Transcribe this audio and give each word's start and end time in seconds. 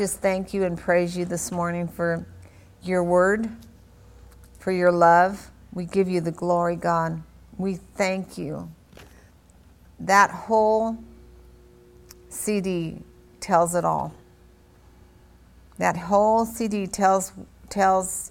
just 0.00 0.20
thank 0.20 0.54
you 0.54 0.62
and 0.62 0.78
praise 0.78 1.16
you 1.16 1.24
this 1.24 1.50
morning 1.50 1.88
for 1.88 2.24
your 2.84 3.02
word, 3.02 3.50
for 4.60 4.70
your 4.70 4.92
love. 4.92 5.50
We 5.72 5.86
give 5.86 6.08
you 6.08 6.20
the 6.20 6.30
glory, 6.30 6.76
God. 6.76 7.20
We 7.56 7.74
thank 7.74 8.38
you. 8.38 8.70
That 9.98 10.30
whole 10.30 10.98
CD 12.28 12.98
tells 13.40 13.74
it 13.74 13.84
all. 13.84 14.14
That 15.78 15.96
whole 15.96 16.46
CD 16.46 16.86
tells 16.86 17.32
tells 17.68 18.30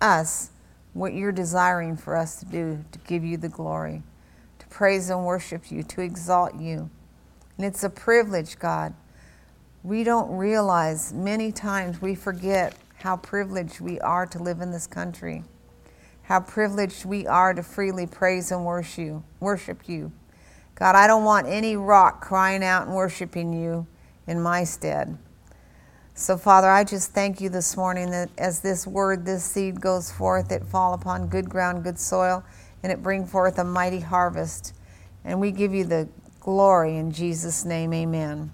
us 0.00 0.48
what 0.94 1.12
you're 1.12 1.30
desiring 1.30 1.98
for 1.98 2.16
us 2.16 2.36
to 2.36 2.46
do 2.46 2.82
to 2.90 2.98
give 3.00 3.22
you 3.22 3.36
the 3.36 3.50
glory, 3.50 4.02
to 4.58 4.66
praise 4.68 5.10
and 5.10 5.26
worship 5.26 5.70
you, 5.70 5.82
to 5.82 6.00
exalt 6.00 6.54
you. 6.58 6.88
And 7.58 7.66
it's 7.66 7.84
a 7.84 7.90
privilege, 7.90 8.58
God 8.58 8.94
we 9.82 10.04
don't 10.04 10.36
realize 10.36 11.12
many 11.12 11.50
times 11.52 12.02
we 12.02 12.14
forget 12.14 12.74
how 12.98 13.16
privileged 13.16 13.80
we 13.80 13.98
are 14.00 14.26
to 14.26 14.42
live 14.42 14.60
in 14.60 14.70
this 14.70 14.86
country, 14.86 15.42
how 16.22 16.40
privileged 16.40 17.04
we 17.04 17.26
are 17.26 17.54
to 17.54 17.62
freely 17.62 18.06
praise 18.06 18.52
and 18.52 18.64
worship 18.64 18.98
you. 18.98 19.24
Worship 19.40 19.88
you. 19.88 20.12
God, 20.74 20.94
I 20.94 21.06
don't 21.06 21.24
want 21.24 21.46
any 21.46 21.76
rock 21.76 22.20
crying 22.20 22.62
out 22.62 22.86
and 22.86 22.94
worshiping 22.94 23.52
you 23.52 23.86
in 24.26 24.40
my 24.40 24.64
stead. 24.64 25.16
So, 26.14 26.36
Father, 26.36 26.68
I 26.68 26.84
just 26.84 27.12
thank 27.12 27.40
you 27.40 27.48
this 27.48 27.76
morning 27.76 28.10
that 28.10 28.30
as 28.36 28.60
this 28.60 28.86
word, 28.86 29.24
this 29.24 29.44
seed 29.44 29.80
goes 29.80 30.12
forth, 30.12 30.52
it 30.52 30.64
fall 30.64 30.92
upon 30.92 31.28
good 31.28 31.48
ground, 31.48 31.82
good 31.84 31.98
soil, 31.98 32.44
and 32.82 32.92
it 32.92 33.02
bring 33.02 33.24
forth 33.24 33.58
a 33.58 33.64
mighty 33.64 34.00
harvest. 34.00 34.74
And 35.24 35.40
we 35.40 35.50
give 35.50 35.72
you 35.72 35.84
the 35.84 36.08
glory 36.40 36.96
in 36.96 37.10
Jesus' 37.10 37.64
name, 37.64 37.94
amen. 37.94 38.52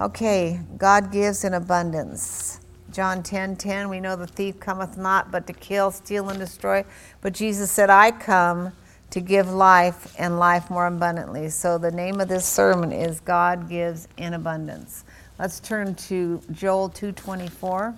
Okay, 0.00 0.58
God 0.78 1.12
gives 1.12 1.44
in 1.44 1.52
abundance. 1.52 2.60
John 2.90 3.22
10 3.22 3.56
10, 3.56 3.90
we 3.90 4.00
know 4.00 4.16
the 4.16 4.26
thief 4.26 4.58
cometh 4.58 4.96
not 4.96 5.30
but 5.30 5.46
to 5.46 5.52
kill, 5.52 5.90
steal, 5.90 6.30
and 6.30 6.38
destroy. 6.38 6.86
But 7.20 7.34
Jesus 7.34 7.70
said, 7.70 7.90
I 7.90 8.10
come 8.10 8.72
to 9.10 9.20
give 9.20 9.50
life 9.50 10.14
and 10.18 10.38
life 10.38 10.70
more 10.70 10.86
abundantly. 10.86 11.50
So 11.50 11.76
the 11.76 11.90
name 11.90 12.18
of 12.18 12.28
this 12.28 12.46
sermon 12.46 12.92
is 12.92 13.20
God 13.20 13.68
gives 13.68 14.08
in 14.16 14.32
abundance. 14.32 15.04
Let's 15.38 15.60
turn 15.60 15.94
to 15.96 16.40
Joel 16.50 16.88
224. 16.88 17.94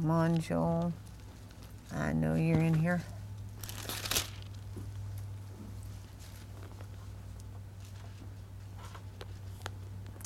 Come 0.00 0.10
on, 0.12 0.40
Joel. 0.40 0.94
I 1.94 2.14
know 2.14 2.34
you're 2.34 2.58
in 2.58 2.72
here. 2.72 3.02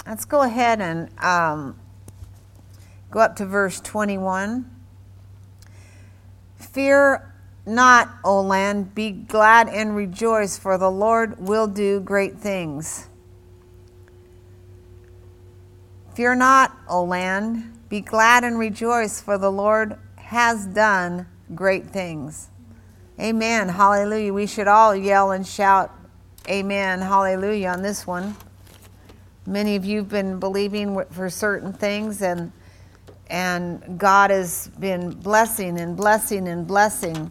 Let's 0.06 0.24
go 0.24 0.42
ahead 0.42 0.80
and 0.80 1.08
um, 1.18 1.76
go 3.10 3.18
up 3.18 3.34
to 3.36 3.46
verse 3.46 3.80
21. 3.80 4.70
Fear 6.56 7.34
not, 7.66 8.10
O 8.22 8.42
land, 8.42 8.94
be 8.94 9.10
glad 9.10 9.68
and 9.68 9.96
rejoice, 9.96 10.56
for 10.56 10.78
the 10.78 10.90
Lord 10.90 11.40
will 11.40 11.66
do 11.66 11.98
great 11.98 12.38
things. 12.38 13.08
Fear 16.14 16.36
not, 16.36 16.76
O 16.86 17.02
land, 17.02 17.73
be 17.94 18.00
glad 18.00 18.42
and 18.42 18.58
rejoice, 18.58 19.20
for 19.20 19.38
the 19.38 19.52
Lord 19.52 19.96
has 20.16 20.66
done 20.66 21.28
great 21.54 21.86
things. 21.86 22.50
Amen. 23.20 23.68
Hallelujah. 23.68 24.32
We 24.32 24.48
should 24.48 24.66
all 24.66 24.96
yell 24.96 25.30
and 25.30 25.46
shout, 25.46 25.92
Amen. 26.48 27.00
Hallelujah 27.00 27.68
on 27.68 27.82
this 27.82 28.04
one. 28.04 28.34
Many 29.46 29.76
of 29.76 29.84
you 29.84 29.98
have 29.98 30.08
been 30.08 30.40
believing 30.40 31.04
for 31.12 31.30
certain 31.30 31.72
things, 31.72 32.20
and 32.20 32.50
and 33.28 33.96
God 33.96 34.30
has 34.30 34.72
been 34.80 35.10
blessing 35.10 35.78
and 35.78 35.96
blessing 35.96 36.48
and 36.48 36.66
blessing 36.66 37.30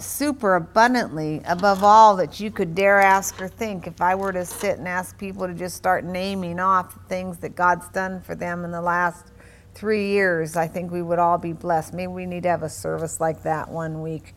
super 0.00 0.56
abundantly 0.56 1.42
above 1.46 1.84
all 1.84 2.16
that 2.16 2.40
you 2.40 2.50
could 2.50 2.74
dare 2.74 3.00
ask 3.00 3.40
or 3.40 3.48
think. 3.48 3.86
If 3.86 4.00
I 4.00 4.14
were 4.14 4.32
to 4.32 4.44
sit 4.44 4.78
and 4.78 4.88
ask 4.88 5.18
people 5.18 5.46
to 5.46 5.54
just 5.54 5.76
start 5.76 6.04
naming 6.04 6.58
off 6.58 6.98
things 7.08 7.38
that 7.38 7.54
God's 7.54 7.88
done 7.88 8.20
for 8.20 8.34
them 8.34 8.64
in 8.64 8.70
the 8.70 8.80
last 8.80 9.26
three 9.74 10.08
years, 10.08 10.56
I 10.56 10.66
think 10.66 10.90
we 10.90 11.02
would 11.02 11.18
all 11.18 11.38
be 11.38 11.52
blessed. 11.52 11.94
Maybe 11.94 12.08
we 12.08 12.26
need 12.26 12.42
to 12.44 12.48
have 12.48 12.62
a 12.62 12.68
service 12.68 13.20
like 13.20 13.42
that 13.42 13.68
one 13.70 14.02
week 14.02 14.34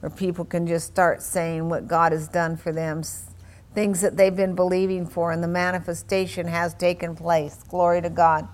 where 0.00 0.10
people 0.10 0.44
can 0.44 0.66
just 0.66 0.86
start 0.86 1.22
saying 1.22 1.68
what 1.68 1.88
God 1.88 2.12
has 2.12 2.28
done 2.28 2.56
for 2.56 2.72
them, 2.72 3.02
things 3.74 4.00
that 4.00 4.16
they've 4.16 4.36
been 4.36 4.54
believing 4.54 5.06
for, 5.06 5.32
and 5.32 5.42
the 5.42 5.48
manifestation 5.48 6.46
has 6.46 6.74
taken 6.74 7.16
place. 7.16 7.62
Glory 7.68 8.02
to 8.02 8.10
God. 8.10 8.46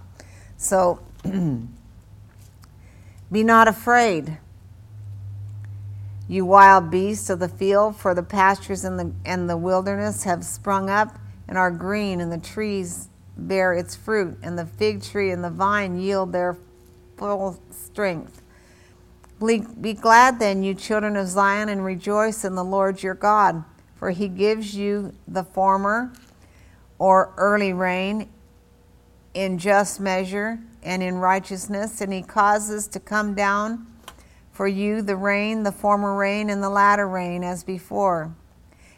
So, 0.57 1.01
be 3.33 3.45
not 3.45 3.67
afraid 3.67 4.39
you 6.31 6.45
wild 6.45 6.93
beasts 6.93 7.29
of 7.29 7.41
the 7.41 7.49
field, 7.49 7.97
for 7.97 8.15
the 8.15 8.23
pastures 8.23 8.85
and 8.85 8.97
the, 8.97 9.13
and 9.25 9.51
the 9.51 9.57
wilderness 9.57 10.23
have 10.23 10.45
sprung 10.45 10.89
up 10.89 11.19
and 11.49 11.59
are 11.59 11.73
green, 11.73 12.21
and 12.21 12.31
the 12.31 12.39
trees 12.39 13.09
bear 13.37 13.73
its 13.75 13.97
fruit, 13.97 14.39
and 14.41 14.57
the 14.57 14.65
fig 14.65 15.03
tree 15.03 15.33
and 15.33 15.43
the 15.43 15.51
vine 15.51 15.99
yield 15.99 16.31
their 16.33 16.57
full 17.17 17.61
strength. 17.73 18.43
Be 19.45 19.93
glad 19.93 20.39
then, 20.39 20.63
you 20.63 20.73
children 20.73 21.17
of 21.17 21.27
Zion, 21.27 21.69
and 21.69 21.85
rejoice 21.85 22.45
in 22.45 22.55
the 22.55 22.63
Lord 22.63 23.03
your 23.03 23.15
God, 23.15 23.65
for 23.97 24.11
he 24.11 24.29
gives 24.29 24.77
you 24.77 25.13
the 25.27 25.43
former 25.43 26.13
or 27.01 27.35
early 27.39 27.73
rain 27.73 28.29
in 29.35 29.59
just 29.59 29.99
measure 29.99 30.61
and 30.85 31.03
in 31.03 31.17
righteousness, 31.17 32.01
and 32.01 32.13
he 32.13 32.23
causes 32.23 32.87
to 32.87 33.01
come 33.01 33.35
down 33.35 33.85
for 34.53 34.67
you 34.67 35.03
the 35.03 35.17
rain, 35.17 35.63
the 35.63 35.73
former 35.73 36.17
rain, 36.17 36.51
and 36.51 36.63
the 36.63 36.71
latter 36.71 37.09
rain 37.09 37.43
as 37.43 37.65
before. 37.65 38.35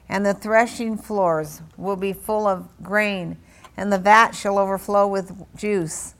And 0.08 0.26
the 0.26 0.34
threshing 0.34 0.96
floors 0.96 1.62
will 1.76 1.96
be 1.96 2.12
full 2.12 2.46
of 2.46 2.68
grain, 2.82 3.38
and 3.76 3.92
the 3.92 3.98
vat 3.98 4.32
shall 4.32 4.58
overflow 4.58 5.06
with 5.06 5.32
juice, 5.56 6.14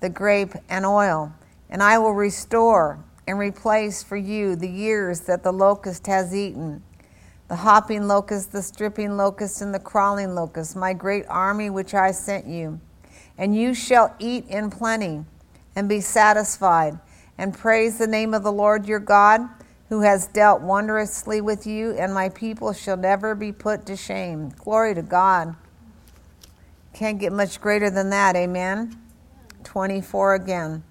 the 0.00 0.10
grape 0.10 0.54
and 0.68 0.84
oil. 0.84 1.32
And 1.70 1.82
I 1.82 1.98
will 1.98 2.14
restore 2.14 3.02
and 3.26 3.38
replace 3.38 4.02
for 4.02 4.16
you 4.16 4.56
the 4.56 4.68
years 4.68 5.20
that 5.22 5.42
the 5.42 5.52
locust 5.52 6.06
has 6.06 6.34
eaten 6.34 6.82
the 7.52 7.56
hopping 7.56 8.08
locust, 8.08 8.50
the 8.50 8.62
stripping 8.62 9.18
locust, 9.18 9.60
and 9.60 9.74
the 9.74 9.78
crawling 9.78 10.34
locust, 10.34 10.74
my 10.74 10.94
great 10.94 11.26
army 11.28 11.68
which 11.68 11.92
I 11.92 12.10
sent 12.10 12.46
you. 12.46 12.80
And 13.36 13.54
you 13.54 13.74
shall 13.74 14.16
eat 14.18 14.46
in 14.48 14.70
plenty 14.70 15.26
and 15.76 15.86
be 15.86 16.00
satisfied 16.00 16.98
and 17.42 17.52
praise 17.52 17.98
the 17.98 18.06
name 18.06 18.34
of 18.34 18.44
the 18.44 18.52
Lord 18.52 18.86
your 18.86 19.00
God, 19.00 19.40
who 19.88 20.02
has 20.02 20.28
dealt 20.28 20.62
wondrously 20.62 21.40
with 21.40 21.66
you, 21.66 21.90
and 21.90 22.14
my 22.14 22.28
people 22.28 22.72
shall 22.72 22.96
never 22.96 23.34
be 23.34 23.50
put 23.50 23.84
to 23.86 23.96
shame. 23.96 24.50
Glory 24.50 24.94
to 24.94 25.02
God. 25.02 25.56
Can't 26.92 27.18
get 27.18 27.32
much 27.32 27.60
greater 27.60 27.90
than 27.90 28.10
that, 28.10 28.36
amen? 28.36 28.96
24 29.64 30.36
again. 30.36 30.84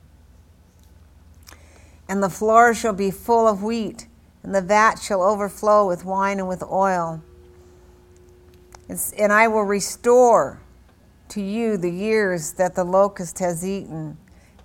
And 2.10 2.22
the 2.22 2.30
floor 2.30 2.74
shall 2.74 2.92
be 2.92 3.12
full 3.12 3.48
of 3.48 3.64
wheat, 3.64 4.08
and 4.44 4.54
the 4.54 4.62
vat 4.62 4.96
shall 4.96 5.24
overflow 5.24 5.88
with 5.88 6.04
wine 6.04 6.38
and 6.38 6.50
with 6.50 6.64
oil. 6.64 7.24
and 8.90 9.32
I 9.32 9.48
will 9.48 9.64
restore 9.64 10.60
to 11.30 11.42
you 11.42 11.78
the 11.78 11.92
years 11.92 12.52
that 12.56 12.76
the 12.76 12.84
locust 12.84 13.40
has 13.40 13.66
eaten 13.66 14.18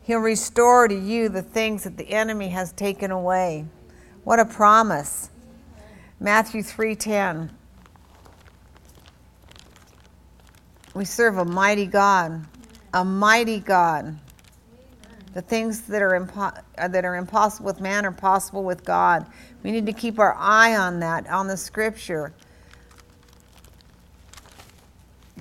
He'll 0.06 0.21
restore 0.21 0.87
to 0.87 0.94
you 0.94 1.29
the 1.29 1.43
things 1.43 1.82
that 1.82 1.97
the 1.97 2.11
enemy 2.11 2.50
has 2.50 2.70
taken 2.70 3.11
away. 3.11 3.64
What 4.23 4.38
a 4.38 4.44
promise. 4.44 5.31
Matthew 6.20 6.62
3:10. 6.62 7.50
We 10.94 11.05
serve 11.05 11.38
a 11.38 11.44
mighty 11.44 11.87
God, 11.87 12.47
a 12.94 13.05
mighty 13.05 13.58
God. 13.58 14.17
The 15.35 15.43
things 15.43 15.82
that 15.82 16.00
are, 16.00 16.12
impo- 16.12 16.62
uh, 16.79 16.87
that 16.87 17.05
are 17.05 17.17
impossible 17.17 17.67
with 17.67 17.81
man 17.81 18.06
are 18.06 18.12
possible 18.12 18.62
with 18.62 18.85
God. 18.85 19.26
We 19.64 19.73
need 19.73 19.87
to 19.87 19.93
keep 19.93 20.20
our 20.20 20.37
eye 20.38 20.76
on 20.76 21.00
that, 21.00 21.29
on 21.29 21.49
the 21.49 21.56
scripture. 21.56 22.32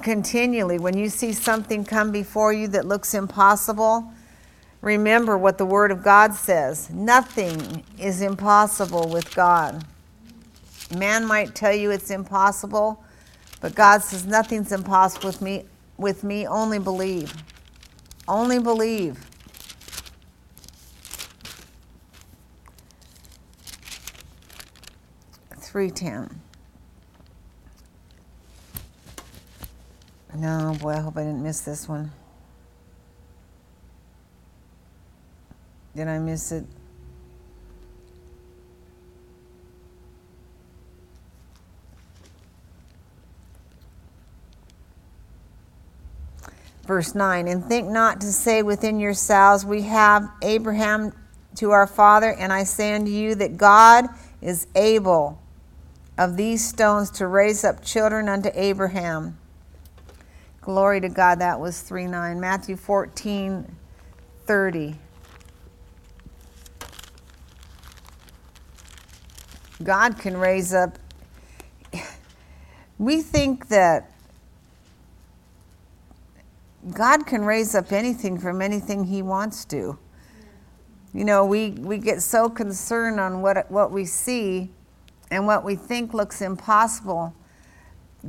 Continually, 0.01 0.79
when 0.79 0.97
you 0.97 1.09
see 1.09 1.33
something 1.33 1.85
come 1.85 2.11
before 2.11 2.51
you 2.51 2.67
that 2.69 2.85
looks 2.85 3.13
impossible, 3.13 4.11
remember 4.85 5.37
what 5.37 5.57
the 5.57 5.65
Word 5.65 5.91
of 5.91 6.03
God 6.03 6.33
says 6.33 6.89
nothing 6.91 7.83
is 7.99 8.21
impossible 8.21 9.09
with 9.09 9.35
God. 9.35 9.83
Man 10.95 11.25
might 11.25 11.55
tell 11.55 11.73
you 11.73 11.91
it's 11.91 12.11
impossible, 12.11 13.03
but 13.59 13.75
God 13.75 14.03
says 14.03 14.25
nothing's 14.25 14.71
impossible 14.71 15.27
with 15.27 15.41
me. 15.41 15.65
With 15.97 16.23
me, 16.23 16.45
only 16.45 16.77
believe. 16.77 17.33
Only 18.27 18.59
believe. 18.59 19.17
Three 25.57 25.89
ten. 25.89 26.41
No, 30.35 30.75
boy, 30.79 30.91
I 30.91 30.99
hope 30.99 31.17
I 31.17 31.21
didn't 31.23 31.41
miss 31.43 31.61
this 31.61 31.87
one. 31.87 32.11
Did 35.95 36.07
I 36.09 36.19
miss 36.19 36.51
it? 36.51 36.65
Verse 46.85 47.15
9, 47.15 47.47
and 47.47 47.65
think 47.65 47.89
not 47.89 48.21
to 48.21 48.27
say 48.27 48.61
within 48.61 48.99
yourselves, 48.99 49.65
We 49.65 49.83
have 49.83 50.29
Abraham 50.43 51.13
to 51.55 51.71
our 51.71 51.87
father, 51.87 52.31
and 52.31 52.53
I 52.53 52.63
say 52.63 52.93
unto 52.93 53.09
you 53.09 53.33
that 53.35 53.57
God 53.57 54.05
is 54.41 54.67
able 54.75 55.41
of 56.17 56.37
these 56.37 56.67
stones 56.67 57.09
to 57.11 57.27
raise 57.27 57.63
up 57.63 57.83
children 57.83 58.29
unto 58.29 58.49
Abraham. 58.53 59.37
Glory 60.61 61.01
to 61.01 61.09
God, 61.09 61.39
that 61.39 61.59
was 61.59 61.81
3 61.81 62.05
9. 62.05 62.39
Matthew 62.39 62.75
14 62.75 63.75
30. 64.45 64.95
God 69.83 70.17
can 70.17 70.37
raise 70.37 70.73
up. 70.73 70.97
We 72.97 73.21
think 73.21 73.67
that 73.67 74.11
God 76.93 77.25
can 77.25 77.43
raise 77.43 77.75
up 77.75 77.91
anything 77.91 78.39
from 78.39 78.61
anything 78.61 79.05
He 79.05 79.21
wants 79.21 79.65
to. 79.65 79.97
You 81.13 81.25
know, 81.25 81.45
we, 81.45 81.71
we 81.71 81.97
get 81.97 82.21
so 82.21 82.49
concerned 82.49 83.19
on 83.19 83.41
what, 83.41 83.69
what 83.71 83.91
we 83.91 84.05
see 84.05 84.69
and 85.31 85.47
what 85.47 85.63
we 85.63 85.75
think 85.75 86.13
looks 86.13 86.41
impossible. 86.41 87.33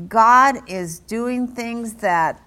God 0.09 0.69
is 0.69 1.01
doing 1.01 1.49
things 1.49 1.95
that 1.95 2.41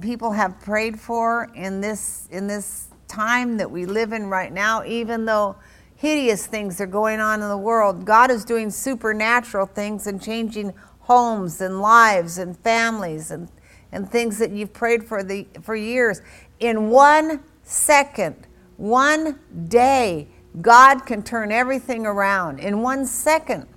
people 0.00 0.32
have 0.32 0.60
prayed 0.60 0.98
for 0.98 1.50
in 1.54 1.80
this, 1.80 2.28
in 2.30 2.46
this 2.46 2.88
time 3.08 3.56
that 3.58 3.70
we 3.70 3.86
live 3.86 4.12
in 4.12 4.26
right 4.26 4.52
now, 4.52 4.84
even 4.84 5.24
though 5.24 5.56
hideous 6.02 6.48
things 6.48 6.80
are 6.80 6.86
going 6.86 7.20
on 7.20 7.40
in 7.40 7.48
the 7.48 7.56
world. 7.56 8.04
God 8.04 8.28
is 8.32 8.44
doing 8.44 8.70
supernatural 8.70 9.66
things 9.66 10.08
and 10.08 10.20
changing 10.20 10.74
homes 10.98 11.60
and 11.60 11.80
lives 11.80 12.38
and 12.38 12.58
families 12.58 13.30
and 13.30 13.48
and 13.92 14.10
things 14.10 14.38
that 14.38 14.50
you've 14.50 14.72
prayed 14.72 15.04
for 15.04 15.22
the 15.22 15.46
for 15.62 15.76
years. 15.76 16.20
In 16.58 16.90
one 16.90 17.44
second 17.62 18.48
one 18.78 19.38
day 19.68 20.26
god 20.60 21.06
can 21.06 21.22
turn 21.22 21.52
everything 21.52 22.04
around. 22.04 22.58
In 22.58 22.82
one 22.82 23.06
second. 23.06 23.68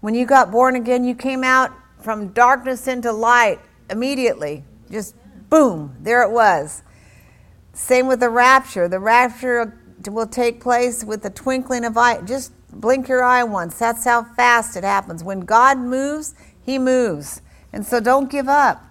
When 0.00 0.14
you 0.14 0.26
got 0.26 0.50
born 0.50 0.76
again 0.76 1.02
you 1.02 1.14
came 1.14 1.44
out 1.44 1.72
from 1.98 2.28
darkness 2.34 2.88
into 2.88 3.10
light 3.10 3.58
immediately. 3.88 4.64
Just 4.90 5.14
boom 5.48 5.96
there 6.00 6.22
it 6.22 6.30
was. 6.30 6.82
Same 7.72 8.06
with 8.06 8.20
the 8.20 8.28
rapture. 8.28 8.86
The 8.86 9.00
rapture 9.00 9.80
will 10.08 10.26
take 10.26 10.60
place 10.60 11.04
with 11.04 11.22
the 11.22 11.30
twinkling 11.30 11.84
of 11.84 11.96
eye 11.96 12.20
just 12.22 12.52
blink 12.72 13.08
your 13.08 13.22
eye 13.22 13.44
once 13.44 13.78
that's 13.78 14.04
how 14.04 14.22
fast 14.34 14.76
it 14.76 14.84
happens 14.84 15.24
when 15.24 15.40
god 15.40 15.78
moves 15.78 16.34
he 16.62 16.78
moves 16.78 17.42
and 17.76 17.84
so 17.84 18.00
don't 18.00 18.30
give 18.30 18.48
up. 18.48 18.82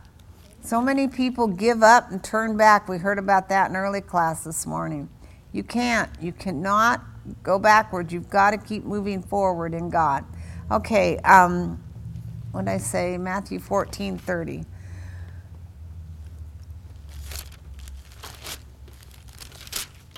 So 0.62 0.80
many 0.80 1.08
people 1.08 1.48
give 1.48 1.82
up 1.82 2.12
and 2.12 2.24
turn 2.24 2.56
back. 2.56 2.88
We 2.88 3.00
heard 3.00 3.18
about 3.18 3.50
that 3.50 3.72
in 3.72 3.76
early 3.76 4.02
class 4.02 4.44
this 4.44 4.68
morning. 4.68 5.10
You 5.52 5.64
can't. 5.64 6.10
You 6.22 6.32
cannot 6.32 7.02
go 7.42 7.58
backwards. 7.58 8.14
You've 8.14 8.30
got 8.30 8.52
to 8.52 8.58
keep 8.58 8.84
moving 8.84 9.24
forward 9.24 9.74
in 9.74 9.90
God. 9.90 10.24
Okay, 10.72 11.18
um, 11.20 11.84
what 12.52 12.66
did 12.66 12.72
I 12.72 12.78
say? 12.78 13.18
Matthew 13.18 13.60
14 13.60 14.20
30. 14.20 14.64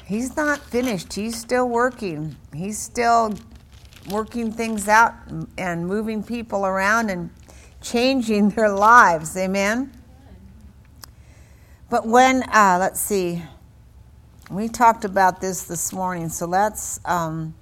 He's 0.08 0.38
not 0.38 0.60
finished. 0.60 1.14
He's 1.14 1.38
still 1.38 1.68
working. 1.68 2.38
He's 2.54 2.80
still 2.80 3.34
working 4.10 4.54
things 4.54 4.88
out 4.88 5.14
and 5.58 5.86
moving 5.86 6.24
people 6.24 6.66
around 6.66 7.10
and 7.10 7.30
changing 7.82 8.50
their 8.52 8.70
lives. 8.70 9.36
Amen? 9.36 9.92
But 11.90 12.08
when, 12.08 12.44
uh, 12.44 12.78
let's 12.80 13.02
see, 13.02 13.44
we 14.50 14.70
talked 14.70 15.04
about 15.04 15.42
this 15.42 15.64
this 15.64 15.92
morning, 15.92 16.30
so 16.30 16.46
let's, 16.46 17.02
um, 17.04 17.54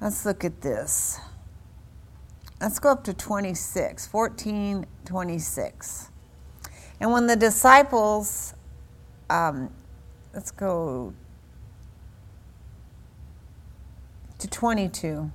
let's 0.00 0.24
look 0.24 0.42
at 0.42 0.62
this. 0.62 1.20
Let's 2.62 2.78
go 2.78 2.92
up 2.92 3.04
to 3.04 3.12
26, 3.12 4.06
14, 4.06 4.86
26. 5.04 6.10
And 6.98 7.12
when 7.12 7.26
the 7.26 7.36
disciples, 7.36 8.54
um, 9.28 9.70
let's 10.34 10.50
go 10.50 11.12
to 14.38 14.48
22. 14.48 15.30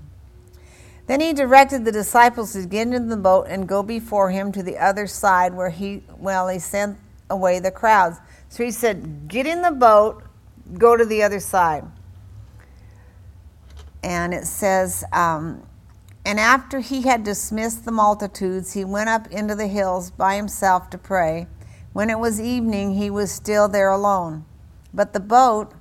Then 1.07 1.21
he 1.21 1.33
directed 1.33 1.86
the 1.86 1.92
disciples 1.92 2.53
to 2.53 2.65
get 2.65 2.88
into 2.88 3.00
the 3.01 3.18
boat 3.18 3.45
and 3.47 3.68
go 3.68 3.83
before 3.83 4.31
him 4.31 4.51
to 4.53 4.63
the 4.63 4.77
other 4.77 5.06
side 5.06 5.53
where 5.53 5.69
he, 5.69 6.03
well, 6.18 6.47
he 6.47 6.57
sent 6.57 6.97
away 7.30 7.59
the 7.59 7.71
crowds. 7.71 8.18
So 8.50 8.63
he 8.63 8.71
said, 8.71 9.27
Get 9.27 9.45
in 9.45 9.62
the 9.62 9.71
boat, 9.71 10.24
go 10.77 10.97
to 10.97 11.06
the 11.06 11.21
other 11.21 11.39
side. 11.39 11.83
And 14.03 14.33
it 14.33 14.45
says, 14.45 15.03
um, 15.12 15.68
And 16.25 16.39
after 16.39 16.80
he 16.80 17.03
had 17.03 17.24
dismissed 17.24 17.86
the 17.86 17.92
multitudes, 17.92 18.74
he 18.74 18.83
went 18.83 19.09
up 19.09 19.27
into 19.27 19.53
the 19.53 19.68
hills 19.68 20.09
by 20.09 20.36
himself 20.36 20.89
to 20.92 20.97
pray. 20.97 21.47
When 21.94 22.09
it 22.09 22.18
was 22.18 22.42
evening, 22.42 22.95
he 22.95 23.09
was 23.09 23.31
still 23.31 23.68
there 23.68 23.89
alone. 23.89 24.45
But 24.95 25.12
the 25.12 25.19
boat 25.19 25.74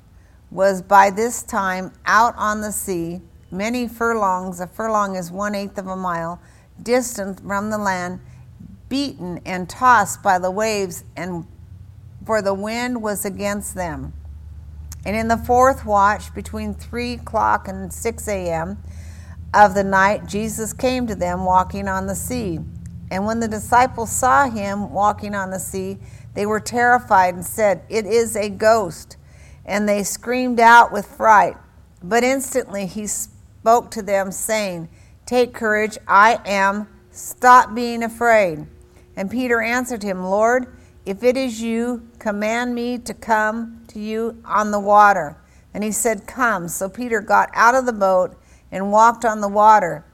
was 0.50 0.82
by 0.82 1.10
this 1.10 1.42
time 1.42 1.92
out 2.04 2.34
on 2.36 2.60
the 2.60 2.72
sea 2.72 3.22
many 3.50 3.86
furlongs, 3.86 4.60
a 4.60 4.66
furlong 4.66 5.14
is 5.14 5.30
one 5.30 5.54
eighth 5.54 5.78
of 5.78 5.86
a 5.86 5.96
mile, 5.96 6.40
distant 6.82 7.40
from 7.40 7.70
the 7.70 7.78
land, 7.78 8.20
beaten 8.88 9.40
and 9.46 9.68
tossed 9.68 10.22
by 10.22 10.38
the 10.38 10.50
waves, 10.50 11.04
and 11.16 11.46
for 12.26 12.42
the 12.42 12.54
wind 12.54 13.00
was 13.00 13.24
against 13.24 13.74
them. 13.74 14.12
And 15.06 15.14
in 15.14 15.28
the 15.28 15.36
fourth 15.36 15.84
watch, 15.84 16.34
between 16.34 16.74
three 16.74 17.14
o'clock 17.14 17.68
and 17.68 17.92
six 17.92 18.26
a.m. 18.26 18.78
of 19.52 19.74
the 19.74 19.84
night, 19.84 20.26
Jesus 20.26 20.72
came 20.72 21.06
to 21.06 21.14
them 21.14 21.44
walking 21.44 21.86
on 21.86 22.06
the 22.06 22.14
sea. 22.14 22.58
And 23.14 23.26
when 23.26 23.38
the 23.38 23.46
disciples 23.46 24.10
saw 24.10 24.50
him 24.50 24.90
walking 24.92 25.36
on 25.36 25.50
the 25.50 25.60
sea, 25.60 25.98
they 26.34 26.46
were 26.46 26.58
terrified 26.58 27.34
and 27.34 27.46
said, 27.46 27.84
It 27.88 28.06
is 28.06 28.34
a 28.34 28.48
ghost. 28.48 29.18
And 29.64 29.88
they 29.88 30.02
screamed 30.02 30.58
out 30.58 30.90
with 30.90 31.06
fright. 31.06 31.56
But 32.02 32.24
instantly 32.24 32.86
he 32.86 33.06
spoke 33.06 33.92
to 33.92 34.02
them, 34.02 34.32
saying, 34.32 34.88
Take 35.26 35.54
courage, 35.54 35.96
I 36.08 36.40
am, 36.44 36.88
stop 37.12 37.72
being 37.72 38.02
afraid. 38.02 38.66
And 39.14 39.30
Peter 39.30 39.62
answered 39.62 40.02
him, 40.02 40.24
Lord, 40.24 40.76
if 41.06 41.22
it 41.22 41.36
is 41.36 41.62
you, 41.62 42.08
command 42.18 42.74
me 42.74 42.98
to 42.98 43.14
come 43.14 43.84
to 43.90 44.00
you 44.00 44.42
on 44.44 44.72
the 44.72 44.80
water. 44.80 45.36
And 45.72 45.84
he 45.84 45.92
said, 45.92 46.26
Come. 46.26 46.66
So 46.66 46.88
Peter 46.88 47.20
got 47.20 47.48
out 47.54 47.76
of 47.76 47.86
the 47.86 47.92
boat 47.92 48.36
and 48.72 48.90
walked 48.90 49.24
on 49.24 49.40
the 49.40 49.46
water. 49.46 50.04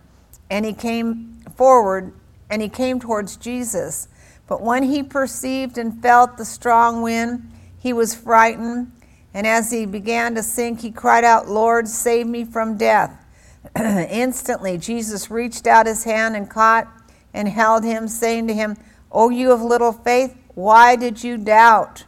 And 0.50 0.66
he 0.66 0.74
came 0.74 1.42
forward 1.56 2.12
and 2.50 2.60
he 2.60 2.68
came 2.68 3.00
towards 3.00 3.36
Jesus. 3.36 4.08
But 4.46 4.60
when 4.60 4.82
he 4.82 5.02
perceived 5.02 5.78
and 5.78 6.02
felt 6.02 6.36
the 6.36 6.44
strong 6.44 7.02
wind, 7.02 7.50
he 7.78 7.92
was 7.92 8.14
frightened. 8.14 8.92
And 9.32 9.46
as 9.46 9.70
he 9.70 9.86
began 9.86 10.34
to 10.34 10.42
sink, 10.42 10.80
he 10.80 10.90
cried 10.90 11.22
out, 11.22 11.48
Lord, 11.48 11.86
save 11.86 12.26
me 12.26 12.44
from 12.44 12.76
death. 12.76 13.16
Instantly, 13.76 14.76
Jesus 14.76 15.30
reached 15.30 15.68
out 15.68 15.86
his 15.86 16.02
hand 16.02 16.34
and 16.34 16.50
caught 16.50 16.88
and 17.32 17.48
held 17.48 17.84
him, 17.84 18.08
saying 18.08 18.48
to 18.48 18.54
him, 18.54 18.76
O 19.12 19.30
you 19.30 19.52
of 19.52 19.62
little 19.62 19.92
faith, 19.92 20.36
why 20.54 20.96
did 20.96 21.22
you 21.22 21.38
doubt? 21.38 22.04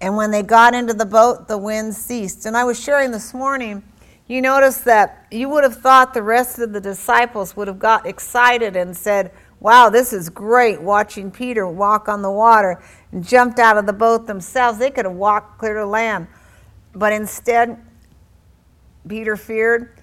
And 0.00 0.14
when 0.14 0.30
they 0.30 0.42
got 0.42 0.74
into 0.74 0.92
the 0.92 1.06
boat, 1.06 1.48
the 1.48 1.56
wind 1.56 1.94
ceased. 1.94 2.44
And 2.44 2.54
I 2.54 2.64
was 2.64 2.78
sharing 2.78 3.12
this 3.12 3.32
morning, 3.32 3.82
you 4.28 4.42
notice 4.42 4.78
that 4.78 5.26
you 5.30 5.48
would 5.48 5.62
have 5.62 5.76
thought 5.76 6.12
the 6.12 6.22
rest 6.22 6.58
of 6.58 6.72
the 6.72 6.80
disciples 6.80 7.56
would 7.56 7.68
have 7.68 7.78
got 7.78 8.06
excited 8.06 8.74
and 8.74 8.96
said, 8.96 9.32
Wow, 9.60 9.88
this 9.88 10.12
is 10.12 10.28
great 10.28 10.82
watching 10.82 11.30
Peter 11.30 11.66
walk 11.66 12.08
on 12.08 12.22
the 12.22 12.30
water 12.30 12.82
and 13.12 13.26
jumped 13.26 13.58
out 13.58 13.78
of 13.78 13.86
the 13.86 13.92
boat 13.92 14.26
themselves. 14.26 14.78
They 14.78 14.90
could 14.90 15.06
have 15.06 15.14
walked 15.14 15.58
clear 15.58 15.74
to 15.74 15.86
land. 15.86 16.26
But 16.94 17.12
instead, 17.12 17.78
Peter 19.08 19.36
feared. 19.36 19.98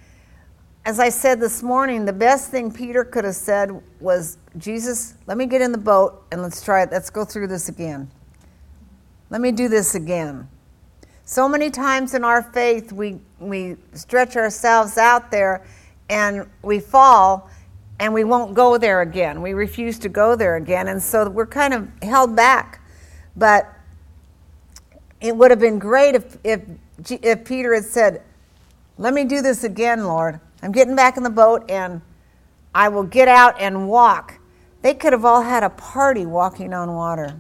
As 0.85 0.99
I 0.99 1.09
said 1.09 1.39
this 1.39 1.61
morning, 1.61 2.05
the 2.05 2.13
best 2.13 2.49
thing 2.49 2.71
Peter 2.71 3.03
could 3.03 3.23
have 3.25 3.35
said 3.35 3.71
was, 3.99 4.37
Jesus, 4.57 5.15
let 5.27 5.37
me 5.37 5.45
get 5.45 5.61
in 5.61 5.71
the 5.71 5.77
boat 5.77 6.25
and 6.31 6.41
let's 6.41 6.63
try 6.63 6.83
it. 6.83 6.89
Let's 6.91 7.09
go 7.09 7.23
through 7.23 7.47
this 7.47 7.69
again. 7.69 8.09
Let 9.29 9.39
me 9.39 9.51
do 9.51 9.67
this 9.67 9.95
again. 9.95 10.49
So 11.25 11.47
many 11.47 11.69
times 11.69 12.13
in 12.13 12.23
our 12.25 12.43
faith, 12.43 12.91
we, 12.91 13.21
we 13.49 13.77
stretch 13.93 14.35
ourselves 14.35 14.97
out 14.97 15.31
there 15.31 15.65
and 16.09 16.47
we 16.61 16.79
fall 16.79 17.49
and 17.99 18.13
we 18.13 18.23
won't 18.23 18.53
go 18.53 18.77
there 18.77 19.01
again. 19.01 19.41
We 19.41 19.53
refuse 19.53 19.99
to 19.99 20.09
go 20.09 20.35
there 20.35 20.55
again. 20.55 20.87
And 20.87 21.01
so 21.01 21.29
we're 21.29 21.45
kind 21.45 21.73
of 21.73 21.89
held 22.01 22.35
back. 22.35 22.81
But 23.35 23.71
it 25.21 25.35
would 25.35 25.51
have 25.51 25.59
been 25.59 25.79
great 25.79 26.15
if, 26.15 26.37
if, 26.43 26.61
if 27.09 27.45
Peter 27.45 27.73
had 27.73 27.85
said, 27.85 28.21
Let 28.97 29.13
me 29.13 29.23
do 29.23 29.41
this 29.41 29.63
again, 29.63 30.05
Lord. 30.05 30.39
I'm 30.61 30.71
getting 30.71 30.95
back 30.95 31.17
in 31.17 31.23
the 31.23 31.29
boat 31.29 31.69
and 31.69 32.01
I 32.75 32.89
will 32.89 33.03
get 33.03 33.27
out 33.27 33.59
and 33.59 33.87
walk. 33.87 34.39
They 34.81 34.93
could 34.93 35.13
have 35.13 35.23
all 35.23 35.41
had 35.41 35.63
a 35.63 35.69
party 35.69 36.25
walking 36.25 36.73
on 36.73 36.93
water. 36.93 37.37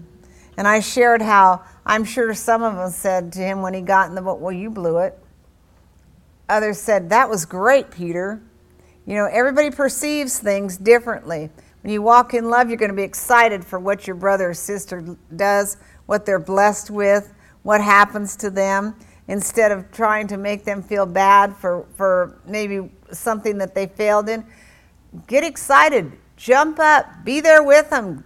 And 0.55 0.67
I 0.67 0.79
shared 0.79 1.21
how 1.21 1.63
I'm 1.85 2.05
sure 2.05 2.33
some 2.33 2.63
of 2.63 2.75
them 2.75 2.89
said 2.91 3.33
to 3.33 3.39
him 3.39 3.61
when 3.61 3.73
he 3.73 3.81
got 3.81 4.07
in 4.07 4.15
the 4.15 4.21
boat, 4.21 4.39
Well, 4.39 4.53
you 4.53 4.69
blew 4.69 4.99
it. 4.99 5.19
Others 6.49 6.79
said, 6.79 7.09
That 7.09 7.29
was 7.29 7.45
great, 7.45 7.91
Peter. 7.91 8.41
You 9.05 9.15
know, 9.15 9.25
everybody 9.25 9.69
perceives 9.71 10.39
things 10.39 10.77
differently. 10.77 11.49
When 11.81 11.91
you 11.91 12.01
walk 12.01 12.33
in 12.33 12.49
love, 12.49 12.69
you're 12.69 12.77
going 12.77 12.91
to 12.91 12.95
be 12.95 13.03
excited 13.03 13.65
for 13.65 13.77
what 13.77 14.07
your 14.07 14.15
brother 14.15 14.51
or 14.51 14.53
sister 14.53 15.17
does, 15.35 15.75
what 16.05 16.25
they're 16.25 16.39
blessed 16.39 16.89
with, 16.89 17.33
what 17.63 17.81
happens 17.81 18.37
to 18.37 18.49
them, 18.49 18.95
instead 19.27 19.71
of 19.71 19.91
trying 19.91 20.27
to 20.27 20.37
make 20.37 20.63
them 20.63 20.81
feel 20.81 21.05
bad 21.05 21.55
for, 21.57 21.85
for 21.95 22.39
maybe 22.45 22.89
something 23.11 23.57
that 23.57 23.75
they 23.75 23.87
failed 23.87 24.29
in. 24.29 24.45
Get 25.27 25.43
excited, 25.43 26.13
jump 26.37 26.79
up, 26.79 27.05
be 27.25 27.41
there 27.41 27.63
with 27.63 27.89
them, 27.89 28.23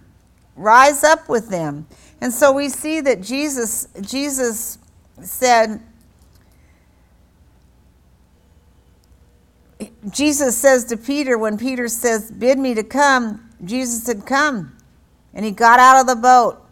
rise 0.54 1.02
up 1.02 1.28
with 1.28 1.50
them. 1.50 1.86
And 2.20 2.32
so 2.32 2.52
we 2.52 2.68
see 2.68 3.00
that 3.00 3.20
Jesus, 3.20 3.88
Jesus 4.00 4.78
said, 5.20 5.82
Jesus 10.10 10.56
says 10.56 10.84
to 10.86 10.96
Peter, 10.96 11.38
when 11.38 11.58
Peter 11.58 11.88
says, 11.88 12.30
Bid 12.30 12.58
me 12.58 12.74
to 12.74 12.82
come, 12.82 13.48
Jesus 13.64 14.02
said, 14.04 14.26
Come. 14.26 14.76
And 15.34 15.44
he 15.44 15.50
got 15.50 15.78
out 15.78 16.00
of 16.00 16.06
the 16.06 16.16
boat. 16.16 16.64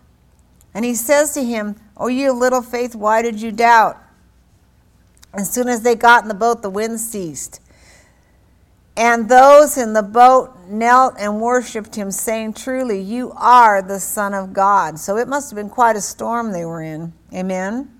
And 0.75 0.85
he 0.85 0.95
says 0.95 1.33
to 1.35 1.45
him, 1.45 1.77
Oh, 1.97 2.09
you 2.09 2.33
little 2.33 2.63
faith, 2.63 2.95
why 2.95 3.23
did 3.23 3.41
you 3.41 3.53
doubt? 3.53 3.97
As 5.33 5.53
soon 5.53 5.69
as 5.69 5.83
they 5.83 5.95
got 5.95 6.23
in 6.23 6.29
the 6.29 6.35
boat, 6.35 6.63
the 6.63 6.71
wind 6.71 7.01
ceased. 7.01 7.61
And 8.97 9.29
those 9.29 9.77
in 9.77 9.93
the 9.93 10.03
boat 10.03 10.57
knelt 10.69 11.15
and 11.19 11.41
worshiped 11.41 11.95
him, 11.95 12.11
saying, 12.11 12.55
Truly, 12.55 13.01
you 13.01 13.33
are 13.37 13.83
the 13.83 14.01
Son 14.01 14.33
of 14.33 14.53
God. 14.53 14.99
So 14.99 15.19
it 15.19 15.29
must 15.29 15.51
have 15.51 15.57
been 15.57 15.69
quite 15.69 15.97
a 15.97 16.01
storm 16.01 16.53
they 16.53 16.65
were 16.65 16.83
in. 16.83 17.13
Amen. 17.33 17.96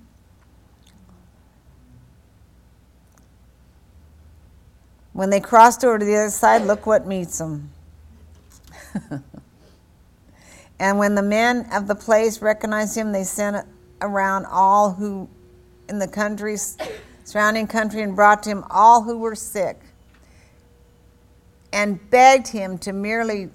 When 5.17 5.31
they 5.31 5.39
crossed 5.39 5.83
over 5.83 5.97
to 5.97 6.05
the 6.05 6.15
other 6.15 6.29
side, 6.29 6.61
look 6.61 6.85
what 6.85 7.07
meets 7.07 7.39
them. 7.39 7.71
and 10.79 10.99
when 10.99 11.15
the 11.15 11.23
men 11.23 11.67
of 11.73 11.87
the 11.87 11.95
place 11.95 12.39
recognized 12.39 12.95
him, 12.95 13.11
they 13.11 13.23
sent 13.23 13.67
around 13.99 14.45
all 14.45 14.91
who 14.91 15.27
in 15.89 15.97
the 15.97 16.07
country, 16.07 16.55
surrounding 17.23 17.65
country, 17.65 18.03
and 18.03 18.15
brought 18.15 18.43
to 18.43 18.51
him 18.51 18.63
all 18.69 19.01
who 19.01 19.17
were 19.17 19.33
sick, 19.33 19.79
and 21.73 22.11
begged 22.11 22.49
him 22.49 22.77
to 22.77 22.93
merely 22.93 23.49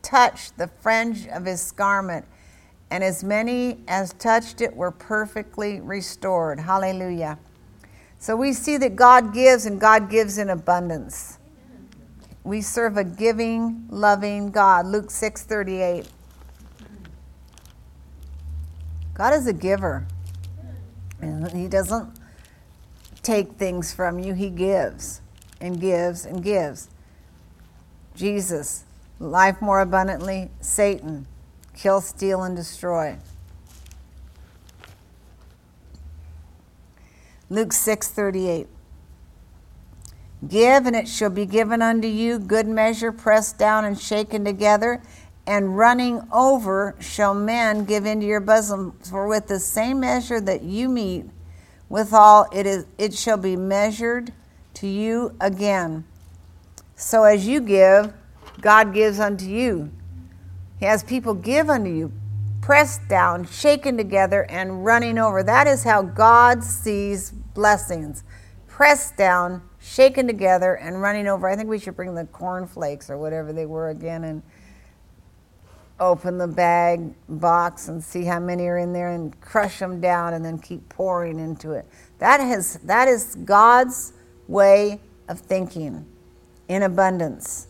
touch 0.00 0.56
the 0.56 0.68
fringe 0.80 1.28
of 1.28 1.44
his 1.44 1.70
garment. 1.72 2.24
And 2.90 3.04
as 3.04 3.22
many 3.22 3.80
as 3.88 4.14
touched 4.14 4.62
it 4.62 4.74
were 4.74 4.90
perfectly 4.90 5.82
restored. 5.82 6.60
Hallelujah. 6.60 7.38
So 8.24 8.34
we 8.36 8.54
see 8.54 8.78
that 8.78 8.96
God 8.96 9.34
gives 9.34 9.66
and 9.66 9.78
God 9.78 10.08
gives 10.08 10.38
in 10.38 10.48
abundance. 10.48 11.36
We 12.42 12.62
serve 12.62 12.96
a 12.96 13.04
giving, 13.04 13.84
loving 13.90 14.50
God. 14.50 14.86
Luke 14.86 15.10
6:38. 15.10 16.08
God 19.12 19.34
is 19.34 19.46
a 19.46 19.52
giver. 19.52 20.06
And 21.20 21.46
he 21.50 21.68
doesn't 21.68 22.18
take 23.22 23.58
things 23.58 23.92
from 23.92 24.18
you, 24.18 24.32
he 24.32 24.48
gives 24.48 25.20
and 25.60 25.78
gives 25.78 26.24
and 26.24 26.42
gives. 26.42 26.88
Jesus, 28.14 28.84
life 29.20 29.60
more 29.60 29.80
abundantly, 29.80 30.50
Satan, 30.62 31.26
kill, 31.74 32.00
steal 32.00 32.42
and 32.42 32.56
destroy. 32.56 33.18
Luke 37.50 37.72
6:38 37.72 38.66
Give 40.46 40.86
and 40.86 40.96
it 40.96 41.08
shall 41.08 41.30
be 41.30 41.46
given 41.46 41.80
unto 41.80 42.08
you. 42.08 42.38
Good 42.38 42.66
measure 42.66 43.12
pressed 43.12 43.58
down 43.58 43.84
and 43.84 43.98
shaken 43.98 44.44
together 44.44 45.02
and 45.46 45.76
running 45.76 46.22
over 46.32 46.94
shall 47.00 47.34
men 47.34 47.84
give 47.84 48.06
into 48.06 48.26
your 48.26 48.40
bosom 48.40 48.92
for 49.02 49.26
with 49.26 49.46
the 49.46 49.60
same 49.60 50.00
measure 50.00 50.40
that 50.40 50.62
you 50.62 50.88
meet 50.88 51.26
withal 51.88 52.46
it 52.52 52.66
is 52.66 52.86
it 52.98 53.14
shall 53.14 53.36
be 53.36 53.56
measured 53.56 54.32
to 54.74 54.86
you 54.86 55.34
again. 55.40 56.04
So 56.96 57.24
as 57.24 57.46
you 57.46 57.60
give 57.60 58.12
God 58.60 58.94
gives 58.94 59.20
unto 59.20 59.44
you. 59.44 59.90
He 60.78 60.86
has 60.86 61.02
people 61.02 61.34
give 61.34 61.68
unto 61.68 61.90
you 61.90 62.12
pressed 62.64 63.06
down, 63.08 63.46
shaken 63.46 63.94
together, 63.94 64.46
and 64.48 64.86
running 64.86 65.18
over. 65.18 65.42
That 65.42 65.66
is 65.66 65.84
how 65.84 66.00
God 66.00 66.64
sees 66.64 67.30
blessings. 67.30 68.24
Pressed 68.66 69.18
down, 69.18 69.60
shaken 69.78 70.26
together, 70.26 70.74
and 70.76 71.02
running 71.02 71.26
over. 71.26 71.46
I 71.46 71.56
think 71.56 71.68
we 71.68 71.78
should 71.78 71.94
bring 71.94 72.14
the 72.14 72.24
cornflakes 72.24 73.10
or 73.10 73.18
whatever 73.18 73.52
they 73.52 73.66
were 73.66 73.90
again 73.90 74.24
and 74.24 74.42
open 76.00 76.38
the 76.38 76.48
bag 76.48 77.12
box 77.28 77.88
and 77.88 78.02
see 78.02 78.24
how 78.24 78.40
many 78.40 78.66
are 78.66 78.78
in 78.78 78.94
there 78.94 79.10
and 79.10 79.38
crush 79.42 79.78
them 79.78 80.00
down 80.00 80.32
and 80.32 80.42
then 80.42 80.58
keep 80.58 80.88
pouring 80.88 81.38
into 81.38 81.72
it. 81.72 81.84
That, 82.18 82.40
has, 82.40 82.78
that 82.84 83.08
is 83.08 83.36
God's 83.44 84.14
way 84.48 85.02
of 85.28 85.38
thinking 85.38 86.06
in 86.68 86.82
abundance, 86.82 87.66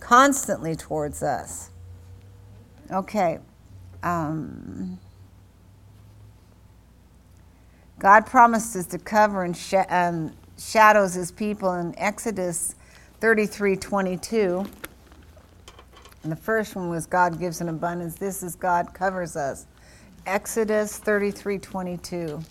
constantly 0.00 0.76
towards 0.76 1.22
us. 1.22 1.70
Okay 2.92 3.38
um, 4.04 4.98
God 7.98 8.26
promises 8.26 8.86
to 8.88 8.98
cover 8.98 9.44
and 9.44 9.56
sh- 9.56 9.74
um, 9.88 10.32
shadows 10.58 11.14
his 11.14 11.32
people 11.32 11.72
in 11.74 11.98
Exodus 11.98 12.74
33 13.20 13.76
22. 13.76 14.66
And 16.22 16.32
the 16.32 16.36
first 16.36 16.76
one 16.76 16.90
was 16.90 17.06
God 17.06 17.38
gives 17.40 17.60
an 17.60 17.68
abundance. 17.68 18.16
This 18.16 18.42
is 18.42 18.54
God 18.56 18.94
covers 18.94 19.36
us. 19.36 19.66
Exodus 20.26 20.98
33 20.98 21.58
22. 21.58 22.42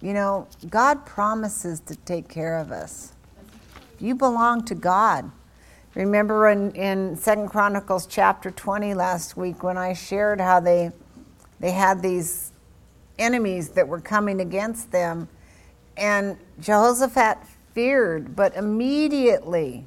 You 0.00 0.12
know, 0.14 0.46
God 0.70 1.04
promises 1.06 1.80
to 1.80 1.96
take 1.96 2.28
care 2.28 2.58
of 2.58 2.72
us. 2.72 3.12
You 4.00 4.14
belong 4.14 4.64
to 4.66 4.74
God. 4.76 5.30
Remember 5.98 6.48
in, 6.48 6.70
in 6.76 7.16
Second 7.16 7.48
Chronicles 7.48 8.06
chapter 8.06 8.52
20 8.52 8.94
last 8.94 9.36
week 9.36 9.64
when 9.64 9.76
I 9.76 9.94
shared 9.94 10.40
how 10.40 10.60
they, 10.60 10.92
they 11.58 11.72
had 11.72 12.02
these 12.02 12.52
enemies 13.18 13.70
that 13.70 13.88
were 13.88 14.00
coming 14.00 14.40
against 14.40 14.92
them, 14.92 15.26
and 15.96 16.38
Jehoshaphat 16.60 17.38
feared, 17.74 18.36
but 18.36 18.54
immediately 18.54 19.86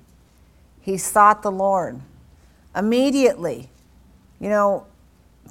he 0.82 0.98
sought 0.98 1.44
the 1.44 1.51
Lord. 1.51 2.01
Immediately. 2.75 3.70
You 4.41 4.50
know, 4.50 4.88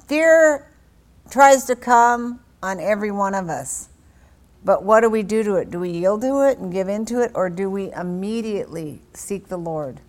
fear 0.05 0.71
tries 1.31 1.63
to 1.65 1.75
come 1.75 2.39
on 2.61 2.79
every 2.79 3.09
one 3.09 3.33
of 3.33 3.49
us. 3.49 3.89
But 4.63 4.83
what 4.83 5.01
do 5.01 5.09
we 5.09 5.23
do 5.23 5.41
to 5.41 5.55
it? 5.55 5.71
Do 5.71 5.79
we 5.79 5.89
yield 5.89 6.21
to 6.21 6.47
it 6.47 6.59
and 6.59 6.71
give 6.71 6.87
in 6.87 7.05
to 7.05 7.19
it, 7.23 7.31
or 7.33 7.49
do 7.49 7.67
we 7.67 7.91
immediately 7.93 9.01
seek 9.15 9.47
the 9.47 9.57
Lord? 9.57 10.01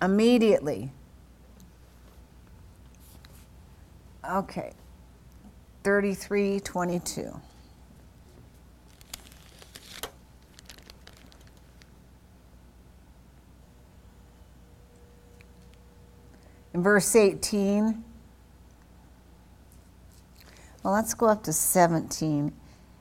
Immediately. 0.00 0.90
Okay, 4.28 4.72
3322. 5.84 7.40
In 16.74 16.82
verse 16.82 17.16
18, 17.16 18.04
well, 20.82 20.92
let's 20.92 21.14
go 21.14 21.26
up 21.26 21.42
to 21.44 21.52
17. 21.52 22.52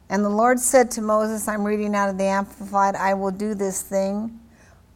And 0.09 0.23
the 0.23 0.29
Lord 0.29 0.59
said 0.59 0.91
to 0.91 1.01
Moses, 1.01 1.47
I'm 1.47 1.63
reading 1.63 1.93
out 1.93 2.09
of 2.09 2.17
the 2.17 2.23
Amplified, 2.23 2.95
I 2.95 3.15
will 3.15 3.31
do 3.31 3.53
this 3.53 3.81
thing 3.81 4.39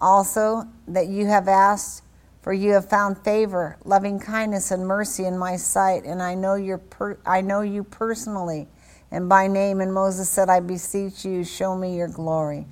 also 0.01 0.67
that 0.87 1.07
you 1.07 1.27
have 1.27 1.47
asked, 1.47 2.03
for 2.41 2.53
you 2.53 2.71
have 2.71 2.89
found 2.89 3.17
favor, 3.23 3.77
loving 3.83 4.19
kindness, 4.19 4.71
and 4.71 4.87
mercy 4.87 5.25
in 5.25 5.37
my 5.37 5.55
sight, 5.55 6.05
and 6.05 6.21
I 6.21 6.35
know, 6.35 6.55
your 6.55 6.77
per- 6.77 7.19
I 7.25 7.41
know 7.41 7.61
you 7.61 7.83
personally, 7.83 8.67
and 9.11 9.27
by 9.27 9.47
name. 9.47 9.81
And 9.81 9.93
Moses 9.93 10.29
said, 10.29 10.49
I 10.49 10.59
beseech 10.61 11.25
you, 11.25 11.43
show 11.43 11.75
me 11.75 11.97
your 11.97 12.07
glory. 12.07 12.65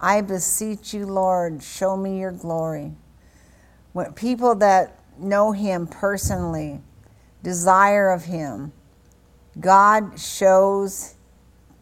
I 0.00 0.20
beseech 0.20 0.92
you, 0.92 1.06
Lord, 1.06 1.62
show 1.62 1.96
me 1.96 2.18
your 2.18 2.32
glory. 2.32 2.92
When 3.92 4.12
people 4.14 4.56
that 4.56 4.98
know 5.18 5.52
him 5.52 5.86
personally, 5.86 6.80
desire 7.42 8.10
of 8.10 8.24
him, 8.24 8.72
God 9.60 10.18
shows 10.18 11.14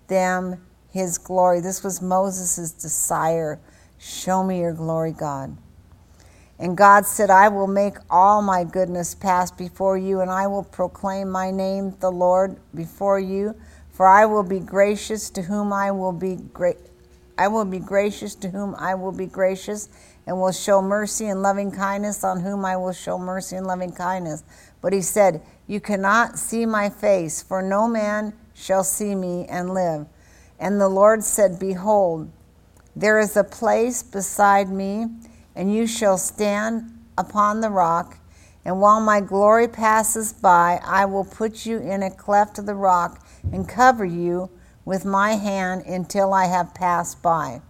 them 0.08 0.66
his 0.90 1.18
glory. 1.18 1.60
This 1.60 1.82
was 1.82 2.02
Moses' 2.02 2.72
desire. 2.72 3.60
Show 4.02 4.42
me 4.42 4.60
your 4.60 4.72
glory, 4.72 5.12
God. 5.12 5.58
And 6.58 6.74
God 6.74 7.04
said, 7.04 7.28
I 7.28 7.48
will 7.48 7.66
make 7.66 7.96
all 8.08 8.40
my 8.40 8.64
goodness 8.64 9.14
pass 9.14 9.50
before 9.50 9.98
you, 9.98 10.20
and 10.20 10.30
I 10.30 10.46
will 10.46 10.64
proclaim 10.64 11.28
my 11.28 11.50
name, 11.50 11.94
the 12.00 12.10
Lord, 12.10 12.56
before 12.74 13.20
you. 13.20 13.54
For 13.90 14.06
I 14.06 14.24
will 14.24 14.42
be 14.42 14.58
gracious 14.58 15.28
to 15.30 15.42
whom 15.42 15.70
I 15.70 15.90
will 15.90 16.12
be 16.12 16.36
great. 16.36 16.78
I 17.36 17.48
will 17.48 17.66
be 17.66 17.78
gracious 17.78 18.34
to 18.36 18.48
whom 18.48 18.74
I 18.76 18.94
will 18.94 19.12
be 19.12 19.26
gracious, 19.26 19.90
and 20.26 20.40
will 20.40 20.52
show 20.52 20.80
mercy 20.80 21.26
and 21.26 21.42
loving 21.42 21.70
kindness 21.70 22.24
on 22.24 22.40
whom 22.40 22.64
I 22.64 22.78
will 22.78 22.94
show 22.94 23.18
mercy 23.18 23.56
and 23.56 23.66
loving 23.66 23.92
kindness. 23.92 24.44
But 24.80 24.94
he 24.94 25.02
said, 25.02 25.42
You 25.66 25.80
cannot 25.80 26.38
see 26.38 26.64
my 26.64 26.88
face, 26.88 27.42
for 27.42 27.60
no 27.60 27.86
man 27.86 28.32
shall 28.54 28.84
see 28.84 29.14
me 29.14 29.44
and 29.46 29.74
live. 29.74 30.06
And 30.58 30.80
the 30.80 30.88
Lord 30.88 31.22
said, 31.22 31.58
Behold, 31.58 32.30
there 32.96 33.18
is 33.18 33.36
a 33.36 33.44
place 33.44 34.02
beside 34.02 34.68
me 34.68 35.06
and 35.54 35.74
you 35.74 35.86
shall 35.86 36.18
stand 36.18 36.98
upon 37.16 37.60
the 37.60 37.70
rock. 37.70 38.18
And 38.64 38.80
while 38.80 39.00
my 39.00 39.20
glory 39.20 39.68
passes 39.68 40.32
by, 40.32 40.80
I 40.84 41.06
will 41.06 41.24
put 41.24 41.64
you 41.64 41.78
in 41.78 42.02
a 42.02 42.10
cleft 42.10 42.58
of 42.58 42.66
the 42.66 42.74
rock 42.74 43.26
and 43.52 43.68
cover 43.68 44.04
you 44.04 44.50
with 44.84 45.04
my 45.04 45.32
hand 45.32 45.86
until 45.86 46.34
I 46.34 46.46
have 46.46 46.74
passed 46.74 47.22
by. 47.22 47.62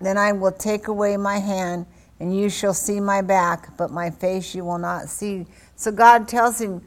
Then 0.00 0.18
I 0.18 0.32
will 0.32 0.52
take 0.52 0.88
away 0.88 1.16
my 1.16 1.38
hand, 1.38 1.86
and 2.20 2.36
you 2.36 2.50
shall 2.50 2.74
see 2.74 3.00
my 3.00 3.22
back, 3.22 3.76
but 3.76 3.90
my 3.90 4.10
face 4.10 4.54
you 4.54 4.64
will 4.64 4.78
not 4.78 5.08
see. 5.08 5.46
So 5.76 5.92
God 5.92 6.28
tells 6.28 6.60
him, 6.60 6.82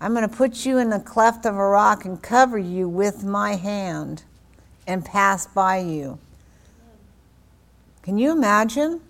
I'm 0.00 0.14
going 0.14 0.28
to 0.28 0.34
put 0.34 0.64
you 0.64 0.78
in 0.78 0.90
the 0.90 1.00
cleft 1.00 1.46
of 1.46 1.54
a 1.54 1.66
rock 1.66 2.04
and 2.04 2.22
cover 2.22 2.58
you 2.58 2.88
with 2.88 3.24
my 3.24 3.56
hand 3.56 4.24
and 4.86 5.04
pass 5.04 5.46
by 5.46 5.78
you. 5.78 6.18
Can 8.06 8.18
you 8.18 8.30
imagine 8.30 9.00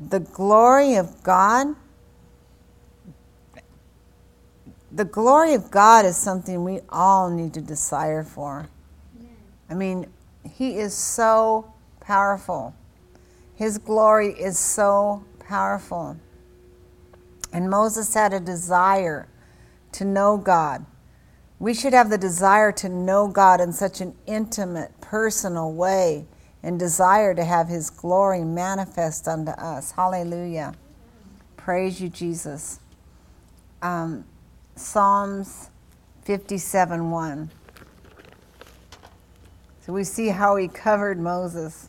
the 0.00 0.18
glory 0.18 0.96
of 0.96 1.22
God? 1.22 1.76
The 4.90 5.04
glory 5.04 5.54
of 5.54 5.70
God 5.70 6.04
is 6.04 6.16
something 6.16 6.64
we 6.64 6.80
all 6.88 7.30
need 7.30 7.54
to 7.54 7.60
desire 7.60 8.24
for. 8.24 8.68
I 9.70 9.74
mean, 9.74 10.08
He 10.42 10.80
is 10.80 10.92
so 10.92 11.72
powerful. 12.00 12.74
His 13.54 13.78
glory 13.78 14.32
is 14.32 14.58
so 14.58 15.22
powerful. 15.38 16.16
And 17.52 17.70
Moses 17.70 18.12
had 18.12 18.32
a 18.32 18.40
desire 18.40 19.28
to 19.92 20.04
know 20.04 20.36
God. 20.36 20.84
We 21.60 21.74
should 21.74 21.92
have 21.92 22.10
the 22.10 22.18
desire 22.18 22.72
to 22.72 22.88
know 22.88 23.28
God 23.28 23.60
in 23.60 23.72
such 23.72 24.00
an 24.00 24.16
intimate, 24.26 25.00
personal 25.00 25.72
way 25.72 26.26
and 26.62 26.78
desire 26.78 27.34
to 27.34 27.44
have 27.44 27.68
his 27.68 27.90
glory 27.90 28.44
manifest 28.44 29.26
unto 29.26 29.52
us. 29.52 29.92
Hallelujah. 29.92 30.74
Praise 31.56 32.00
you, 32.00 32.08
Jesus. 32.08 32.80
Um, 33.82 34.24
Psalms 34.76 35.70
57 36.24 37.10
1. 37.10 37.50
So 39.80 39.92
we 39.92 40.04
see 40.04 40.28
how 40.28 40.56
he 40.56 40.68
covered 40.68 41.18
Moses. 41.18 41.88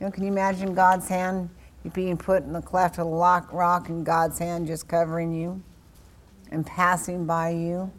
You 0.00 0.06
know, 0.06 0.12
can 0.12 0.24
you 0.24 0.30
imagine 0.30 0.74
God's 0.74 1.08
hand 1.08 1.48
being 1.92 2.16
put 2.16 2.42
in 2.42 2.52
the 2.52 2.62
cleft 2.62 2.98
of 2.98 3.06
the 3.06 3.12
rock 3.12 3.88
and 3.88 4.04
God's 4.04 4.38
hand 4.38 4.66
just 4.66 4.88
covering 4.88 5.32
you 5.32 5.62
and 6.50 6.66
passing 6.66 7.26
by 7.26 7.50
you? 7.50 7.90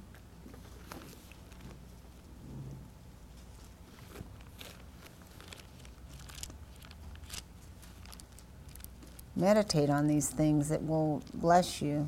Meditate 9.38 9.90
on 9.90 10.08
these 10.08 10.30
things, 10.30 10.72
it 10.72 10.86
will 10.88 11.22
bless 11.34 11.82
you. 11.82 12.08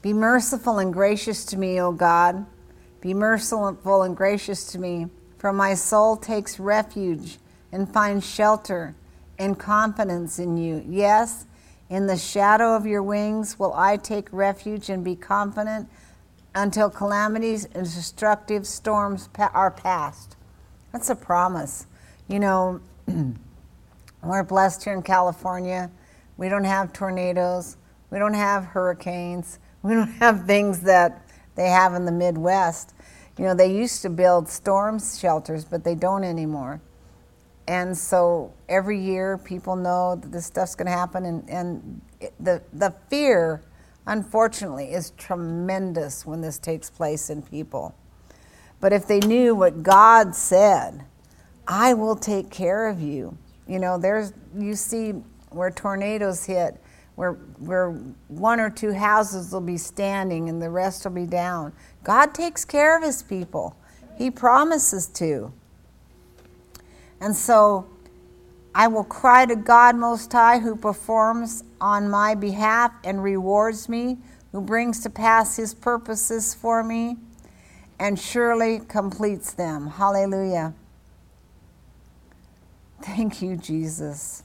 Be 0.00 0.12
merciful 0.12 0.78
and 0.78 0.92
gracious 0.92 1.44
to 1.46 1.58
me, 1.58 1.80
O 1.80 1.92
God. 1.92 2.44
Be 3.00 3.14
merciful 3.14 4.02
and 4.02 4.16
gracious 4.16 4.70
to 4.72 4.78
me, 4.78 5.08
for 5.38 5.52
my 5.52 5.74
soul 5.74 6.16
takes 6.16 6.58
refuge 6.58 7.38
and 7.72 7.90
finds 7.90 8.26
shelter 8.26 8.94
and 9.38 9.58
confidence 9.58 10.38
in 10.38 10.56
you. 10.56 10.84
Yes, 10.88 11.46
in 11.88 12.06
the 12.06 12.16
shadow 12.16 12.74
of 12.74 12.86
your 12.86 13.02
wings 13.02 13.58
will 13.58 13.74
I 13.74 13.96
take 13.96 14.28
refuge 14.32 14.88
and 14.88 15.04
be 15.04 15.16
confident 15.16 15.88
until 16.54 16.88
calamities 16.88 17.64
and 17.66 17.84
destructive 17.84 18.66
storms 18.66 19.28
are 19.38 19.70
past. 19.70 20.36
That's 20.92 21.10
a 21.10 21.16
promise. 21.16 21.86
You 22.28 22.38
know, 22.38 22.80
we're 24.22 24.44
blessed 24.44 24.84
here 24.84 24.94
in 24.94 25.02
California. 25.02 25.90
We 26.36 26.48
don't 26.48 26.64
have 26.64 26.92
tornadoes. 26.92 27.76
We 28.10 28.18
don't 28.18 28.34
have 28.34 28.64
hurricanes. 28.64 29.58
We 29.82 29.94
don't 29.94 30.12
have 30.20 30.46
things 30.46 30.80
that 30.80 31.26
they 31.56 31.68
have 31.68 31.94
in 31.94 32.04
the 32.04 32.12
Midwest. 32.12 32.94
You 33.36 33.44
know, 33.44 33.54
they 33.54 33.72
used 33.72 34.02
to 34.02 34.10
build 34.10 34.48
storm 34.48 35.00
shelters, 35.00 35.64
but 35.64 35.82
they 35.82 35.96
don't 35.96 36.24
anymore. 36.24 36.80
And 37.66 37.96
so 37.96 38.52
every 38.68 39.00
year 39.00 39.38
people 39.38 39.74
know 39.76 40.16
that 40.16 40.30
this 40.30 40.46
stuff's 40.46 40.74
going 40.74 40.86
to 40.86 40.92
happen, 40.92 41.24
and, 41.24 41.48
and 41.48 42.00
the, 42.38 42.62
the 42.72 42.94
fear, 43.08 43.62
unfortunately, 44.06 44.92
is 44.92 45.10
tremendous 45.12 46.26
when 46.26 46.42
this 46.42 46.58
takes 46.58 46.90
place 46.90 47.30
in 47.30 47.40
people. 47.42 47.94
But 48.80 48.92
if 48.92 49.06
they 49.06 49.20
knew 49.20 49.54
what 49.54 49.82
God 49.82 50.34
said, 50.34 51.06
I 51.66 51.94
will 51.94 52.16
take 52.16 52.50
care 52.50 52.86
of 52.86 53.00
you. 53.00 53.38
You 53.66 53.78
know, 53.78 53.96
there's, 53.96 54.34
you 54.54 54.74
see 54.74 55.12
where 55.48 55.70
tornadoes 55.70 56.44
hit, 56.44 56.78
where, 57.14 57.32
where 57.58 57.92
one 58.28 58.60
or 58.60 58.68
two 58.68 58.92
houses 58.92 59.52
will 59.52 59.60
be 59.60 59.78
standing 59.78 60.50
and 60.50 60.60
the 60.60 60.68
rest 60.68 61.04
will 61.04 61.12
be 61.12 61.26
down. 61.26 61.72
God 62.02 62.34
takes 62.34 62.64
care 62.64 62.96
of 62.96 63.02
his 63.02 63.22
people, 63.22 63.76
he 64.18 64.30
promises 64.30 65.06
to. 65.08 65.52
And 67.20 67.34
so 67.34 67.86
I 68.74 68.88
will 68.88 69.04
cry 69.04 69.46
to 69.46 69.56
God 69.56 69.96
Most 69.96 70.32
High, 70.32 70.58
who 70.58 70.76
performs 70.76 71.62
on 71.80 72.10
my 72.10 72.34
behalf 72.34 72.92
and 73.04 73.22
rewards 73.22 73.88
me, 73.88 74.18
who 74.52 74.60
brings 74.60 75.00
to 75.00 75.10
pass 75.10 75.56
his 75.56 75.74
purposes 75.74 76.54
for 76.54 76.82
me, 76.82 77.16
and 77.98 78.18
surely 78.18 78.80
completes 78.80 79.52
them. 79.52 79.86
Hallelujah. 79.86 80.74
Thank 83.02 83.42
you, 83.42 83.56
Jesus. 83.56 84.42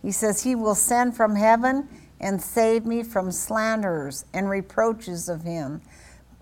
He 0.00 0.12
says, 0.12 0.42
He 0.42 0.54
will 0.54 0.74
send 0.74 1.16
from 1.16 1.36
heaven 1.36 1.88
and 2.20 2.40
save 2.40 2.86
me 2.86 3.02
from 3.02 3.32
slanderers 3.32 4.24
and 4.32 4.48
reproaches 4.48 5.28
of 5.28 5.42
him, 5.42 5.82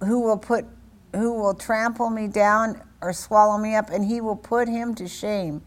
who 0.00 0.20
will 0.20 0.38
put 0.38 0.66
who 1.14 1.32
will 1.32 1.54
trample 1.54 2.10
me 2.10 2.28
down 2.28 2.80
or 3.00 3.12
swallow 3.12 3.58
me 3.58 3.74
up, 3.74 3.90
and 3.90 4.04
he 4.04 4.20
will 4.20 4.36
put 4.36 4.68
him 4.68 4.94
to 4.96 5.08
shame. 5.08 5.62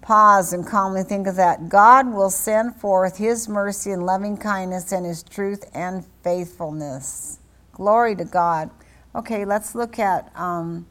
Pause 0.00 0.54
and 0.54 0.66
calmly 0.66 1.02
think 1.02 1.26
of 1.26 1.36
that. 1.36 1.68
God 1.68 2.12
will 2.12 2.30
send 2.30 2.74
forth 2.76 3.18
his 3.18 3.48
mercy 3.48 3.90
and 3.90 4.04
loving 4.06 4.36
kindness 4.36 4.92
and 4.92 5.04
his 5.04 5.22
truth 5.22 5.64
and 5.74 6.04
faithfulness. 6.24 7.38
Glory 7.72 8.16
to 8.16 8.24
God. 8.24 8.70
Okay, 9.14 9.44
let's 9.44 9.74
look 9.74 9.98
at 9.98 10.30
um, 10.34 10.86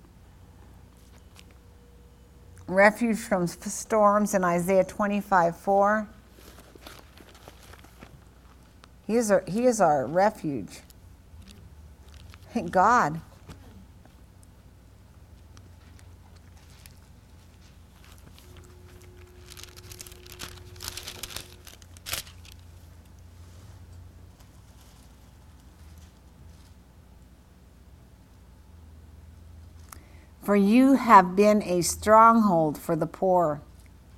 refuge 2.67 3.17
from 3.17 3.47
storms 3.47 4.35
in 4.35 4.43
Isaiah 4.43 4.83
25 4.83 5.57
4. 5.57 6.09
He 9.07 9.15
is 9.15 9.31
our, 9.31 9.43
he 9.47 9.65
is 9.65 9.81
our 9.81 10.05
refuge. 10.05 10.81
God. 12.71 13.21
For 30.49 30.55
you 30.55 30.95
have 30.95 31.35
been 31.35 31.61
a 31.61 31.83
stronghold 31.83 32.75
for 32.75 32.95
the 32.95 33.05
poor, 33.05 33.61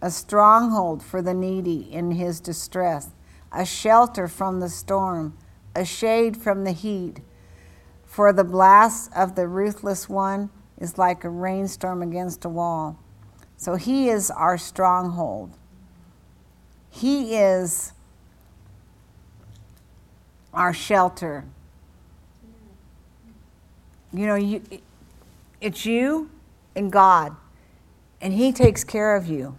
a 0.02 0.10
stronghold 0.10 1.04
for 1.04 1.22
the 1.22 1.34
needy 1.34 1.92
in 1.92 2.12
his 2.12 2.40
distress, 2.40 3.10
a 3.52 3.66
shelter 3.66 4.30
from 4.30 4.62
the 4.62 4.70
storm, 4.70 5.38
a 5.76 5.84
shade 5.84 6.38
from 6.38 6.64
the 6.64 6.72
heat. 6.72 7.20
For 8.06 8.32
the 8.32 8.46
blast 8.46 9.12
of 9.14 9.36
the 9.36 9.46
ruthless 9.46 10.08
one 10.08 10.52
is 10.80 10.98
like 10.98 11.26
a 11.26 11.30
rainstorm 11.30 12.02
against 12.02 12.46
a 12.46 12.50
wall. 12.50 12.98
So 13.58 13.76
he 13.76 14.08
is 14.08 14.32
our 14.32 14.58
stronghold. 14.58 15.52
He 16.90 17.36
is 17.36 17.92
our 20.54 20.72
shelter. 20.74 21.44
You 24.14 24.28
know, 24.28 24.36
you, 24.36 24.62
it's 25.62 25.86
you 25.86 26.30
and 26.76 26.92
God, 26.92 27.36
and 28.20 28.34
He 28.34 28.52
takes 28.52 28.84
care 28.84 29.16
of 29.16 29.28
you. 29.28 29.56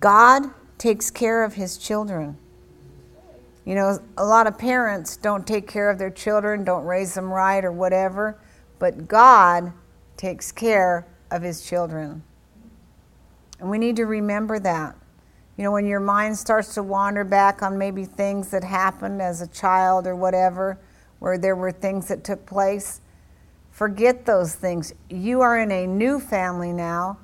God 0.00 0.44
takes 0.78 1.10
care 1.10 1.44
of 1.44 1.54
His 1.54 1.78
children. 1.78 2.38
You 3.64 3.74
know, 3.74 3.98
a 4.16 4.24
lot 4.24 4.46
of 4.46 4.58
parents 4.58 5.16
don't 5.16 5.46
take 5.46 5.66
care 5.66 5.90
of 5.90 5.98
their 5.98 6.10
children, 6.10 6.64
don't 6.64 6.84
raise 6.84 7.14
them 7.14 7.32
right, 7.32 7.64
or 7.64 7.72
whatever, 7.72 8.38
but 8.78 9.08
God 9.08 9.72
takes 10.16 10.50
care 10.52 11.06
of 11.30 11.42
His 11.42 11.66
children. 11.66 12.22
And 13.58 13.70
we 13.70 13.78
need 13.78 13.96
to 13.96 14.06
remember 14.06 14.58
that. 14.60 14.94
You 15.56 15.64
know, 15.64 15.72
when 15.72 15.86
your 15.86 16.00
mind 16.00 16.36
starts 16.36 16.74
to 16.74 16.82
wander 16.82 17.24
back 17.24 17.62
on 17.62 17.78
maybe 17.78 18.04
things 18.04 18.50
that 18.50 18.62
happened 18.62 19.22
as 19.22 19.40
a 19.40 19.46
child 19.46 20.06
or 20.06 20.14
whatever, 20.14 20.78
where 21.18 21.38
there 21.38 21.56
were 21.56 21.72
things 21.72 22.08
that 22.08 22.24
took 22.24 22.44
place, 22.44 23.00
forget 23.76 24.24
those 24.24 24.54
things. 24.54 24.94
You 25.10 25.42
are 25.42 25.58
in 25.58 25.70
a 25.70 25.86
new 25.86 26.18
family 26.18 26.72
now. 26.72 27.18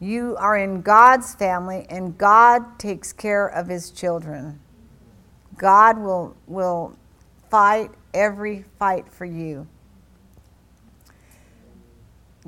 You 0.00 0.36
are 0.38 0.56
in 0.56 0.80
God's 0.80 1.34
family, 1.34 1.84
and 1.90 2.16
God 2.16 2.78
takes 2.78 3.12
care 3.12 3.46
of 3.46 3.68
his 3.68 3.90
children. 3.90 4.58
God 5.58 5.98
will, 5.98 6.34
will 6.46 6.96
fight 7.50 7.90
every 8.14 8.64
fight 8.78 9.12
for 9.12 9.26
you. 9.26 9.66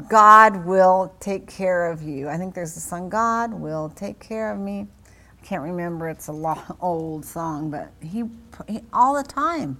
God 0.08 0.64
will 0.64 1.12
take 1.20 1.46
care 1.46 1.90
of 1.90 2.00
you. 2.00 2.30
I 2.30 2.38
think 2.38 2.54
there's 2.54 2.74
a 2.78 2.80
song, 2.80 3.10
God 3.10 3.52
will 3.52 3.90
take 3.90 4.18
care 4.20 4.50
of 4.50 4.58
me. 4.58 4.86
I 5.38 5.44
can't 5.44 5.62
remember, 5.62 6.08
it's 6.08 6.28
a 6.28 6.32
long, 6.32 6.62
old 6.80 7.26
song, 7.26 7.70
but 7.70 7.92
he, 8.00 8.22
he, 8.66 8.80
all 8.90 9.14
the 9.14 9.28
time, 9.28 9.76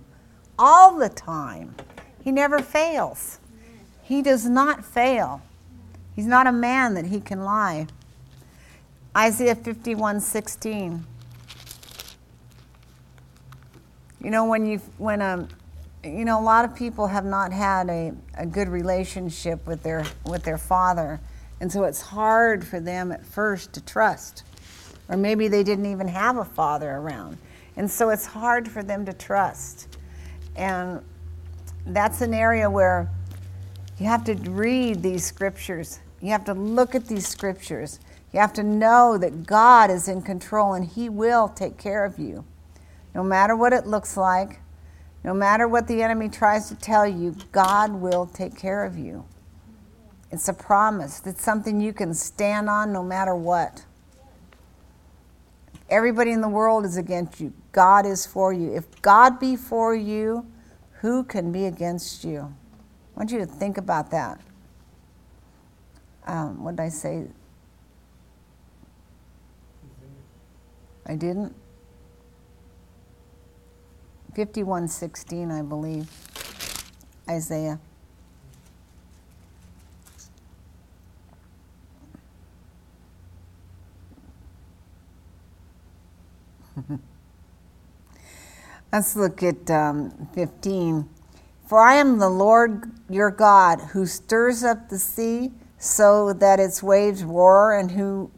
all 0.59 0.99
the 0.99 1.09
time, 1.09 1.75
he 2.23 2.31
never 2.31 2.59
fails. 2.59 3.40
He 4.11 4.23
does 4.23 4.44
not 4.44 4.85
fail. 4.85 5.40
He's 6.16 6.27
not 6.27 6.49
a 6.49 6.53
man 6.53 6.94
that 6.94 7.07
he 7.07 7.20
can 7.20 7.44
lie. 7.44 7.87
Isaiah 9.16 9.55
51 9.55 10.20
16. 10.20 11.07
You 14.20 14.31
know, 14.31 14.46
when 14.46 14.66
you 14.66 14.79
when 14.99 15.23
um, 15.23 15.46
you 16.03 16.25
know, 16.25 16.40
a 16.40 16.42
lot 16.42 16.64
of 16.64 16.75
people 16.75 17.07
have 17.07 17.25
not 17.25 17.53
had 17.53 17.88
a, 17.88 18.12
a 18.37 18.46
good 18.46 18.68
relationship 18.68 19.64
with 19.64 19.85
their 19.85 20.05
with 20.27 20.42
their 20.42 20.59
father, 20.59 21.20
and 21.61 21.70
so 21.70 21.85
it's 21.85 22.01
hard 22.01 22.66
for 22.66 22.81
them 22.81 23.12
at 23.12 23.25
first 23.25 23.73
to 23.75 23.81
trust 23.81 24.42
or 25.11 25.16
maybe 25.16 25.49
they 25.49 25.62
didn't 25.62 25.87
even 25.87 26.09
have 26.09 26.37
a 26.37 26.44
father 26.44 26.88
around. 26.90 27.37
And 27.77 27.90
so 27.90 28.11
it's 28.11 28.27
hard 28.27 28.68
for 28.68 28.83
them 28.83 29.05
to 29.07 29.12
trust. 29.12 29.96
And 30.55 31.03
that's 31.87 32.20
an 32.20 32.33
area 32.33 32.70
where 32.70 33.11
you 34.01 34.07
have 34.07 34.25
to 34.25 34.35
read 34.35 35.03
these 35.03 35.25
scriptures. 35.27 36.01
You 36.23 36.31
have 36.31 36.47
to 36.47 36.55
look 36.55 36.95
at 36.95 37.07
these 37.07 37.29
scriptures. 37.29 38.01
You 38.33 38.41
have 38.41 38.55
to 38.55 38.63
know 38.63 39.19
that 39.19 39.47
God 39.47 39.91
is 39.91 40.09
in 40.09 40.23
control 40.23 40.73
and 40.73 40.87
He 40.87 41.11
will 41.11 41.49
take 41.49 41.77
care 41.77 42.07
of 42.07 42.19
you. 42.19 42.45
No 43.15 43.23
matter 43.23 43.55
what 43.55 43.75
it 43.75 43.87
looks 43.87 44.17
like, 44.17 44.61
no 45.23 45.35
matter 45.35 45.69
what 45.69 45.87
the 45.87 46.03
enemy 46.03 46.31
tries 46.31 46.69
to 46.69 46.75
tell 46.77 47.07
you, 47.07 47.37
God 47.53 47.93
will 47.93 48.25
take 48.25 48.57
care 48.57 48.85
of 48.85 48.97
you. 48.97 49.27
It's 50.31 50.49
a 50.49 50.55
promise. 50.55 51.21
It's 51.27 51.43
something 51.43 51.79
you 51.79 51.93
can 51.93 52.15
stand 52.15 52.71
on 52.71 52.95
no 52.95 53.03
matter 53.03 53.35
what. 53.35 53.85
Everybody 55.91 56.31
in 56.31 56.41
the 56.41 56.49
world 56.49 56.87
is 56.87 56.97
against 56.97 57.39
you. 57.39 57.53
God 57.73 58.07
is 58.07 58.25
for 58.25 58.53
you. 58.53 58.75
If 58.75 59.03
God 59.03 59.39
be 59.39 59.57
for 59.57 59.95
you, 59.95 60.47
who 61.01 61.23
can 61.23 61.53
be 61.53 61.67
against 61.67 62.25
you? 62.25 62.55
Want 63.20 63.30
you 63.33 63.38
to 63.40 63.44
think 63.44 63.76
about 63.76 64.11
that. 64.12 64.40
Um, 66.26 66.64
what 66.64 66.76
did 66.76 66.85
I 66.85 66.88
say? 66.88 67.26
I 71.04 71.16
didn't? 71.16 71.54
5116, 74.35 75.50
I 75.50 75.61
believe. 75.61 76.09
Isaiah. 77.28 77.78
Let's 88.90 89.14
look 89.14 89.42
at 89.42 89.70
um, 89.70 90.26
15. 90.33 91.19
For 91.70 91.78
I 91.78 91.94
am 91.94 92.18
the 92.18 92.28
Lord 92.28 92.90
your 93.09 93.30
God 93.30 93.80
who 93.92 94.04
stirs 94.04 94.64
up 94.64 94.88
the 94.88 94.98
sea 94.98 95.52
so 95.78 96.33
that 96.33 96.59
its 96.59 96.83
waves 96.83 97.22
roar 97.22 97.78
and 97.78 97.92
who 97.92 98.28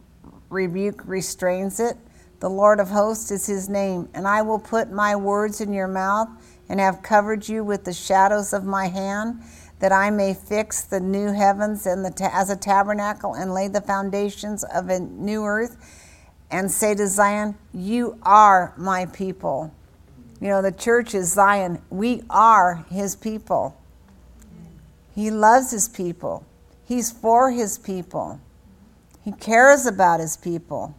rebuke 0.50 1.02
restrains 1.06 1.80
it. 1.80 1.96
The 2.40 2.50
Lord 2.50 2.78
of 2.78 2.90
hosts 2.90 3.30
is 3.30 3.46
his 3.46 3.70
name, 3.70 4.10
and 4.12 4.28
I 4.28 4.42
will 4.42 4.58
put 4.58 4.92
my 4.92 5.16
words 5.16 5.62
in 5.62 5.72
your 5.72 5.88
mouth 5.88 6.28
and 6.68 6.78
have 6.78 7.02
covered 7.02 7.48
you 7.48 7.64
with 7.64 7.84
the 7.84 7.94
shadows 7.94 8.52
of 8.52 8.64
my 8.64 8.88
hand, 8.88 9.40
that 9.78 9.92
I 9.92 10.10
may 10.10 10.34
fix 10.34 10.82
the 10.82 11.00
new 11.00 11.32
heavens 11.32 11.86
and 11.86 12.04
the 12.04 12.10
ta- 12.10 12.32
as 12.34 12.50
a 12.50 12.56
tabernacle 12.56 13.32
and 13.32 13.54
lay 13.54 13.66
the 13.66 13.80
foundations 13.80 14.62
of 14.62 14.90
a 14.90 15.00
new 15.00 15.46
earth 15.46 15.78
and 16.50 16.70
say 16.70 16.94
to 16.96 17.06
Zion, 17.06 17.54
You 17.72 18.18
are 18.24 18.74
my 18.76 19.06
people. 19.06 19.72
You 20.42 20.48
know, 20.48 20.61
the 20.61 20.72
church 20.72 21.14
is 21.14 21.33
Zion. 21.33 21.81
We 21.88 22.24
are 22.28 22.85
his 22.90 23.14
people. 23.14 23.76
He 25.14 25.31
loves 25.31 25.70
his 25.70 25.88
people, 25.88 26.44
he's 26.85 27.12
for 27.12 27.52
his 27.52 27.78
people, 27.78 28.40
he 29.24 29.31
cares 29.31 29.87
about 29.87 30.18
his 30.18 30.37
people. 30.37 30.96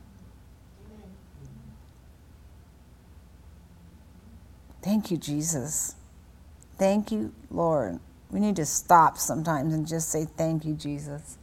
Thank 4.82 5.12
you, 5.12 5.17
Jesus. 5.17 5.95
Thank 6.77 7.12
you, 7.12 7.34
Lord. 7.49 7.99
We 8.32 8.39
need 8.39 8.56
to 8.58 8.65
stop 8.65 9.17
sometimes 9.17 9.73
and 9.73 9.88
just 9.88 10.10
say, 10.10 10.25
Thank 10.25 10.63
you, 10.63 10.73
Jesus. 10.73 11.38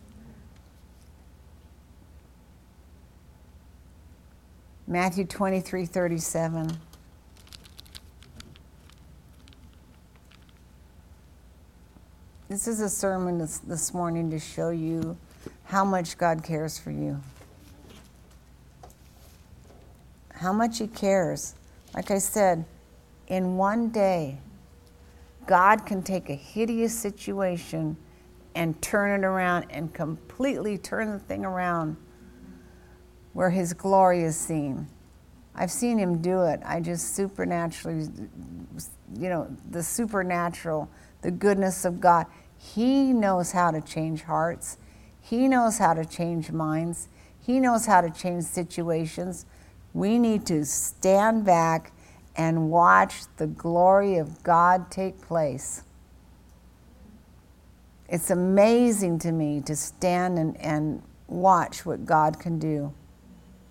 Matthew 4.86 5.24
23 5.24 5.84
37. 5.84 6.78
This 12.50 12.66
is 12.66 12.80
a 12.80 12.88
sermon 12.88 13.38
this, 13.38 13.58
this 13.58 13.94
morning 13.94 14.28
to 14.32 14.40
show 14.40 14.70
you 14.70 15.16
how 15.62 15.84
much 15.84 16.18
God 16.18 16.42
cares 16.42 16.76
for 16.76 16.90
you. 16.90 17.20
How 20.32 20.52
much 20.52 20.78
He 20.80 20.88
cares. 20.88 21.54
Like 21.94 22.10
I 22.10 22.18
said, 22.18 22.64
in 23.28 23.56
one 23.56 23.90
day, 23.90 24.38
God 25.46 25.86
can 25.86 26.02
take 26.02 26.28
a 26.28 26.34
hideous 26.34 26.92
situation 26.92 27.96
and 28.56 28.82
turn 28.82 29.20
it 29.20 29.24
around 29.24 29.66
and 29.70 29.94
completely 29.94 30.76
turn 30.76 31.12
the 31.12 31.20
thing 31.20 31.44
around 31.44 31.96
where 33.32 33.50
His 33.50 33.72
glory 33.72 34.24
is 34.24 34.36
seen. 34.36 34.88
I've 35.54 35.70
seen 35.70 35.98
Him 35.98 36.20
do 36.20 36.42
it. 36.42 36.58
I 36.64 36.80
just 36.80 37.14
supernaturally, 37.14 38.08
you 39.16 39.28
know, 39.28 39.56
the 39.70 39.84
supernatural, 39.84 40.90
the 41.22 41.30
goodness 41.30 41.84
of 41.84 42.00
God. 42.00 42.26
He 42.62 43.14
knows 43.14 43.52
how 43.52 43.70
to 43.70 43.80
change 43.80 44.22
hearts, 44.22 44.76
He 45.20 45.48
knows 45.48 45.78
how 45.78 45.94
to 45.94 46.04
change 46.04 46.52
minds, 46.52 47.08
He 47.40 47.58
knows 47.58 47.86
how 47.86 48.02
to 48.02 48.10
change 48.10 48.44
situations. 48.44 49.46
We 49.92 50.18
need 50.18 50.46
to 50.46 50.64
stand 50.64 51.44
back 51.44 51.92
and 52.36 52.70
watch 52.70 53.22
the 53.38 53.46
glory 53.46 54.18
of 54.18 54.42
God 54.42 54.90
take 54.90 55.20
place. 55.20 55.82
It's 58.08 58.30
amazing 58.30 59.18
to 59.20 59.32
me 59.32 59.62
to 59.62 59.74
stand 59.74 60.38
and, 60.38 60.56
and 60.58 61.02
watch 61.26 61.86
what 61.86 62.04
God 62.04 62.38
can 62.38 62.58
do 62.58 62.92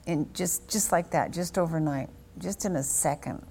in 0.08 0.28
just 0.34 0.68
just 0.70 0.92
like 0.92 1.12
that, 1.12 1.32
just 1.32 1.58
overnight, 1.58 2.10
just 2.40 2.66
in 2.66 2.76
a 2.76 2.84
second. 2.84 3.46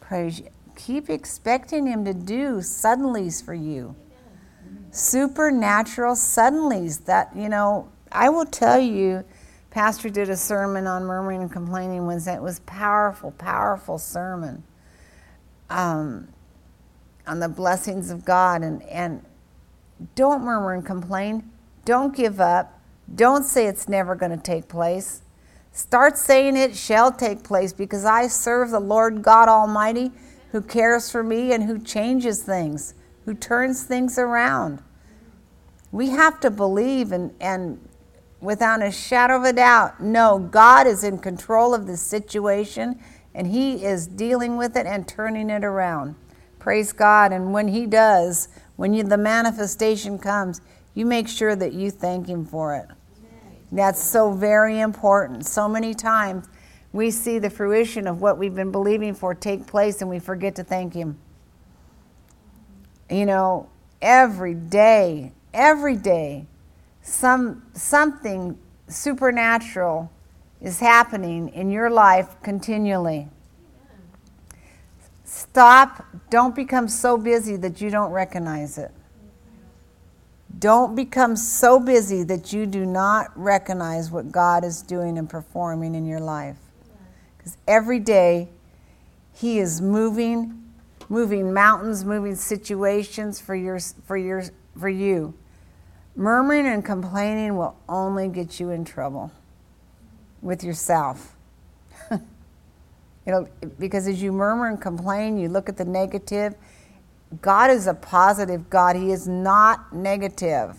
Praise 0.00 0.40
you. 0.40 0.48
Keep 0.76 1.08
expecting 1.08 1.86
him 1.86 2.04
to 2.04 2.12
do 2.12 2.58
suddenlies 2.58 3.42
for 3.42 3.54
you. 3.54 3.96
Supernatural 4.96 6.14
suddenlies 6.14 7.04
that, 7.04 7.30
you 7.36 7.48
know, 7.48 7.88
I 8.10 8.28
will 8.28 8.46
tell 8.46 8.78
you, 8.78 9.24
Pastor 9.70 10.08
did 10.08 10.30
a 10.30 10.36
sermon 10.36 10.86
on 10.86 11.04
murmuring 11.04 11.42
and 11.42 11.52
complaining 11.52 12.06
Wednesday. 12.06 12.34
It 12.34 12.42
was 12.42 12.60
powerful, 12.60 13.32
powerful 13.32 13.98
sermon 13.98 14.64
um, 15.68 16.28
on 17.26 17.40
the 17.40 17.48
blessings 17.48 18.10
of 18.10 18.24
God. 18.24 18.62
And, 18.62 18.82
and 18.84 19.24
don't 20.14 20.42
murmur 20.42 20.72
and 20.72 20.84
complain. 20.84 21.50
Don't 21.84 22.16
give 22.16 22.40
up. 22.40 22.80
Don't 23.14 23.44
say 23.44 23.66
it's 23.66 23.88
never 23.88 24.14
going 24.14 24.32
to 24.32 24.42
take 24.42 24.66
place. 24.68 25.22
Start 25.72 26.16
saying 26.16 26.56
it 26.56 26.74
shall 26.74 27.12
take 27.12 27.44
place 27.44 27.74
because 27.74 28.06
I 28.06 28.28
serve 28.28 28.70
the 28.70 28.80
Lord 28.80 29.22
God 29.22 29.48
Almighty 29.48 30.10
who 30.52 30.62
cares 30.62 31.10
for 31.10 31.22
me 31.22 31.52
and 31.52 31.64
who 31.64 31.78
changes 31.78 32.42
things, 32.42 32.94
who 33.26 33.34
turns 33.34 33.82
things 33.82 34.18
around. 34.18 34.82
We 35.92 36.10
have 36.10 36.40
to 36.40 36.50
believe 36.50 37.12
and, 37.12 37.34
and 37.40 37.86
without 38.40 38.82
a 38.82 38.90
shadow 38.90 39.36
of 39.36 39.44
a 39.44 39.52
doubt, 39.52 40.00
no, 40.00 40.38
God 40.38 40.86
is 40.86 41.04
in 41.04 41.18
control 41.18 41.74
of 41.74 41.86
this 41.86 42.00
situation 42.00 42.98
and 43.34 43.48
He 43.48 43.84
is 43.84 44.06
dealing 44.06 44.56
with 44.56 44.76
it 44.76 44.86
and 44.86 45.06
turning 45.06 45.50
it 45.50 45.64
around. 45.64 46.14
Praise 46.58 46.92
God. 46.92 47.32
And 47.32 47.52
when 47.52 47.68
He 47.68 47.86
does, 47.86 48.48
when 48.76 48.94
you, 48.94 49.02
the 49.02 49.18
manifestation 49.18 50.18
comes, 50.18 50.60
you 50.94 51.04
make 51.04 51.28
sure 51.28 51.56
that 51.56 51.72
you 51.72 51.90
thank 51.90 52.28
Him 52.28 52.46
for 52.46 52.76
it. 52.76 52.86
That's 53.72 54.02
so 54.02 54.32
very 54.32 54.80
important. 54.80 55.46
So 55.46 55.68
many 55.68 55.94
times 55.94 56.48
we 56.92 57.10
see 57.10 57.40
the 57.40 57.50
fruition 57.50 58.06
of 58.06 58.20
what 58.20 58.38
we've 58.38 58.54
been 58.54 58.70
believing 58.70 59.14
for 59.14 59.34
take 59.34 59.66
place 59.66 60.00
and 60.00 60.08
we 60.08 60.20
forget 60.20 60.54
to 60.54 60.64
thank 60.64 60.94
Him. 60.94 61.18
You 63.10 63.26
know, 63.26 63.68
every 64.02 64.54
day, 64.54 65.32
every 65.54 65.96
day, 65.96 66.46
some, 67.02 67.62
something 67.72 68.58
supernatural 68.88 70.10
is 70.60 70.80
happening 70.80 71.48
in 71.50 71.70
your 71.70 71.90
life 71.90 72.36
continually. 72.42 73.28
Stop. 75.24 76.04
Don't 76.30 76.54
become 76.54 76.88
so 76.88 77.16
busy 77.16 77.56
that 77.56 77.80
you 77.80 77.90
don't 77.90 78.10
recognize 78.10 78.78
it. 78.78 78.90
Don't 80.58 80.94
become 80.96 81.36
so 81.36 81.78
busy 81.78 82.22
that 82.22 82.52
you 82.52 82.64
do 82.64 82.86
not 82.86 83.30
recognize 83.36 84.10
what 84.10 84.32
God 84.32 84.64
is 84.64 84.80
doing 84.82 85.18
and 85.18 85.28
performing 85.28 85.94
in 85.94 86.06
your 86.06 86.20
life. 86.20 86.56
Because 87.36 87.58
every 87.68 88.00
day, 88.00 88.48
He 89.34 89.58
is 89.58 89.82
moving, 89.82 90.65
moving 91.08 91.52
mountains, 91.52 92.04
moving 92.04 92.34
situations 92.34 93.40
for, 93.40 93.54
your, 93.54 93.78
for, 93.78 94.16
your, 94.16 94.44
for 94.78 94.88
you. 94.88 95.34
Murmuring 96.14 96.66
and 96.66 96.84
complaining 96.84 97.56
will 97.56 97.76
only 97.88 98.28
get 98.28 98.58
you 98.58 98.70
in 98.70 98.84
trouble 98.84 99.30
with 100.40 100.64
yourself. 100.64 101.36
It'll, 103.26 103.48
because 103.78 104.08
as 104.08 104.22
you 104.22 104.32
murmur 104.32 104.68
and 104.68 104.80
complain, 104.80 105.38
you 105.38 105.48
look 105.48 105.68
at 105.68 105.76
the 105.76 105.84
negative, 105.84 106.54
God 107.42 107.70
is 107.70 107.86
a 107.86 107.94
positive 107.94 108.70
God. 108.70 108.96
He 108.96 109.10
is 109.10 109.26
not 109.28 109.92
negative. 109.92 110.76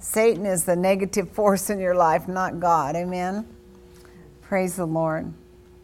Satan 0.00 0.46
is 0.46 0.64
the 0.64 0.76
negative 0.76 1.30
force 1.32 1.70
in 1.70 1.78
your 1.78 1.94
life, 1.94 2.28
not 2.28 2.60
God. 2.60 2.96
Amen. 2.96 3.46
Praise 4.40 4.76
the 4.76 4.86
Lord. 4.86 5.32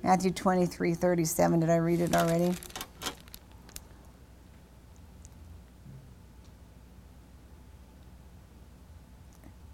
Matthew 0.03 0.31
23 0.31 0.95
37. 0.95 1.61
Did 1.61 1.71
I 1.71 1.77
read 1.77 2.01
it 2.01 2.15
already? 2.15 2.55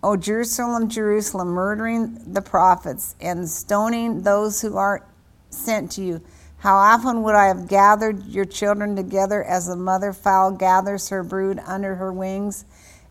O 0.04 0.18
Jerusalem, 0.18 0.90
Jerusalem, 0.90 1.48
murdering 1.48 2.20
the 2.34 2.42
prophets 2.42 3.16
and 3.22 3.48
stoning 3.48 4.20
those 4.20 4.60
who 4.60 4.76
are 4.76 5.08
sent 5.48 5.92
to 5.92 6.04
you. 6.04 6.20
How 6.58 6.76
often 6.76 7.22
would 7.22 7.34
I 7.34 7.46
have 7.46 7.68
gathered 7.68 8.26
your 8.26 8.44
children 8.44 8.96
together 8.96 9.42
as 9.42 9.66
a 9.66 9.76
mother 9.76 10.12
fowl 10.12 10.50
gathers 10.50 11.08
her 11.08 11.22
brood 11.22 11.58
under 11.66 11.94
her 11.94 12.12
wings, 12.12 12.66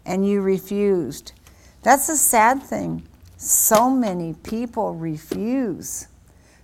and 0.06 0.28
you 0.28 0.42
refused? 0.42 1.32
That's 1.82 2.10
a 2.10 2.16
sad 2.16 2.62
thing. 2.62 3.08
So 3.38 3.90
many 3.90 4.36
people 4.36 4.94
refuse. 4.94 6.08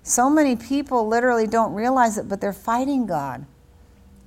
So 0.04 0.30
many 0.30 0.56
people 0.56 1.08
literally 1.08 1.48
don't 1.48 1.74
realize 1.74 2.20
it, 2.20 2.30
but 2.30 2.40
they're 2.40 2.54
fighting 2.54 3.08
God. 3.08 3.48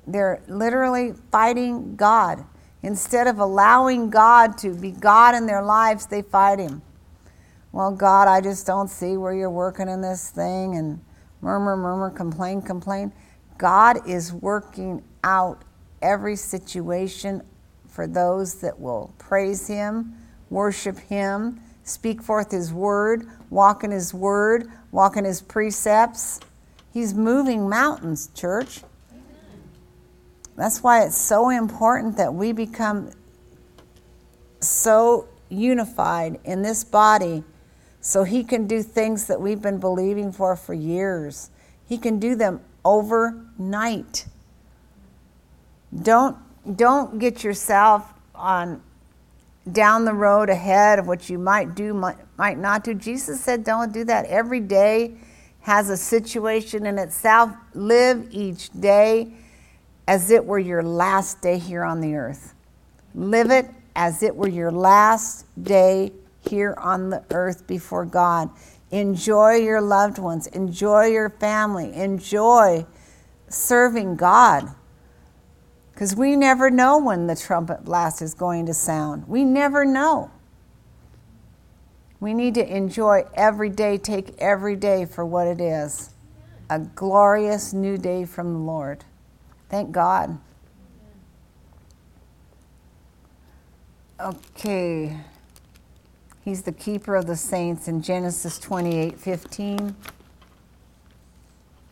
They're 0.04 0.42
literally 0.48 1.14
fighting 1.30 1.94
God. 1.94 2.44
Instead 2.82 3.28
of 3.28 3.38
allowing 3.38 4.10
God 4.10 4.58
to 4.58 4.74
be 4.74 4.90
God 4.90 5.34
in 5.34 5.46
their 5.46 5.62
lives, 5.62 6.06
they 6.06 6.22
fight 6.22 6.58
Him. 6.58 6.82
Well, 7.70 7.92
God, 7.92 8.28
I 8.28 8.40
just 8.40 8.66
don't 8.66 8.88
see 8.88 9.16
where 9.16 9.32
you're 9.32 9.50
working 9.50 9.88
in 9.88 10.00
this 10.00 10.30
thing. 10.30 10.74
And 10.74 11.00
murmur, 11.40 11.76
murmur, 11.76 12.10
complain, 12.10 12.60
complain. 12.60 13.12
God 13.56 14.06
is 14.08 14.32
working 14.32 15.02
out 15.22 15.62
every 16.02 16.36
situation 16.36 17.42
for 17.86 18.06
those 18.06 18.60
that 18.60 18.78
will 18.80 19.14
praise 19.18 19.68
Him, 19.68 20.14
worship 20.50 20.98
Him, 20.98 21.60
speak 21.84 22.20
forth 22.20 22.50
His 22.50 22.72
word, 22.72 23.26
walk 23.50 23.84
in 23.84 23.92
His 23.92 24.12
word, 24.12 24.66
walk 24.90 25.16
in 25.16 25.24
His 25.24 25.40
precepts. 25.40 26.40
He's 26.92 27.14
moving 27.14 27.68
mountains, 27.68 28.28
church. 28.34 28.80
That's 30.56 30.82
why 30.82 31.04
it's 31.04 31.16
so 31.16 31.48
important 31.48 32.16
that 32.16 32.34
we 32.34 32.52
become 32.52 33.10
so 34.60 35.28
unified 35.48 36.38
in 36.44 36.62
this 36.62 36.84
body 36.84 37.44
so 38.00 38.24
he 38.24 38.42
can 38.42 38.66
do 38.66 38.82
things 38.82 39.26
that 39.26 39.40
we've 39.40 39.62
been 39.62 39.78
believing 39.78 40.32
for 40.32 40.56
for 40.56 40.74
years. 40.74 41.50
He 41.88 41.98
can 41.98 42.18
do 42.18 42.34
them 42.34 42.60
overnight. 42.84 44.26
Don't 46.02 46.36
don't 46.76 47.18
get 47.18 47.42
yourself 47.42 48.12
on 48.34 48.82
down 49.70 50.04
the 50.04 50.12
road 50.12 50.48
ahead 50.48 50.98
of 50.98 51.06
what 51.06 51.28
you 51.30 51.38
might 51.38 51.74
do 51.74 51.94
might, 51.94 52.16
might 52.36 52.58
not 52.58 52.82
do. 52.82 52.94
Jesus 52.94 53.40
said 53.40 53.64
don't 53.64 53.92
do 53.92 54.04
that. 54.04 54.26
Every 54.26 54.60
day 54.60 55.16
has 55.60 55.90
a 55.90 55.96
situation 55.96 56.86
in 56.86 56.98
itself. 56.98 57.52
Live 57.74 58.26
each 58.30 58.70
day 58.70 59.32
as 60.06 60.30
it 60.30 60.44
were 60.44 60.58
your 60.58 60.82
last 60.82 61.40
day 61.40 61.58
here 61.58 61.84
on 61.84 62.00
the 62.00 62.14
earth. 62.14 62.54
Live 63.14 63.50
it 63.50 63.70
as 63.94 64.22
it 64.22 64.34
were 64.34 64.48
your 64.48 64.70
last 64.70 65.46
day 65.62 66.12
here 66.40 66.74
on 66.78 67.10
the 67.10 67.22
earth 67.30 67.66
before 67.66 68.04
God. 68.04 68.50
Enjoy 68.90 69.54
your 69.54 69.80
loved 69.80 70.18
ones, 70.18 70.46
enjoy 70.48 71.06
your 71.06 71.30
family, 71.30 71.92
enjoy 71.94 72.84
serving 73.48 74.16
God. 74.16 74.68
Because 75.92 76.16
we 76.16 76.36
never 76.36 76.70
know 76.70 76.98
when 76.98 77.26
the 77.26 77.36
trumpet 77.36 77.84
blast 77.84 78.22
is 78.22 78.34
going 78.34 78.66
to 78.66 78.74
sound. 78.74 79.28
We 79.28 79.44
never 79.44 79.84
know. 79.84 80.30
We 82.18 82.34
need 82.34 82.54
to 82.54 82.76
enjoy 82.76 83.24
every 83.34 83.68
day, 83.68 83.98
take 83.98 84.34
every 84.38 84.76
day 84.76 85.04
for 85.04 85.24
what 85.24 85.46
it 85.46 85.60
is 85.60 86.10
a 86.70 86.78
glorious 86.78 87.74
new 87.74 87.98
day 87.98 88.24
from 88.24 88.54
the 88.54 88.58
Lord. 88.58 89.04
Thank 89.72 89.90
God. 89.90 90.38
Okay. 94.20 95.16
He's 96.44 96.60
the 96.60 96.72
keeper 96.72 97.16
of 97.16 97.26
the 97.26 97.36
saints 97.36 97.88
in 97.88 98.02
Genesis 98.02 98.58
28 98.58 99.18
15. 99.18 99.96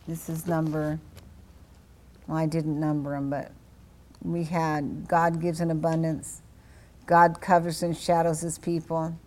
This 0.07 0.29
is 0.29 0.45
number, 0.45 0.99
well, 2.27 2.37
I 2.37 2.45
didn't 2.45 2.79
number 2.79 3.15
them, 3.15 3.31
but 3.31 3.51
we 4.21 4.43
had 4.43 5.07
God 5.07 5.41
gives 5.41 5.59
in 5.59 5.71
abundance, 5.71 6.43
God 7.07 7.41
covers 7.41 7.81
and 7.81 7.97
shadows 7.97 8.41
his 8.41 8.59
people, 8.59 9.17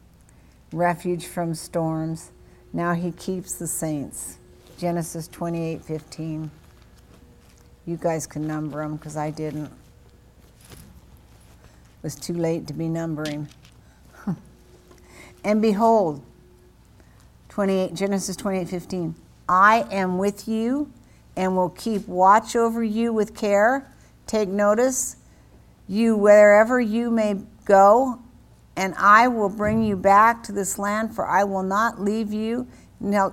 refuge 0.73 1.27
from 1.27 1.57
storms. 1.57 2.31
Now 2.73 2.95
he 2.95 3.11
keeps 3.11 3.55
the 3.55 3.67
saints. 3.67 4.39
Genesis 4.79 5.27
28 5.27 5.83
15. 5.83 6.53
You 7.87 7.97
guys 7.97 8.27
can 8.27 8.47
number 8.47 8.83
them 8.83 8.97
because 8.97 9.17
I 9.17 9.31
didn't. 9.31 9.67
It 9.67 9.71
was 12.03 12.15
too 12.15 12.35
late 12.35 12.67
to 12.69 12.75
be 12.75 12.89
numbering. 12.89 13.49
And 15.47 15.61
behold, 15.61 16.25
28, 17.51 17.93
Genesis 17.93 18.35
28 18.35 18.67
15, 18.67 19.15
I 19.47 19.87
am 19.91 20.17
with 20.17 20.49
you 20.49 20.91
and 21.37 21.55
will 21.55 21.69
keep 21.69 22.09
watch 22.09 22.57
over 22.57 22.83
you 22.83 23.13
with 23.13 23.35
care. 23.35 23.93
Take 24.27 24.49
notice, 24.49 25.17
you 25.87 26.17
wherever 26.17 26.81
you 26.81 27.11
may 27.11 27.37
go, 27.67 28.21
and 28.77 28.95
I 28.97 29.29
will 29.29 29.51
bring 29.51 29.83
you 29.83 29.97
back 29.97 30.43
to 30.45 30.53
this 30.53 30.79
land, 30.79 31.15
for 31.15 31.27
I 31.27 31.45
will 31.45 31.63
not 31.63 32.01
leave 32.01 32.33
you 32.33 32.67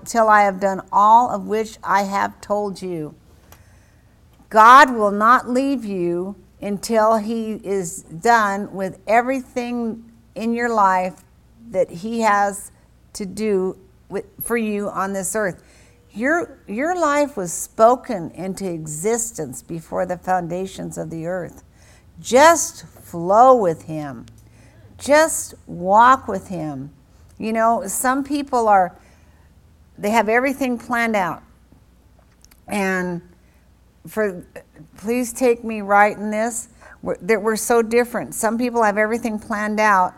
till 0.05 0.27
I 0.27 0.41
have 0.41 0.59
done 0.59 0.81
all 0.91 1.29
of 1.29 1.47
which 1.47 1.77
I 1.83 2.03
have 2.03 2.41
told 2.41 2.81
you. 2.81 3.15
God 4.51 4.93
will 4.93 5.11
not 5.11 5.49
leave 5.49 5.85
you 5.85 6.35
until 6.61 7.15
He 7.15 7.53
is 7.53 8.03
done 8.03 8.73
with 8.73 8.99
everything 9.07 10.11
in 10.35 10.53
your 10.53 10.67
life 10.67 11.23
that 11.69 11.89
He 11.89 12.19
has 12.19 12.73
to 13.13 13.25
do 13.25 13.79
with, 14.09 14.25
for 14.43 14.57
you 14.57 14.89
on 14.89 15.13
this 15.13 15.37
earth. 15.37 15.63
Your, 16.11 16.59
your 16.67 16.99
life 16.99 17.37
was 17.37 17.53
spoken 17.53 18.29
into 18.31 18.69
existence 18.69 19.61
before 19.61 20.05
the 20.05 20.17
foundations 20.17 20.97
of 20.97 21.09
the 21.09 21.27
earth. 21.27 21.63
Just 22.19 22.85
flow 22.85 23.55
with 23.55 23.83
Him, 23.83 24.25
just 24.97 25.53
walk 25.65 26.27
with 26.27 26.49
Him. 26.49 26.91
You 27.37 27.53
know, 27.53 27.87
some 27.87 28.25
people 28.25 28.67
are, 28.67 28.99
they 29.97 30.09
have 30.09 30.27
everything 30.27 30.77
planned 30.77 31.15
out. 31.15 31.41
And 32.67 33.21
for, 34.07 34.45
please 34.97 35.33
take 35.33 35.63
me 35.63 35.81
right 35.81 36.15
in 36.15 36.31
this, 36.31 36.69
we're, 37.01 37.17
that 37.17 37.41
we're 37.41 37.55
so 37.55 37.81
different. 37.81 38.33
Some 38.35 38.57
people 38.57 38.83
have 38.83 38.97
everything 38.97 39.39
planned 39.39 39.79
out, 39.79 40.13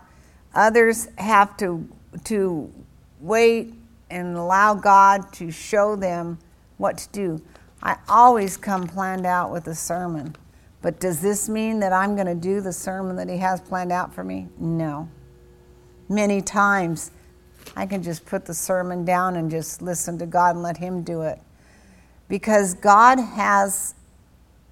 others 0.54 1.08
have 1.18 1.58
to, 1.58 1.88
to 2.26 2.72
wait 3.20 3.74
and 4.10 4.38
allow 4.38 4.76
God 4.76 5.32
to 5.34 5.52
show 5.52 5.96
them 5.96 6.38
what 6.78 6.98
to 6.98 7.10
do. 7.10 7.42
I 7.82 7.98
always 8.08 8.56
come 8.56 8.88
planned 8.88 9.26
out 9.26 9.52
with 9.52 9.68
a 9.68 9.76
sermon. 9.76 10.36
But 10.82 11.00
does 11.00 11.22
this 11.22 11.48
mean 11.48 11.80
that 11.80 11.94
I'm 11.94 12.16
going 12.16 12.28
to 12.28 12.36
do 12.36 12.62
the 12.62 12.74
sermon 12.74 13.16
that 13.16 13.30
He 13.30 13.38
has 13.38 13.62
planned 13.62 13.92
out 13.92 14.14
for 14.14 14.24
me? 14.24 14.48
No. 14.58 15.10
Many 16.10 16.42
times 16.42 17.12
I 17.76 17.86
can 17.86 18.04
just 18.04 18.26
put 18.26 18.46
the 18.46 18.54
sermon 18.54 19.06
down 19.06 19.38
and 19.38 19.50
just 19.50 19.82
listen 19.82 20.18
to 20.20 20.26
God 20.26 20.56
and 20.56 20.64
let 20.64 20.78
Him 20.78 21.02
do 21.02 21.22
it. 21.22 21.40
Because 22.34 22.74
God 22.74 23.20
has 23.20 23.94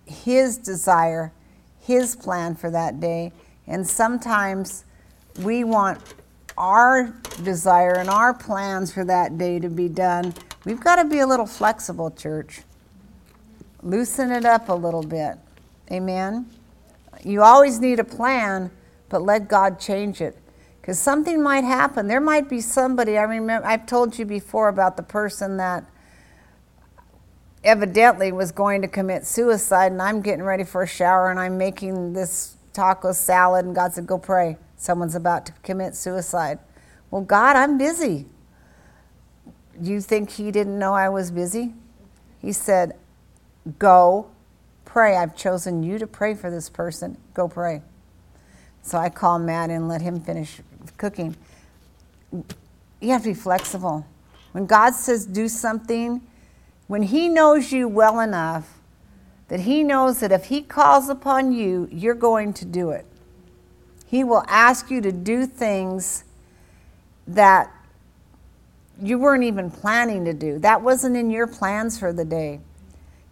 His 0.07 0.57
desire, 0.57 1.31
His 1.79 2.15
plan 2.15 2.55
for 2.55 2.71
that 2.71 2.99
day. 2.99 3.33
And 3.67 3.87
sometimes 3.87 4.83
we 5.43 5.63
want 5.63 6.01
our 6.57 7.13
desire 7.43 7.99
and 7.99 8.09
our 8.09 8.33
plans 8.33 8.91
for 8.91 9.05
that 9.05 9.37
day 9.37 9.59
to 9.59 9.69
be 9.69 9.87
done. 9.87 10.33
We've 10.65 10.79
got 10.79 10.95
to 11.03 11.05
be 11.07 11.19
a 11.19 11.27
little 11.27 11.45
flexible, 11.45 12.09
church. 12.09 12.63
Loosen 13.83 14.31
it 14.31 14.43
up 14.43 14.69
a 14.69 14.73
little 14.73 15.03
bit. 15.03 15.37
Amen. 15.91 16.49
You 17.23 17.43
always 17.43 17.79
need 17.79 17.99
a 17.99 18.03
plan, 18.03 18.71
but 19.07 19.21
let 19.21 19.47
God 19.47 19.79
change 19.79 20.19
it. 20.19 20.35
Because 20.81 20.97
something 20.97 21.43
might 21.43 21.63
happen. 21.63 22.07
There 22.07 22.21
might 22.21 22.49
be 22.49 22.59
somebody, 22.59 23.19
I 23.19 23.21
remember, 23.21 23.67
I've 23.67 23.85
told 23.85 24.17
you 24.17 24.25
before 24.25 24.67
about 24.67 24.97
the 24.97 25.03
person 25.03 25.57
that 25.57 25.85
evidently 27.63 28.31
was 28.31 28.51
going 28.51 28.81
to 28.81 28.87
commit 28.87 29.25
suicide, 29.25 29.91
and 29.91 30.01
I'm 30.01 30.21
getting 30.21 30.43
ready 30.43 30.63
for 30.63 30.83
a 30.83 30.87
shower 30.87 31.29
and 31.29 31.39
I'm 31.39 31.57
making 31.57 32.13
this 32.13 32.55
taco 32.73 33.11
salad, 33.11 33.65
and 33.65 33.75
God 33.75 33.93
said, 33.93 34.07
Go 34.07 34.17
pray. 34.17 34.57
Someone's 34.77 35.15
about 35.15 35.45
to 35.45 35.51
commit 35.63 35.95
suicide. 35.95 36.59
Well, 37.11 37.21
God, 37.21 37.55
I'm 37.55 37.77
busy. 37.77 38.25
You 39.79 40.01
think 40.01 40.31
He 40.31 40.51
didn't 40.51 40.79
know 40.79 40.93
I 40.93 41.09
was 41.09 41.31
busy? 41.31 41.73
He 42.39 42.51
said, 42.51 42.93
Go 43.77 44.31
pray. 44.85 45.15
I've 45.15 45.35
chosen 45.35 45.83
you 45.83 45.99
to 45.99 46.07
pray 46.07 46.33
for 46.33 46.49
this 46.49 46.69
person. 46.69 47.17
Go 47.33 47.47
pray. 47.47 47.81
So 48.81 48.97
I 48.97 49.09
call 49.09 49.39
Matt 49.39 49.69
and 49.69 49.87
let 49.87 50.01
him 50.01 50.19
finish 50.19 50.59
cooking. 50.97 51.35
You 52.99 53.09
have 53.11 53.21
to 53.21 53.29
be 53.29 53.33
flexible. 53.33 54.05
When 54.53 54.65
God 54.65 54.95
says 54.95 55.25
do 55.25 55.47
something, 55.47 56.21
when 56.91 57.03
He 57.03 57.29
knows 57.29 57.71
you 57.71 57.87
well 57.87 58.19
enough 58.19 58.81
that 59.47 59.61
He 59.61 59.81
knows 59.81 60.19
that 60.19 60.33
if 60.33 60.47
He 60.47 60.61
calls 60.61 61.07
upon 61.07 61.53
you, 61.53 61.87
you're 61.89 62.13
going 62.13 62.51
to 62.55 62.65
do 62.65 62.89
it. 62.89 63.05
He 64.05 64.25
will 64.25 64.43
ask 64.49 64.91
you 64.91 64.99
to 64.99 65.09
do 65.09 65.45
things 65.45 66.25
that 67.25 67.71
you 69.01 69.17
weren't 69.17 69.45
even 69.45 69.71
planning 69.71 70.25
to 70.25 70.33
do. 70.33 70.59
That 70.59 70.81
wasn't 70.81 71.15
in 71.15 71.31
your 71.31 71.47
plans 71.47 71.97
for 71.97 72.11
the 72.11 72.25
day. 72.25 72.59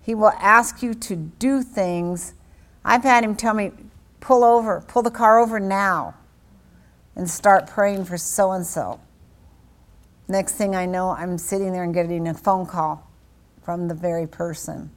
He 0.01 0.15
will 0.15 0.31
ask 0.37 0.81
you 0.81 0.93
to 0.93 1.17
do 1.17 1.61
things. 1.61 2.35
I've 2.85 3.03
had 3.03 3.25
him 3.25 3.35
tell 3.35 3.53
me, 3.53 3.73
pull 4.21 4.45
over, 4.45 4.85
pull 4.87 5.01
the 5.01 5.11
car 5.11 5.37
over 5.37 5.59
now, 5.59 6.15
and 7.13 7.29
start 7.29 7.67
praying 7.67 8.05
for 8.05 8.17
so 8.17 8.53
and 8.53 8.65
so. 8.65 9.01
Next 10.29 10.53
thing 10.53 10.77
I 10.77 10.85
know, 10.85 11.09
I'm 11.09 11.37
sitting 11.37 11.73
there 11.73 11.83
and 11.83 11.93
getting 11.93 12.25
a 12.25 12.33
phone 12.33 12.65
call 12.65 13.08
from 13.69 13.87
the 13.87 13.93
very 13.93 14.25
person. 14.25 14.89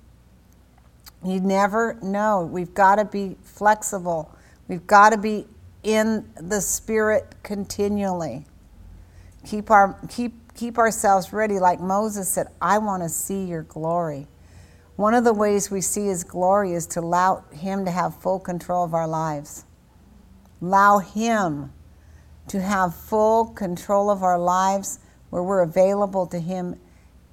You 1.22 1.40
never 1.40 1.98
know. 2.00 2.48
We've 2.50 2.72
got 2.72 2.94
to 2.94 3.04
be 3.04 3.36
flexible. 3.42 4.34
We've 4.66 4.86
got 4.86 5.10
to 5.10 5.18
be 5.18 5.44
in 5.82 6.26
the 6.40 6.62
spirit 6.62 7.34
continually. 7.42 8.46
Keep 9.44 9.70
our 9.70 10.00
keep 10.08 10.54
keep 10.54 10.78
ourselves 10.78 11.34
ready 11.34 11.58
like 11.58 11.80
Moses 11.80 12.30
said, 12.30 12.46
I 12.62 12.78
want 12.78 13.02
to 13.02 13.10
see 13.10 13.44
your 13.44 13.64
glory. 13.64 14.26
One 14.96 15.12
of 15.12 15.24
the 15.24 15.34
ways 15.34 15.70
we 15.70 15.82
see 15.82 16.06
His 16.06 16.24
glory 16.24 16.72
is 16.72 16.86
to 16.86 17.00
allow 17.00 17.44
Him 17.52 17.84
to 17.84 17.90
have 17.90 18.22
full 18.22 18.40
control 18.40 18.84
of 18.84 18.94
our 18.94 19.06
lives. 19.06 19.66
Allow 20.62 21.00
Him 21.00 21.74
to 22.48 22.62
have 22.62 22.96
full 22.96 23.48
control 23.48 24.08
of 24.08 24.22
our 24.22 24.38
lives 24.38 24.98
where 25.28 25.42
we're 25.42 25.60
available 25.60 26.26
to 26.28 26.38
Him 26.38 26.80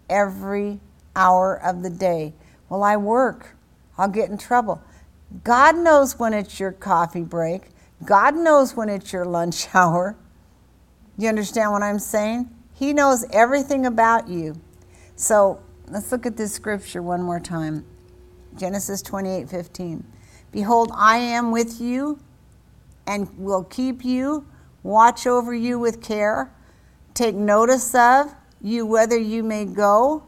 every 0.10 0.82
hour 1.20 1.56
of 1.64 1.84
the 1.84 1.90
day. 1.90 2.34
Well, 2.70 2.84
I 2.84 2.98
work, 2.98 3.56
I'll 3.98 4.08
get 4.08 4.30
in 4.30 4.38
trouble. 4.38 4.82
God 5.44 5.76
knows 5.76 6.18
when 6.18 6.34
it's 6.34 6.60
your 6.60 6.72
coffee 6.72 7.22
break, 7.22 7.70
God 8.06 8.36
knows 8.36 8.76
when 8.76 8.90
it's 8.90 9.12
your 9.12 9.26
lunch 9.26 9.68
hour. 9.74 10.16
You 11.18 11.28
understand 11.28 11.72
what 11.72 11.84
I'm 11.84 12.00
saying? 12.00 12.50
He 12.74 12.94
knows 12.94 13.26
everything 13.32 13.86
about 13.86 14.30
you. 14.30 14.56
So 15.18 15.62
Let's 15.92 16.12
look 16.12 16.28
at 16.28 16.38
this 16.38 16.54
scripture 16.54 17.02
one 17.02 17.24
more 17.24 17.40
time. 17.40 17.84
Genesis 18.56 19.02
28 19.02 19.50
15. 19.50 20.04
Behold, 20.52 20.92
I 20.94 21.18
am 21.18 21.52
with 21.52 21.82
you 21.82 22.20
and 23.08 23.28
will 23.40 23.64
keep 23.64 24.06
you, 24.06 24.46
watch 24.84 25.26
over 25.26 25.52
you 25.52 25.80
with 25.80 26.00
care, 26.00 26.54
take 27.16 27.34
notice 27.34 27.96
of 27.96 28.36
you 28.62 28.86
whether 28.86 29.18
you 29.18 29.42
may 29.42 29.66
go, 29.66 30.24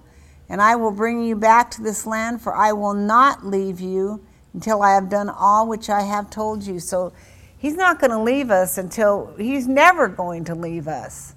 and 0.51 0.61
I 0.61 0.75
will 0.75 0.91
bring 0.91 1.23
you 1.23 1.37
back 1.37 1.71
to 1.71 1.81
this 1.81 2.05
land, 2.05 2.41
for 2.41 2.53
I 2.53 2.73
will 2.73 2.93
not 2.93 3.45
leave 3.45 3.79
you 3.79 4.21
until 4.53 4.81
I 4.81 4.95
have 4.95 5.07
done 5.07 5.29
all 5.29 5.65
which 5.65 5.89
I 5.89 6.01
have 6.01 6.29
told 6.29 6.61
you. 6.61 6.77
So 6.81 7.13
he's 7.57 7.75
not 7.75 8.01
going 8.01 8.11
to 8.11 8.21
leave 8.21 8.51
us 8.51 8.77
until 8.77 9.33
he's 9.37 9.65
never 9.65 10.09
going 10.09 10.43
to 10.43 10.53
leave 10.53 10.89
us. 10.89 11.35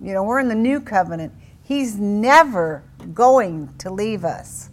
You 0.00 0.14
know, 0.14 0.24
we're 0.24 0.40
in 0.40 0.48
the 0.48 0.54
new 0.54 0.80
covenant. 0.80 1.34
He's 1.64 1.96
never 1.96 2.82
going 3.12 3.74
to 3.76 3.92
leave 3.92 4.24
us. 4.24 4.70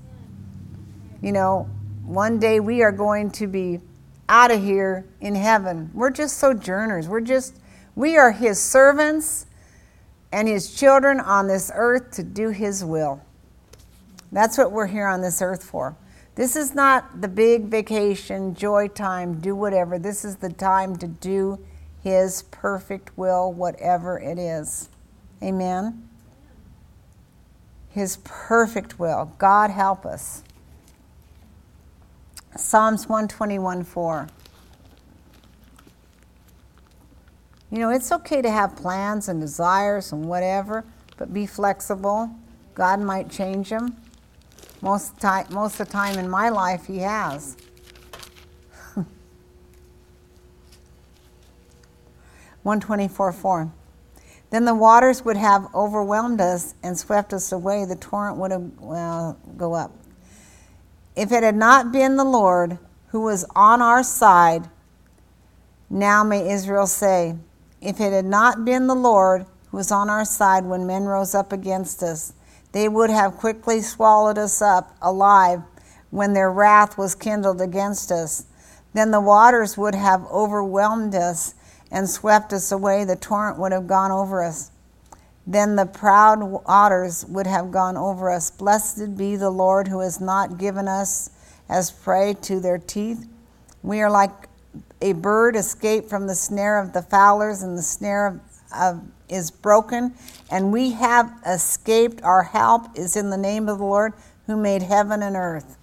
You 1.21 1.33
know, 1.33 1.69
one 2.05 2.39
day 2.39 2.61
we 2.61 2.83
are 2.83 2.91
going 2.93 3.31
to 3.31 3.47
be 3.47 3.81
out 4.29 4.49
of 4.49 4.63
here 4.63 5.05
in 5.19 5.35
heaven. 5.35 5.91
We're 5.93 6.09
just 6.09 6.37
sojourners. 6.37 7.09
We're 7.09 7.19
just, 7.19 7.59
we 7.95 8.15
are 8.15 8.31
His 8.31 8.61
servants 8.61 9.45
and 10.31 10.47
His 10.47 10.73
children 10.73 11.19
on 11.19 11.47
this 11.47 11.69
earth 11.75 12.11
to 12.11 12.23
do 12.23 12.47
His 12.47 12.85
will. 12.85 13.21
That's 14.33 14.57
what 14.57 14.71
we're 14.71 14.87
here 14.87 15.07
on 15.07 15.21
this 15.21 15.41
earth 15.41 15.63
for. 15.63 15.95
This 16.35 16.55
is 16.55 16.73
not 16.75 17.21
the 17.21 17.27
big 17.27 17.65
vacation, 17.65 18.55
joy 18.55 18.87
time, 18.89 19.39
do 19.39 19.55
whatever. 19.55 19.99
This 19.99 20.25
is 20.25 20.37
the 20.37 20.51
time 20.51 20.97
to 20.97 21.07
do 21.07 21.63
His 22.03 22.43
perfect 22.43 23.17
will, 23.17 23.53
whatever 23.53 24.19
it 24.19 24.37
is. 24.37 24.89
Amen 25.41 26.09
his 27.93 28.17
perfect 28.23 28.97
will. 28.97 29.31
God 29.37 29.69
help 29.69 30.03
us. 30.03 30.43
Psalms 32.55 33.07
121 33.07 33.83
4. 33.83 34.27
You 37.69 37.79
know, 37.79 37.89
it's 37.91 38.11
okay 38.11 38.41
to 38.41 38.49
have 38.49 38.75
plans 38.75 39.29
and 39.29 39.39
desires 39.39 40.11
and 40.11 40.25
whatever, 40.25 40.85
but 41.17 41.33
be 41.33 41.45
flexible. 41.45 42.31
God 42.73 42.99
might 42.99 43.29
change 43.29 43.69
them. 43.69 43.95
Most, 44.83 45.17
time, 45.21 45.47
most 45.49 45.79
of 45.79 45.87
the 45.87 45.93
time 45.93 46.19
in 46.19 46.29
my 46.29 46.49
life, 46.49 46.87
He 46.87 46.97
has. 46.99 47.55
124 52.63 53.31
4. 53.31 53.71
Then 54.49 54.65
the 54.65 54.75
waters 54.75 55.23
would 55.23 55.37
have 55.37 55.73
overwhelmed 55.73 56.41
us 56.41 56.75
and 56.83 56.99
swept 56.99 57.33
us 57.33 57.53
away. 57.53 57.85
The 57.85 57.95
torrent 57.95 58.35
would 58.37 58.51
have 58.51 58.69
well, 58.77 59.39
go 59.55 59.73
up. 59.73 59.93
If 61.15 61.31
it 61.31 61.43
had 61.43 61.55
not 61.55 61.93
been 61.93 62.17
the 62.17 62.25
Lord 62.25 62.77
who 63.07 63.21
was 63.21 63.45
on 63.55 63.81
our 63.81 64.03
side, 64.03 64.69
now 65.89 66.25
may 66.25 66.51
Israel 66.51 66.87
say, 66.87 67.37
if 67.79 68.01
it 68.01 68.11
had 68.11 68.25
not 68.25 68.65
been 68.65 68.87
the 68.87 68.95
Lord 68.95 69.45
who 69.71 69.77
was 69.77 69.93
on 69.93 70.09
our 70.09 70.25
side 70.25 70.65
when 70.65 70.85
men 70.85 71.05
rose 71.05 71.33
up 71.33 71.53
against 71.53 72.03
us, 72.03 72.33
they 72.73 72.89
would 72.89 73.09
have 73.09 73.37
quickly 73.37 73.81
swallowed 73.81 74.37
us 74.37 74.61
up 74.61 74.95
alive 75.01 75.61
when 76.09 76.33
their 76.33 76.51
wrath 76.51 76.97
was 76.97 77.15
kindled 77.15 77.61
against 77.61 78.11
us. 78.11 78.45
then 78.93 79.09
the 79.09 79.21
waters 79.21 79.75
would 79.75 79.95
have 79.95 80.23
overwhelmed 80.27 81.15
us 81.15 81.55
and 81.89 82.07
swept 82.07 82.53
us 82.53 82.71
away. 82.71 83.03
The 83.03 83.15
torrent 83.15 83.57
would 83.57 83.71
have 83.71 83.87
gone 83.87 84.11
over 84.11 84.43
us. 84.43 84.71
Then 85.47 85.75
the 85.75 85.85
proud 85.85 86.43
waters 86.43 87.25
would 87.25 87.47
have 87.47 87.71
gone 87.71 87.97
over 87.97 88.29
us. 88.29 88.51
Blessed 88.51 89.17
be 89.17 89.35
the 89.35 89.49
Lord 89.49 89.87
who 89.87 89.99
has 89.99 90.21
not 90.21 90.57
given 90.57 90.87
us 90.87 91.31
as 91.67 91.91
prey 91.91 92.35
to 92.41 92.59
their 92.59 92.77
teeth. 92.77 93.27
We 93.81 94.01
are 94.01 94.11
like 94.11 94.47
a 95.01 95.13
bird 95.13 95.55
escaped 95.55 96.09
from 96.09 96.27
the 96.27 96.35
snare 96.35 96.79
of 96.79 96.93
the 96.93 97.01
fowlers, 97.01 97.61
and 97.61 97.77
the 97.77 97.81
snare 97.81 98.27
of, 98.27 98.39
of, 98.75 99.01
is 99.29 99.51
broken. 99.51 100.13
And 100.49 100.71
we 100.71 100.91
have 100.91 101.31
escaped. 101.45 102.21
Our 102.23 102.43
help 102.43 102.97
is 102.97 103.15
in 103.15 103.29
the 103.29 103.37
name 103.37 103.69
of 103.69 103.79
the 103.79 103.85
Lord 103.85 104.13
who 104.47 104.57
made 104.57 104.81
heaven 104.81 105.23
and 105.23 105.35
earth. 105.35 105.77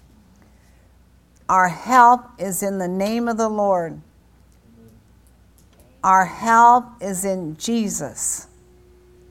Our 1.49 1.69
help 1.69 2.27
is 2.39 2.63
in 2.63 2.79
the 2.79 2.89
name 2.89 3.27
of 3.27 3.37
the 3.37 3.49
Lord. 3.49 4.01
Our 6.03 6.25
help 6.25 6.85
is 7.01 7.25
in 7.25 7.57
Jesus, 7.57 8.47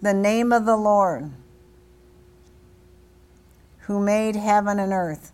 the 0.02 0.14
name 0.14 0.52
of 0.52 0.66
the 0.66 0.76
Lord, 0.76 1.32
who 3.82 4.00
made 4.00 4.36
heaven 4.36 4.80
and 4.80 4.94
earth. 4.94 5.32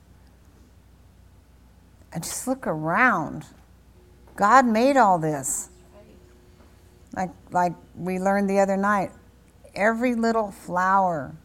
And 2.14 2.24
just 2.24 2.48
look 2.48 2.66
around. 2.66 3.46
God 4.38 4.66
made 4.66 4.96
all 4.96 5.20
this. 5.20 5.70
Like, 7.16 7.32
like 7.52 7.74
we 7.96 8.20
learned 8.20 8.50
the 8.50 8.60
other 8.60 8.78
night, 8.78 9.12
every 9.74 10.16
little 10.16 10.52
flower, 10.52 11.36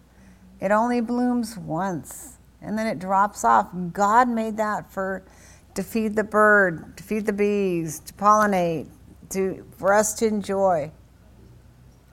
it 0.60 0.70
only 0.70 1.00
blooms 1.00 1.56
once 1.56 2.38
and 2.60 2.76
then 2.78 2.86
it 2.86 2.98
drops 2.98 3.44
off. 3.44 3.68
God 3.92 4.28
made 4.28 4.56
that 4.58 4.90
for 4.92 5.24
to 5.74 5.82
feed 5.82 6.16
the 6.16 6.24
bird, 6.24 6.96
to 6.96 7.02
feed 7.02 7.26
the 7.26 7.32
bees, 7.32 8.00
to 8.00 8.14
pollinate, 8.14 8.88
to 9.30 9.64
for 9.76 9.94
us 9.94 10.14
to 10.14 10.26
enjoy. 10.26 10.90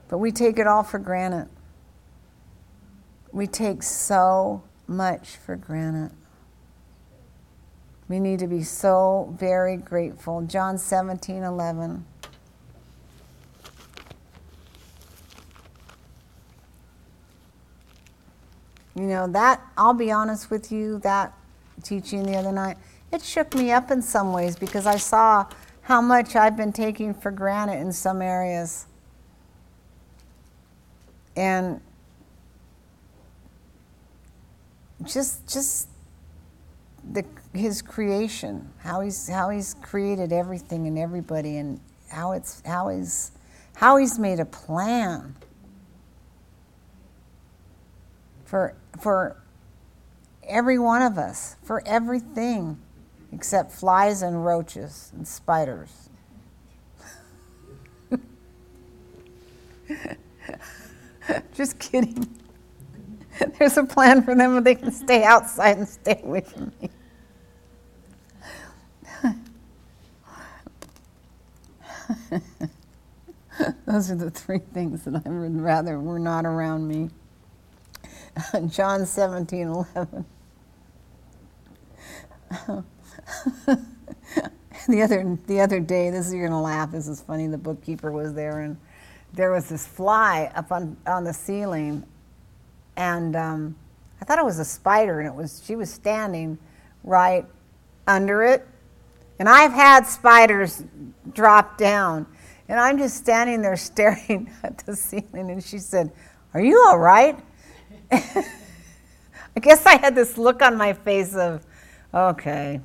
But 0.08 0.18
we 0.18 0.32
take 0.32 0.58
it 0.58 0.66
all 0.66 0.82
for 0.82 0.98
granted. 0.98 1.48
We 3.32 3.46
take 3.46 3.82
so 3.82 4.62
much 4.86 5.36
for 5.36 5.56
granted. 5.56 6.12
We 8.08 8.18
need 8.20 8.38
to 8.38 8.46
be 8.46 8.62
so 8.62 9.34
very 9.38 9.76
grateful. 9.76 10.40
John 10.42 10.78
17, 10.78 11.42
11. 11.42 12.06
You 18.98 19.06
know, 19.06 19.28
that, 19.28 19.62
I'll 19.76 19.94
be 19.94 20.10
honest 20.10 20.50
with 20.50 20.72
you, 20.72 20.98
that 21.00 21.32
teaching 21.84 22.24
the 22.24 22.36
other 22.36 22.50
night, 22.50 22.76
it 23.12 23.22
shook 23.22 23.54
me 23.54 23.70
up 23.70 23.92
in 23.92 24.02
some 24.02 24.32
ways 24.32 24.56
because 24.56 24.86
I 24.86 24.96
saw 24.96 25.46
how 25.82 26.00
much 26.00 26.34
I've 26.34 26.56
been 26.56 26.72
taking 26.72 27.14
for 27.14 27.30
granted 27.30 27.80
in 27.80 27.92
some 27.92 28.20
areas. 28.20 28.86
And 31.36 31.80
just 35.06 35.46
just 35.48 35.88
the 37.12 37.24
his 37.54 37.80
creation, 37.80 38.68
how 38.78 39.00
he's 39.00 39.28
how 39.28 39.50
he's 39.50 39.74
created 39.74 40.32
everything 40.32 40.88
and 40.88 40.98
everybody 40.98 41.58
and 41.58 41.80
how 42.10 42.32
it's 42.32 42.60
how 42.66 42.88
he's 42.88 43.30
how 43.76 43.96
he's 43.96 44.18
made 44.18 44.40
a 44.40 44.44
plan 44.44 45.36
for, 48.48 48.74
for 48.98 49.36
every 50.48 50.78
one 50.78 51.02
of 51.02 51.18
us, 51.18 51.56
for 51.62 51.82
everything 51.86 52.78
except 53.30 53.72
flies 53.72 54.22
and 54.22 54.42
roaches 54.42 55.12
and 55.14 55.28
spiders. 55.28 56.08
Just 61.54 61.78
kidding. 61.78 62.26
There's 63.58 63.76
a 63.76 63.84
plan 63.84 64.22
for 64.22 64.34
them, 64.34 64.54
but 64.54 64.64
they 64.64 64.76
can 64.76 64.92
stay 64.92 65.24
outside 65.24 65.76
and 65.76 65.86
stay 65.86 66.18
away 66.24 66.40
from 66.40 66.72
me. 66.80 66.90
Those 73.86 74.10
are 74.10 74.16
the 74.16 74.30
three 74.30 74.60
things 74.72 75.04
that 75.04 75.22
I 75.26 75.28
would 75.28 75.60
rather 75.60 76.00
were 76.00 76.18
not 76.18 76.46
around 76.46 76.88
me. 76.88 77.10
John 78.68 79.06
17 79.06 79.68
11. 79.68 80.24
the 84.88 85.02
other 85.02 85.38
the 85.46 85.60
other 85.60 85.80
day, 85.80 86.10
this 86.10 86.26
is 86.28 86.34
you're 86.34 86.48
gonna 86.48 86.62
laugh. 86.62 86.90
This 86.90 87.08
is 87.08 87.20
funny. 87.20 87.46
The 87.46 87.58
bookkeeper 87.58 88.10
was 88.10 88.34
there, 88.34 88.60
and 88.60 88.76
there 89.32 89.50
was 89.50 89.68
this 89.68 89.86
fly 89.86 90.50
up 90.54 90.72
on 90.72 90.96
on 91.06 91.24
the 91.24 91.34
ceiling, 91.34 92.04
and 92.96 93.36
um, 93.36 93.76
I 94.20 94.24
thought 94.24 94.38
it 94.38 94.44
was 94.44 94.58
a 94.58 94.64
spider, 94.64 95.20
and 95.20 95.28
it 95.28 95.34
was 95.34 95.62
she 95.64 95.76
was 95.76 95.90
standing 95.90 96.58
right 97.04 97.44
under 98.06 98.42
it, 98.42 98.66
and 99.38 99.48
I've 99.48 99.72
had 99.72 100.06
spiders 100.06 100.82
drop 101.32 101.76
down, 101.76 102.26
and 102.68 102.80
I'm 102.80 102.98
just 102.98 103.16
standing 103.16 103.60
there 103.62 103.76
staring 103.78 104.50
at 104.62 104.78
the 104.78 104.96
ceiling, 104.96 105.50
and 105.50 105.62
she 105.62 105.78
said, 105.78 106.10
"Are 106.54 106.62
you 106.62 106.82
all 106.86 106.98
right?" 106.98 107.38
I 108.10 109.60
guess 109.60 109.84
I 109.86 109.96
had 109.96 110.14
this 110.14 110.38
look 110.38 110.62
on 110.62 110.76
my 110.76 110.92
face 110.92 111.34
of, 111.34 111.64
okay, 112.12 112.80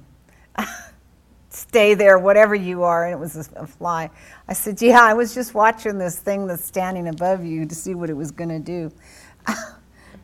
stay 1.49 1.93
there, 1.93 2.17
whatever 2.17 2.55
you 2.55 2.83
are. 2.83 3.05
And 3.05 3.13
it 3.13 3.19
was 3.19 3.49
a 3.55 3.67
fly. 3.67 4.09
I 4.47 4.53
said, 4.53 4.81
yeah, 4.81 5.01
I 5.01 5.13
was 5.13 5.33
just 5.33 5.53
watching 5.53 5.97
this 5.97 6.17
thing 6.19 6.47
that's 6.47 6.65
standing 6.65 7.07
above 7.07 7.45
you 7.45 7.65
to 7.65 7.75
see 7.75 7.95
what 7.95 8.09
it 8.09 8.15
was 8.15 8.31
going 8.31 8.49
to 8.49 8.59
do. 8.59 8.91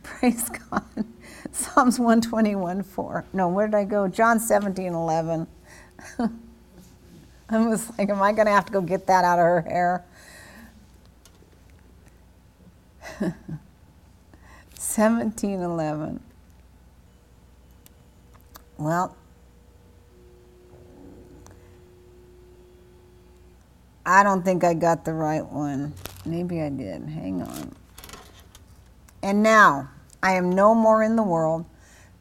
Praise 0.03 0.49
God. 0.49 0.83
Psalms 1.51 1.99
121 1.99 2.83
4. 2.83 3.25
No, 3.33 3.47
where 3.47 3.67
did 3.67 3.75
I 3.75 3.83
go? 3.83 4.07
John 4.07 4.39
17 4.39 4.93
11. 4.93 5.47
I 7.51 7.67
was 7.67 7.89
like, 7.97 8.09
am 8.09 8.21
I 8.21 8.31
going 8.31 8.45
to 8.45 8.51
have 8.51 8.65
to 8.65 8.71
go 8.71 8.81
get 8.81 9.07
that 9.07 9.25
out 9.25 9.39
of 9.39 9.45
her 9.45 9.61
hair? 9.61 10.05
1711. 14.95 16.19
Well, 18.79 19.15
I 24.05 24.23
don't 24.23 24.43
think 24.43 24.63
I 24.63 24.73
got 24.73 25.05
the 25.05 25.13
right 25.13 25.45
one. 25.45 25.93
Maybe 26.25 26.61
I 26.61 26.69
did. 26.69 27.03
Hang 27.03 27.43
on. 27.43 27.75
And 29.21 29.43
now 29.43 29.89
I 30.23 30.33
am 30.33 30.49
no 30.51 30.73
more 30.73 31.03
in 31.03 31.15
the 31.15 31.23
world, 31.23 31.65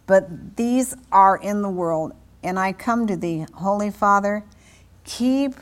but 0.06 0.56
these 0.56 0.94
are 1.10 1.38
in 1.38 1.62
the 1.62 1.70
world, 1.70 2.12
and 2.42 2.58
I 2.58 2.72
come 2.72 3.06
to 3.06 3.16
thee, 3.16 3.46
Holy 3.54 3.90
Father. 3.90 4.44
Keep 5.04 5.54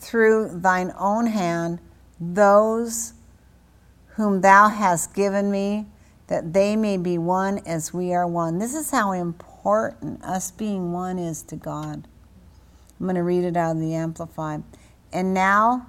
through 0.00 0.60
thine 0.60 0.92
own 0.98 1.26
hand 1.26 1.78
those 2.18 3.12
whom 4.14 4.40
thou 4.40 4.68
hast 4.68 5.14
given 5.14 5.50
me 5.50 5.86
that 6.28 6.52
they 6.52 6.76
may 6.76 6.96
be 6.96 7.18
one 7.18 7.58
as 7.66 7.94
we 7.94 8.12
are 8.12 8.26
one. 8.26 8.58
This 8.58 8.74
is 8.74 8.90
how 8.90 9.12
important 9.12 10.22
us 10.24 10.50
being 10.50 10.92
one 10.92 11.18
is 11.18 11.42
to 11.44 11.56
God. 11.56 12.08
I'm 12.98 13.06
going 13.06 13.16
to 13.16 13.22
read 13.22 13.44
it 13.44 13.56
out 13.56 13.72
of 13.72 13.80
the 13.80 13.94
Amplified. 13.94 14.62
And 15.12 15.34
now 15.34 15.86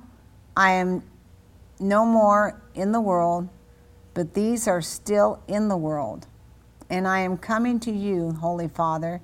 I 0.55 0.71
am 0.73 1.03
no 1.79 2.05
more 2.05 2.61
in 2.75 2.91
the 2.91 3.01
world, 3.01 3.49
but 4.13 4.33
these 4.33 4.67
are 4.67 4.81
still 4.81 5.41
in 5.47 5.69
the 5.69 5.77
world. 5.77 6.27
And 6.89 7.07
I 7.07 7.19
am 7.21 7.37
coming 7.37 7.79
to 7.81 7.91
you, 7.91 8.31
Holy 8.33 8.67
Father. 8.67 9.21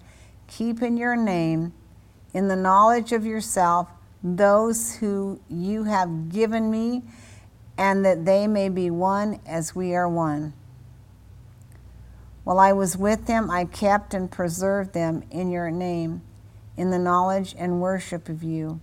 Keep 0.47 0.82
in 0.82 0.97
your 0.97 1.16
name, 1.16 1.74
in 2.34 2.47
the 2.47 2.55
knowledge 2.55 3.11
of 3.11 3.26
yourself, 3.26 3.88
those 4.24 4.95
who 4.95 5.39
you 5.49 5.84
have 5.84 6.30
given 6.30 6.72
me, 6.72 7.03
and 7.78 8.05
that 8.05 8.26
they 8.26 8.47
may 8.47 8.70
be 8.70 8.89
one 8.89 9.39
as 9.45 9.76
we 9.76 9.95
are 9.95 10.07
one. 10.07 10.53
While 12.44 12.60
I 12.60 12.74
was 12.74 12.98
with 12.98 13.26
them, 13.26 13.50
I 13.50 13.66
kept 13.66 14.14
and 14.14 14.30
preserved 14.30 14.94
them 14.94 15.24
in 15.32 15.50
your 15.50 15.72
name, 15.72 16.22
in 16.76 16.89
the 16.89 17.00
knowledge 17.00 17.56
and 17.58 17.82
worship 17.82 18.28
of 18.28 18.44
you. 18.44 18.82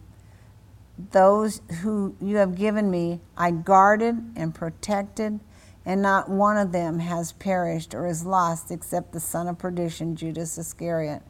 Those 1.12 1.60
who 1.82 2.16
you 2.20 2.36
have 2.36 2.56
given 2.56 2.90
me, 2.90 3.20
I 3.36 3.50
guarded 3.50 4.32
and 4.34 4.54
protected, 4.54 5.40
and 5.84 6.00
not 6.02 6.28
one 6.28 6.56
of 6.56 6.72
them 6.72 7.00
has 7.00 7.32
perished 7.32 7.94
or 7.94 8.06
is 8.06 8.24
lost 8.24 8.70
except 8.70 9.12
the 9.12 9.20
son 9.20 9.48
of 9.48 9.58
perdition, 9.58 10.16
Judas 10.16 10.56
Iscariot, 10.56 11.22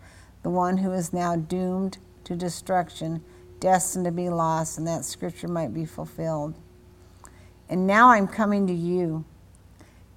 the 0.42 0.50
one 0.50 0.78
who 0.78 0.92
is 0.92 1.12
now 1.12 1.36
doomed 1.36 1.98
to 2.24 2.36
destruction, 2.36 3.22
destined 3.58 4.04
to 4.04 4.12
be 4.12 4.28
lost, 4.28 4.78
and 4.78 4.86
that 4.86 5.04
scripture 5.04 5.48
might 5.48 5.74
be 5.74 5.84
fulfilled. 5.84 6.54
And 7.68 7.86
now 7.86 8.10
I'm 8.10 8.26
coming 8.26 8.66
to 8.66 8.72
you 8.72 9.24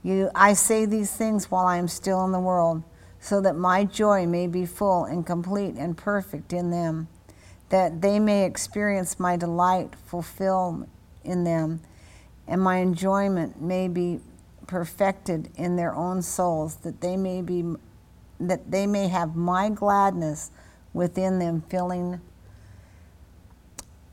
you, 0.03 0.29
I 0.35 0.53
say 0.53 0.85
these 0.85 1.11
things 1.11 1.49
while 1.49 1.65
I 1.65 1.77
am 1.77 1.87
still 1.87 2.23
in 2.25 2.31
the 2.31 2.39
world, 2.39 2.83
so 3.19 3.39
that 3.41 3.55
my 3.55 3.85
joy 3.85 4.27
may 4.27 4.47
be 4.47 4.65
full 4.65 5.05
and 5.05 5.25
complete 5.25 5.75
and 5.75 5.97
perfect 5.97 6.53
in 6.53 6.71
them. 6.71 7.07
that 7.73 8.01
they 8.01 8.19
may 8.19 8.45
experience 8.45 9.19
my 9.19 9.35
delight 9.35 9.95
fulfilled 10.05 10.87
in 11.23 11.43
them, 11.43 11.81
and 12.47 12.61
my 12.61 12.77
enjoyment 12.77 13.59
may 13.59 13.87
be 13.87 14.19
perfected 14.67 15.49
in 15.55 15.75
their 15.75 15.95
own 15.95 16.21
souls, 16.21 16.75
that 16.77 17.01
they 17.01 17.17
may 17.17 17.41
be 17.41 17.65
that 18.39 18.69
they 18.69 18.85
may 18.85 19.07
have 19.07 19.35
my 19.35 19.69
gladness 19.69 20.51
within 20.93 21.39
them, 21.39 21.63
filling 21.69 22.21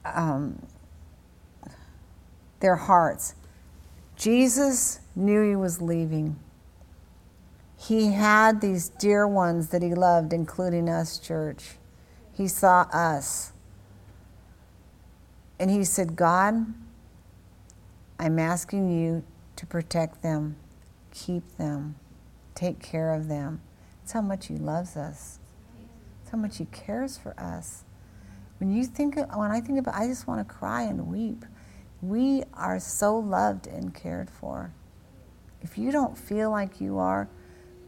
um, 0.06 0.66
their 2.60 2.76
hearts. 2.76 3.34
Jesus 4.20 5.00
knew 5.16 5.48
he 5.48 5.56
was 5.56 5.80
leaving. 5.80 6.38
He 7.78 8.12
had 8.12 8.60
these 8.60 8.90
dear 8.90 9.26
ones 9.26 9.68
that 9.68 9.80
he 9.80 9.94
loved, 9.94 10.34
including 10.34 10.90
us, 10.90 11.18
church. 11.18 11.76
He 12.30 12.46
saw 12.46 12.82
us. 12.92 13.52
And 15.58 15.70
he 15.70 15.84
said, 15.84 16.16
God, 16.16 16.66
I'm 18.18 18.38
asking 18.38 18.90
you 18.90 19.24
to 19.56 19.64
protect 19.64 20.22
them, 20.22 20.56
keep 21.10 21.56
them, 21.56 21.94
take 22.54 22.78
care 22.78 23.14
of 23.14 23.26
them. 23.28 23.62
That's 24.02 24.12
how 24.12 24.20
much 24.20 24.48
he 24.48 24.56
loves 24.58 24.98
us. 24.98 25.38
That's 26.18 26.32
how 26.32 26.38
much 26.38 26.58
he 26.58 26.66
cares 26.66 27.16
for 27.16 27.32
us. 27.40 27.84
When 28.58 28.70
you 28.70 28.84
think, 28.84 29.16
when 29.16 29.50
I 29.50 29.62
think 29.62 29.78
about, 29.78 29.94
I 29.94 30.06
just 30.06 30.26
want 30.26 30.46
to 30.46 30.54
cry 30.54 30.82
and 30.82 31.06
weep. 31.08 31.46
We 32.02 32.44
are 32.54 32.80
so 32.80 33.18
loved 33.18 33.66
and 33.66 33.94
cared 33.94 34.30
for. 34.30 34.72
If 35.60 35.76
you 35.76 35.92
don't 35.92 36.16
feel 36.16 36.50
like 36.50 36.80
you 36.80 36.98
are, 36.98 37.28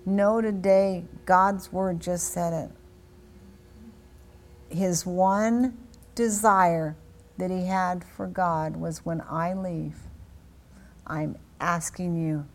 know 0.04 0.40
today 0.40 1.04
God's 1.24 1.72
word 1.72 2.00
just 2.00 2.32
said 2.32 2.52
it. 2.52 4.76
His 4.76 5.06
one 5.06 5.76
desire 6.14 6.96
that 7.38 7.50
he 7.50 7.66
had 7.66 8.04
for 8.04 8.26
God 8.26 8.76
was 8.76 9.04
when 9.04 9.22
I 9.28 9.54
leave, 9.54 9.96
I'm 11.06 11.36
asking 11.60 12.16
you, 12.16 12.46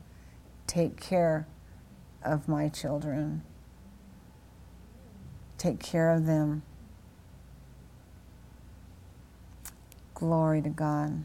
take 0.68 1.00
care 1.00 1.48
of 2.24 2.48
my 2.48 2.70
children. 2.70 3.44
Take 5.58 5.80
care 5.80 6.12
of 6.12 6.28
them. 6.28 6.62
Glory 10.14 10.62
to 10.62 10.70
God. 10.70 11.24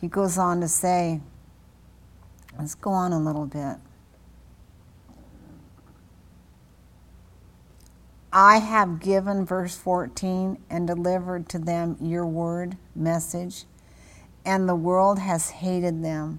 He 0.00 0.08
goes 0.08 0.38
on 0.38 0.60
to 0.60 0.68
say, 0.68 1.20
let's 2.58 2.74
go 2.74 2.90
on 2.90 3.12
a 3.12 3.20
little 3.20 3.46
bit. 3.46 3.76
I 8.32 8.58
have 8.58 9.00
given, 9.00 9.44
verse 9.44 9.76
14, 9.76 10.58
and 10.68 10.86
delivered 10.86 11.48
to 11.48 11.58
them 11.58 11.96
your 12.00 12.26
word, 12.26 12.76
message, 12.94 13.64
and 14.44 14.68
the 14.68 14.76
world 14.76 15.18
has 15.18 15.50
hated 15.50 16.04
them 16.04 16.38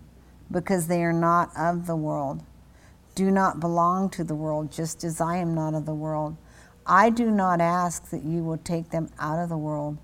because 0.52 0.88
they 0.88 1.04
are 1.04 1.14
not 1.14 1.50
of 1.58 1.88
the 1.88 1.96
world, 1.96 2.44
do 3.16 3.32
not 3.32 3.60
belong 3.60 4.10
to 4.12 4.24
the 4.24 4.36
world, 4.36 4.72
just 4.72 5.04
as 5.04 5.20
I 5.20 5.38
am 5.38 5.54
not 5.54 5.74
of 5.74 5.86
the 5.86 5.94
world. 5.94 6.38
I 6.86 7.10
do 7.10 7.30
not 7.30 7.60
ask 7.60 8.10
that 8.12 8.24
you 8.24 8.44
will 8.44 8.58
take 8.58 8.92
them 8.92 9.10
out 9.20 9.40
of 9.40 9.50
the 9.50 9.58
world, 9.58 9.98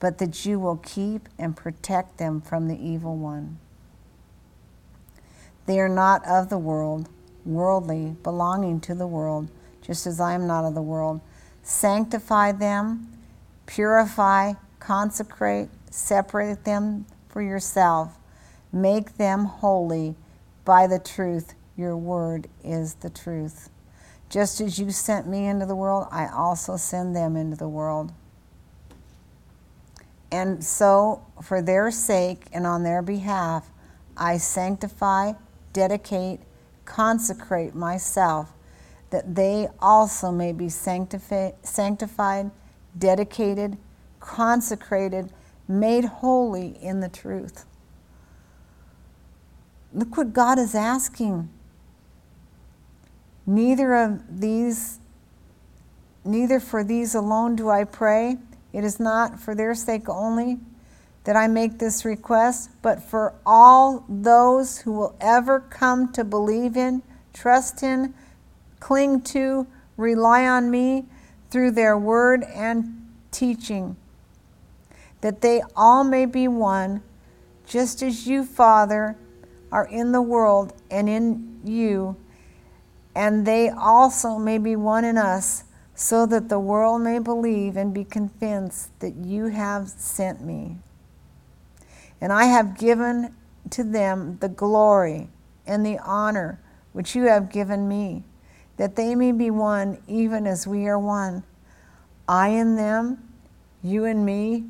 but 0.00 0.18
that 0.18 0.44
you 0.46 0.58
will 0.58 0.78
keep 0.78 1.28
and 1.38 1.56
protect 1.56 2.18
them 2.18 2.40
from 2.40 2.66
the 2.66 2.76
evil 2.76 3.16
one. 3.16 3.58
They 5.66 5.78
are 5.78 5.88
not 5.88 6.26
of 6.26 6.48
the 6.48 6.58
world, 6.58 7.08
worldly, 7.44 8.16
belonging 8.22 8.80
to 8.80 8.94
the 8.94 9.06
world, 9.06 9.48
just 9.82 10.06
as 10.06 10.18
I 10.18 10.32
am 10.32 10.46
not 10.46 10.64
of 10.64 10.74
the 10.74 10.82
world. 10.82 11.20
Sanctify 11.62 12.52
them, 12.52 13.12
purify, 13.66 14.54
consecrate, 14.80 15.68
separate 15.90 16.64
them 16.64 17.04
for 17.28 17.42
yourself, 17.42 18.18
make 18.72 19.16
them 19.16 19.44
holy 19.44 20.16
by 20.64 20.86
the 20.86 20.98
truth. 20.98 21.54
Your 21.76 21.96
word 21.96 22.48
is 22.64 22.94
the 22.94 23.10
truth. 23.10 23.68
Just 24.28 24.60
as 24.60 24.78
you 24.78 24.90
sent 24.90 25.26
me 25.26 25.46
into 25.46 25.66
the 25.66 25.76
world, 25.76 26.06
I 26.10 26.26
also 26.26 26.76
send 26.76 27.14
them 27.14 27.36
into 27.36 27.56
the 27.56 27.68
world. 27.68 28.12
And 30.32 30.64
so, 30.64 31.26
for 31.42 31.60
their 31.60 31.90
sake 31.90 32.46
and 32.52 32.66
on 32.66 32.82
their 32.84 33.02
behalf, 33.02 33.70
I 34.16 34.38
sanctify, 34.38 35.32
dedicate, 35.72 36.40
consecrate 36.84 37.74
myself, 37.74 38.52
that 39.10 39.34
they 39.34 39.68
also 39.80 40.30
may 40.30 40.52
be 40.52 40.66
sanctifi- 40.66 41.54
sanctified, 41.62 42.50
dedicated, 42.96 43.76
consecrated, 44.20 45.32
made 45.66 46.04
holy 46.04 46.78
in 46.82 47.00
the 47.00 47.08
truth. 47.08 47.64
Look 49.92 50.16
what 50.16 50.32
God 50.32 50.58
is 50.58 50.74
asking 50.74 51.48
Neither 53.50 53.96
of 53.96 54.40
these, 54.40 55.00
neither 56.24 56.60
for 56.60 56.84
these 56.84 57.16
alone 57.16 57.56
do 57.56 57.68
I 57.68 57.82
pray. 57.82 58.36
It 58.72 58.84
is 58.84 59.00
not 59.00 59.40
for 59.40 59.54
their 59.54 59.74
sake 59.74 60.08
only 60.08 60.58
that 61.24 61.36
I 61.36 61.48
make 61.48 61.78
this 61.78 62.04
request, 62.04 62.70
but 62.82 63.02
for 63.02 63.34
all 63.44 64.04
those 64.08 64.78
who 64.78 64.92
will 64.92 65.16
ever 65.20 65.60
come 65.60 66.12
to 66.12 66.24
believe 66.24 66.76
in, 66.76 67.02
trust 67.32 67.82
in, 67.82 68.14
cling 68.78 69.20
to, 69.22 69.66
rely 69.96 70.46
on 70.46 70.70
me 70.70 71.04
through 71.50 71.72
their 71.72 71.98
word 71.98 72.42
and 72.44 73.08
teaching, 73.30 73.96
that 75.20 75.42
they 75.42 75.62
all 75.76 76.04
may 76.04 76.24
be 76.24 76.48
one, 76.48 77.02
just 77.66 78.02
as 78.02 78.26
you, 78.26 78.44
Father, 78.44 79.16
are 79.70 79.86
in 79.86 80.12
the 80.12 80.22
world 80.22 80.72
and 80.90 81.08
in 81.08 81.60
you 81.64 82.16
and 83.14 83.46
they 83.46 83.68
also 83.68 84.38
may 84.38 84.58
be 84.58 84.76
one 84.76 85.04
in 85.04 85.18
us, 85.18 85.64
so 86.00 86.24
that 86.24 86.48
the 86.48 86.58
world 86.58 87.02
may 87.02 87.18
believe 87.18 87.76
and 87.76 87.92
be 87.92 88.04
convinced 88.04 88.88
that 89.00 89.14
you 89.16 89.48
have 89.48 89.86
sent 89.86 90.42
me. 90.42 90.78
And 92.22 92.32
I 92.32 92.46
have 92.46 92.78
given 92.78 93.34
to 93.68 93.84
them 93.84 94.38
the 94.40 94.48
glory 94.48 95.28
and 95.66 95.84
the 95.84 95.98
honor 95.98 96.58
which 96.94 97.14
you 97.14 97.24
have 97.24 97.52
given 97.52 97.86
me, 97.86 98.24
that 98.78 98.96
they 98.96 99.14
may 99.14 99.30
be 99.30 99.50
one 99.50 99.98
even 100.08 100.46
as 100.46 100.66
we 100.66 100.86
are 100.86 100.98
one. 100.98 101.42
I 102.26 102.48
in 102.48 102.76
them, 102.76 103.22
you 103.82 104.06
and 104.06 104.24
me, 104.24 104.64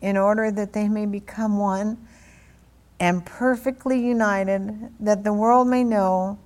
in 0.00 0.16
order 0.16 0.50
that 0.50 0.72
they 0.72 0.88
may 0.88 1.06
become 1.06 1.58
one 1.58 1.96
and 2.98 3.24
perfectly 3.24 4.04
united, 4.04 4.90
that 4.98 5.22
the 5.22 5.32
world 5.32 5.68
may 5.68 5.84
know 5.84 6.40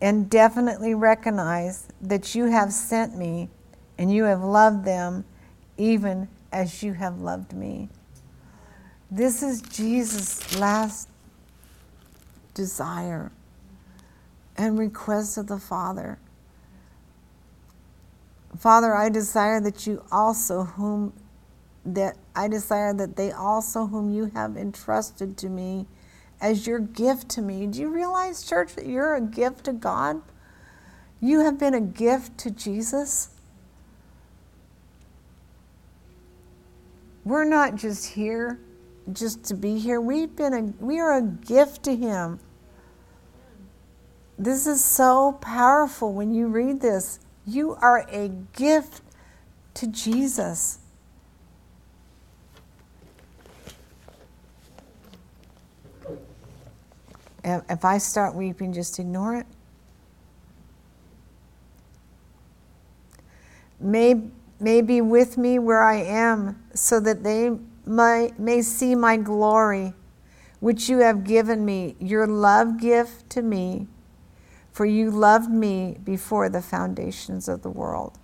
and 0.00 0.30
definitely 0.30 0.94
recognize 0.94 1.88
that 2.00 2.34
you 2.34 2.46
have 2.46 2.72
sent 2.72 3.16
me 3.16 3.48
and 3.98 4.12
you 4.12 4.24
have 4.24 4.42
loved 4.42 4.84
them 4.84 5.24
even 5.76 6.28
as 6.52 6.82
you 6.82 6.92
have 6.92 7.20
loved 7.20 7.52
me. 7.52 7.88
This 9.10 9.42
is 9.42 9.62
Jesus' 9.62 10.58
last 10.58 11.08
desire 12.54 13.32
and 14.56 14.78
request 14.78 15.38
of 15.38 15.46
the 15.46 15.58
Father. 15.58 16.18
Father, 18.58 18.94
I 18.94 19.08
desire 19.08 19.60
that 19.60 19.86
you 19.86 20.04
also 20.10 20.64
whom 20.64 21.12
that 21.84 22.16
I 22.34 22.48
desire 22.48 22.92
that 22.94 23.16
they 23.16 23.32
also 23.32 23.86
whom 23.86 24.10
you 24.10 24.26
have 24.34 24.56
entrusted 24.56 25.38
to 25.38 25.48
me 25.48 25.86
as 26.40 26.66
your 26.66 26.78
gift 26.78 27.28
to 27.30 27.42
me. 27.42 27.66
Do 27.66 27.80
you 27.80 27.88
realize, 27.88 28.44
church, 28.44 28.74
that 28.74 28.86
you're 28.86 29.14
a 29.14 29.20
gift 29.20 29.64
to 29.64 29.72
God? 29.72 30.22
You 31.20 31.40
have 31.40 31.58
been 31.58 31.74
a 31.74 31.80
gift 31.80 32.38
to 32.38 32.50
Jesus. 32.50 33.30
We're 37.24 37.44
not 37.44 37.74
just 37.74 38.06
here 38.06 38.58
just 39.12 39.44
to 39.44 39.54
be 39.54 39.78
here. 39.78 40.00
We've 40.00 40.34
been 40.34 40.54
a 40.54 40.84
we 40.84 40.98
are 40.98 41.16
a 41.16 41.22
gift 41.22 41.82
to 41.84 41.96
him. 41.96 42.40
This 44.38 44.66
is 44.66 44.84
so 44.84 45.32
powerful 45.40 46.12
when 46.12 46.32
you 46.32 46.46
read 46.46 46.80
this. 46.80 47.18
You 47.44 47.76
are 47.80 48.06
a 48.10 48.28
gift 48.28 49.02
to 49.74 49.86
Jesus. 49.88 50.78
If 57.48 57.84
I 57.84 57.98
start 57.98 58.34
weeping, 58.34 58.72
just 58.72 58.98
ignore 58.98 59.36
it. 59.36 59.46
May, 63.80 64.22
may 64.60 64.82
be 64.82 65.00
with 65.00 65.38
me 65.38 65.58
where 65.58 65.82
I 65.82 65.96
am, 65.96 66.62
so 66.74 67.00
that 67.00 67.22
they 67.22 67.50
may, 67.86 68.32
may 68.38 68.62
see 68.62 68.94
my 68.94 69.16
glory, 69.16 69.94
which 70.60 70.88
you 70.88 70.98
have 70.98 71.24
given 71.24 71.64
me, 71.64 71.96
your 72.00 72.26
love 72.26 72.78
gift 72.80 73.30
to 73.30 73.42
me, 73.42 73.86
for 74.72 74.84
you 74.84 75.10
loved 75.10 75.50
me 75.50 75.98
before 76.04 76.48
the 76.48 76.62
foundations 76.62 77.48
of 77.48 77.62
the 77.62 77.70
world. 77.70 78.18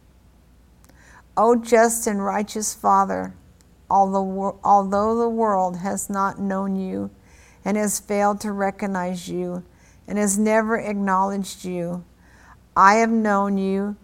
O 1.37 1.57
just 1.57 2.07
and 2.07 2.25
righteous 2.25 2.75
Father, 2.75 3.35
although 3.91 4.59
although 4.63 5.19
the 5.19 5.29
world 5.29 5.79
has 5.79 6.09
not 6.09 6.39
known 6.39 6.77
you 6.77 7.11
and 7.65 7.77
has 7.77 8.01
failed 8.01 8.41
to 8.41 8.53
recognize 8.53 9.29
you 9.29 9.65
and 10.07 10.19
has 10.19 10.39
never 10.39 10.79
acknowledged 10.79 11.65
you, 11.65 12.05
I 12.77 12.97
have 12.97 13.11
known 13.11 13.57
you 13.57 13.97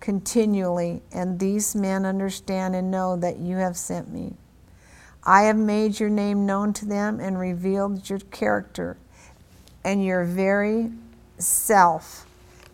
continually, 0.00 1.02
and 1.12 1.38
these 1.38 1.74
men 1.74 2.04
understand 2.04 2.76
and 2.76 2.90
know 2.90 3.16
that 3.16 3.38
you 3.38 3.56
have 3.56 3.76
sent 3.76 4.12
me. 4.12 4.34
I 5.24 5.42
have 5.44 5.56
made 5.56 5.98
your 5.98 6.10
name 6.10 6.46
known 6.46 6.72
to 6.74 6.86
them 6.86 7.18
and 7.18 7.38
revealed 7.38 8.08
your 8.08 8.20
character 8.20 8.96
and 9.82 10.04
your 10.04 10.24
very 10.24 10.90
self, 11.38 12.26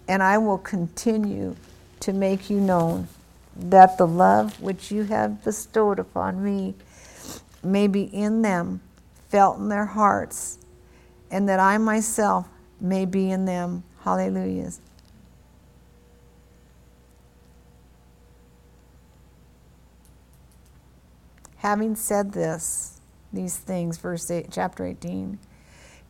and 0.09 0.22
I 0.22 0.38
will 0.38 0.59
continue 0.59 1.57
to 2.01 2.12
make 2.12 2.51
you 2.51 2.61
known 2.61 3.09
that 3.57 3.97
the 3.97 4.07
love 4.07 4.61
which 4.61 4.90
you 4.90 5.05
have 5.05 5.45
bestowed 5.45 5.99
upon 5.99 6.43
me 6.43 6.74
may 7.62 7.86
be 7.86 8.03
in 8.03 8.43
them, 8.43 8.80
felt 9.33 9.59
in 9.59 9.70
their 9.70 9.87
hearts, 9.87 10.59
and 11.30 11.49
that 11.49 11.59
I 11.59 11.78
myself 11.78 12.47
may 12.78 13.07
be 13.07 13.30
in 13.30 13.47
them. 13.47 13.83
Hallelujah. 14.01 14.72
Having 21.57 21.97
said 21.97 22.33
this, 22.33 23.01
these 23.33 23.57
things, 23.57 23.97
verse 23.97 24.30
8, 24.30 24.49
chapter 24.51 24.85
18, 24.85 25.39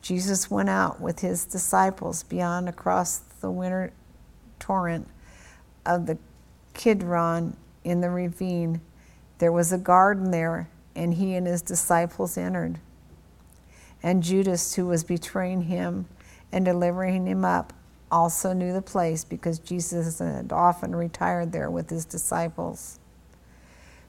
Jesus 0.01 0.51
went 0.51 0.69
out 0.69 1.01
with 1.01 1.21
his 1.21 1.45
disciples 1.45 2.25
beyond 2.25 2.69
across 2.69 3.19
the 3.19 3.53
winter 3.53 3.93
torrent 4.59 5.07
of 5.87 6.07
the 6.07 6.19
Kidron 6.75 7.57
in 7.85 8.01
the 8.01 8.11
ravine. 8.11 8.81
There 9.39 9.53
was 9.53 9.73
a 9.73 9.79
garden 9.79 10.33
there, 10.33 10.69
and 10.97 11.15
he 11.15 11.37
and 11.37 11.47
his 11.47 11.63
disciples 11.63 12.37
entered. 12.37 12.81
And 14.03 14.23
Judas, 14.23 14.75
who 14.75 14.87
was 14.87 15.05
betraying 15.05 15.63
him 15.63 16.07
and 16.51 16.65
delivering 16.65 17.27
him 17.27 17.45
up, 17.45 17.73
also 18.11 18.53
knew 18.53 18.73
the 18.73 18.83
place 18.83 19.25
because 19.25 19.59
Jesus 19.59 20.19
had 20.19 20.53
often 20.53 20.95
retired 20.95 21.53
there 21.53 21.71
with 21.71 21.89
his 21.89 22.05
disciples. 22.05 22.99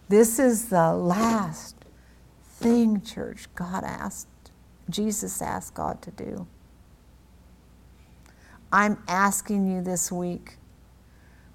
This 0.10 0.40
is 0.40 0.70
the 0.70 0.94
last 0.94 1.76
thing, 2.44 3.02
church, 3.02 3.48
God 3.56 3.84
asked, 3.84 4.28
Jesus 4.90 5.42
asked 5.42 5.74
God 5.74 6.02
to 6.02 6.12
do. 6.12 6.48
I'm 8.72 9.02
asking 9.08 9.68
you 9.68 9.82
this 9.82 10.12
week, 10.12 10.58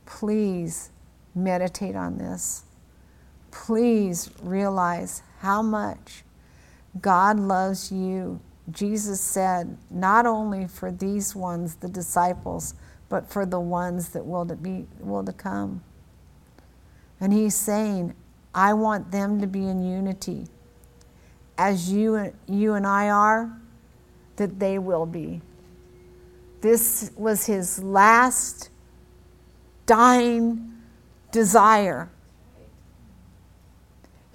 please 0.07 0.91
meditate 1.35 1.97
on 1.97 2.17
this. 2.17 2.65
Please 3.51 4.31
realize 4.43 5.23
how 5.41 5.61
much 5.63 6.23
God 7.01 7.39
loves 7.39 7.93
you. 7.93 8.41
Jesus 8.71 9.21
said, 9.21 9.79
not 9.91 10.27
only 10.27 10.67
for 10.67 10.91
these 10.91 11.35
ones, 11.35 11.77
the 11.77 11.89
disciples, 11.89 12.75
but 13.09 13.31
for 13.31 13.47
the 13.47 13.61
ones 13.61 14.11
that 14.11 14.27
will 14.27 14.47
to 14.47 14.57
be 14.57 14.87
will 15.01 15.25
to 15.25 15.33
come. 15.33 15.83
And 17.21 17.33
he's 17.33 17.55
saying, 17.55 18.15
I 18.55 18.75
want 18.75 19.11
them 19.11 19.41
to 19.41 19.47
be 19.47 19.67
in 19.67 19.83
unity. 19.83 20.47
As 21.57 21.91
you, 21.91 22.33
you 22.47 22.75
and 22.75 22.87
I 22.87 23.09
are, 23.09 23.51
that 24.37 24.59
they 24.61 24.79
will 24.79 25.07
be. 25.07 25.41
This 26.61 27.11
was 27.17 27.47
his 27.47 27.83
last 27.83 28.71
dying 29.87 30.73
desire. 31.33 32.11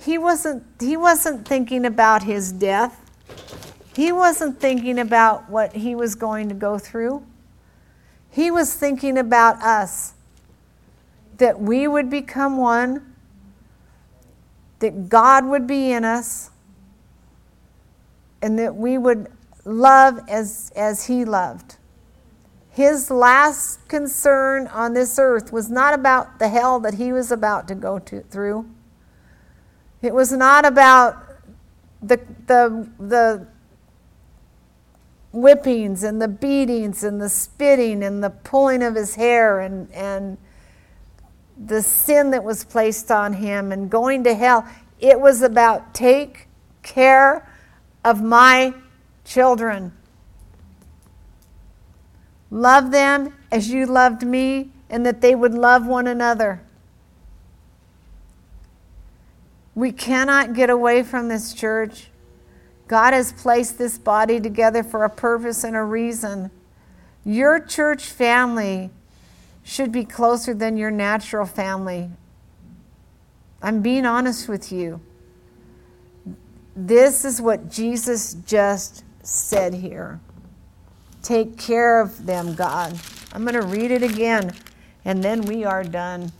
He 0.04 0.18
wasn't, 0.18 0.64
he 0.80 0.97
wasn't 0.97 1.47
thinking 1.47 1.86
about 1.86 2.24
his 2.24 2.51
death. 2.51 2.99
He 3.95 4.12
wasn't 4.12 4.60
thinking 4.60 4.99
about 4.99 5.49
what 5.49 5.74
he 5.74 5.95
was 5.95 6.16
going 6.16 6.49
to 6.49 6.56
go 6.56 6.78
through. 6.78 7.26
He 8.30 8.49
was 8.49 8.74
thinking 8.74 9.18
about 9.18 9.62
us, 9.62 10.14
that 11.38 11.60
we 11.60 11.88
would 11.88 12.10
become 12.10 12.58
one, 12.58 13.16
that 14.80 15.10
God 15.10 15.45
would 15.45 15.68
be 15.68 15.91
in 15.91 16.04
us, 16.04 16.49
and 18.41 18.58
that 18.60 18.76
we 18.76 18.97
would 18.97 19.28
love 19.64 20.20
as, 20.28 20.72
as 20.76 21.06
he 21.06 21.24
loved 21.24 21.78
his 22.74 23.12
last 23.12 23.88
concern 23.88 24.66
on 24.68 24.93
this 24.93 25.20
earth 25.20 25.54
was 25.54 25.70
not 25.70 25.93
about 25.93 26.39
the 26.39 26.49
hell 26.49 26.80
that 26.80 26.95
he 26.95 27.14
was 27.14 27.32
about 27.32 27.68
to 27.68 27.76
go 27.76 27.99
to, 27.99 28.22
through. 28.22 28.68
It 30.04 30.14
was 30.14 30.34
not 30.34 30.66
about 30.66 31.16
the, 32.01 32.20
the, 32.45 32.89
the 32.99 33.47
whippings 35.32 36.04
and 36.04 36.22
the 36.22 36.28
beatings 36.28 37.06
and 37.06 37.22
the 37.22 37.30
spitting 37.30 38.04
and 38.04 38.22
the 38.22 38.30
pulling 38.30 38.84
of 38.84 38.95
his 38.95 39.16
hair 39.16 39.62
and, 39.62 39.89
and 39.93 40.38
the 41.58 41.82
sin 41.82 42.32
that 42.32 42.43
was 42.43 42.66
placed 42.66 43.12
on 43.12 43.34
him 43.34 43.72
and 43.72 43.89
going 43.89 44.26
to 44.26 44.36
hell. 44.36 44.68
It 44.99 45.20
was 45.20 45.41
about 45.41 45.93
take 45.93 46.49
care 46.82 47.49
of 48.04 48.22
my 48.22 48.74
children. 49.24 49.93
Love 52.51 52.91
them 52.91 53.34
as 53.51 53.70
you 53.70 53.86
loved 53.86 54.24
me, 54.24 54.70
and 54.89 55.06
that 55.06 55.22
they 55.22 55.34
would 55.34 55.54
love 55.54 55.88
one 55.88 56.06
another. 56.06 56.62
We 59.76 59.91
cannot 59.91 60.53
get 60.53 60.69
away 60.69 61.03
from 61.03 61.28
this 61.28 61.53
church. 61.53 62.09
God 62.88 63.13
has 63.13 63.34
placed 63.34 63.78
this 63.78 63.97
body 63.97 64.39
together 64.39 64.84
for 64.84 65.03
a 65.03 65.09
purpose 65.09 65.63
and 65.63 65.76
a 65.76 65.84
reason. 65.84 66.51
Your 67.26 67.59
church 67.59 68.05
family 68.05 68.91
should 69.63 69.91
be 69.91 70.03
closer 70.03 70.53
than 70.53 70.78
your 70.78 70.91
natural 70.91 71.45
family. 71.45 72.09
I'm 73.61 73.82
being 73.82 74.05
honest 74.05 74.49
with 74.49 74.71
you. 74.71 74.99
This 76.76 77.24
is 77.24 77.41
what 77.41 77.71
Jesus 77.71 78.34
just 78.45 79.03
said 79.24 79.74
here. 79.74 80.19
Take 81.21 81.57
care 81.57 82.01
of 82.01 82.26
them, 82.26 82.55
God. 82.55 82.99
I'm 83.32 83.45
going 83.45 83.59
to 83.59 83.65
read 83.65 83.91
it 83.91 84.03
again, 84.03 84.53
and 85.05 85.24
then 85.24 85.43
we 85.43 85.63
are 85.63 85.84
done. 85.84 86.32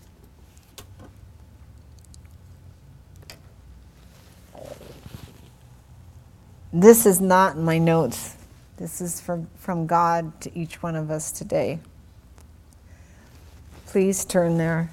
This 6.76 7.06
is 7.06 7.22
not 7.22 7.56
my 7.56 7.78
notes. 7.78 8.36
This 8.78 9.00
is 9.00 9.22
from, 9.22 9.48
from 9.58 9.86
God 9.86 10.42
to 10.42 10.58
each 10.58 10.82
one 10.82 10.96
of 10.96 11.12
us 11.12 11.32
today. 11.32 11.78
Please 13.86 14.26
turn 14.26 14.58
there. 14.58 14.90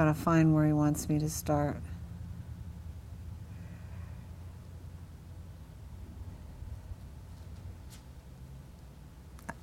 Got 0.00 0.06
to 0.06 0.14
find 0.14 0.54
where 0.54 0.64
he 0.64 0.72
wants 0.72 1.10
me 1.10 1.18
to 1.18 1.28
start. 1.28 1.76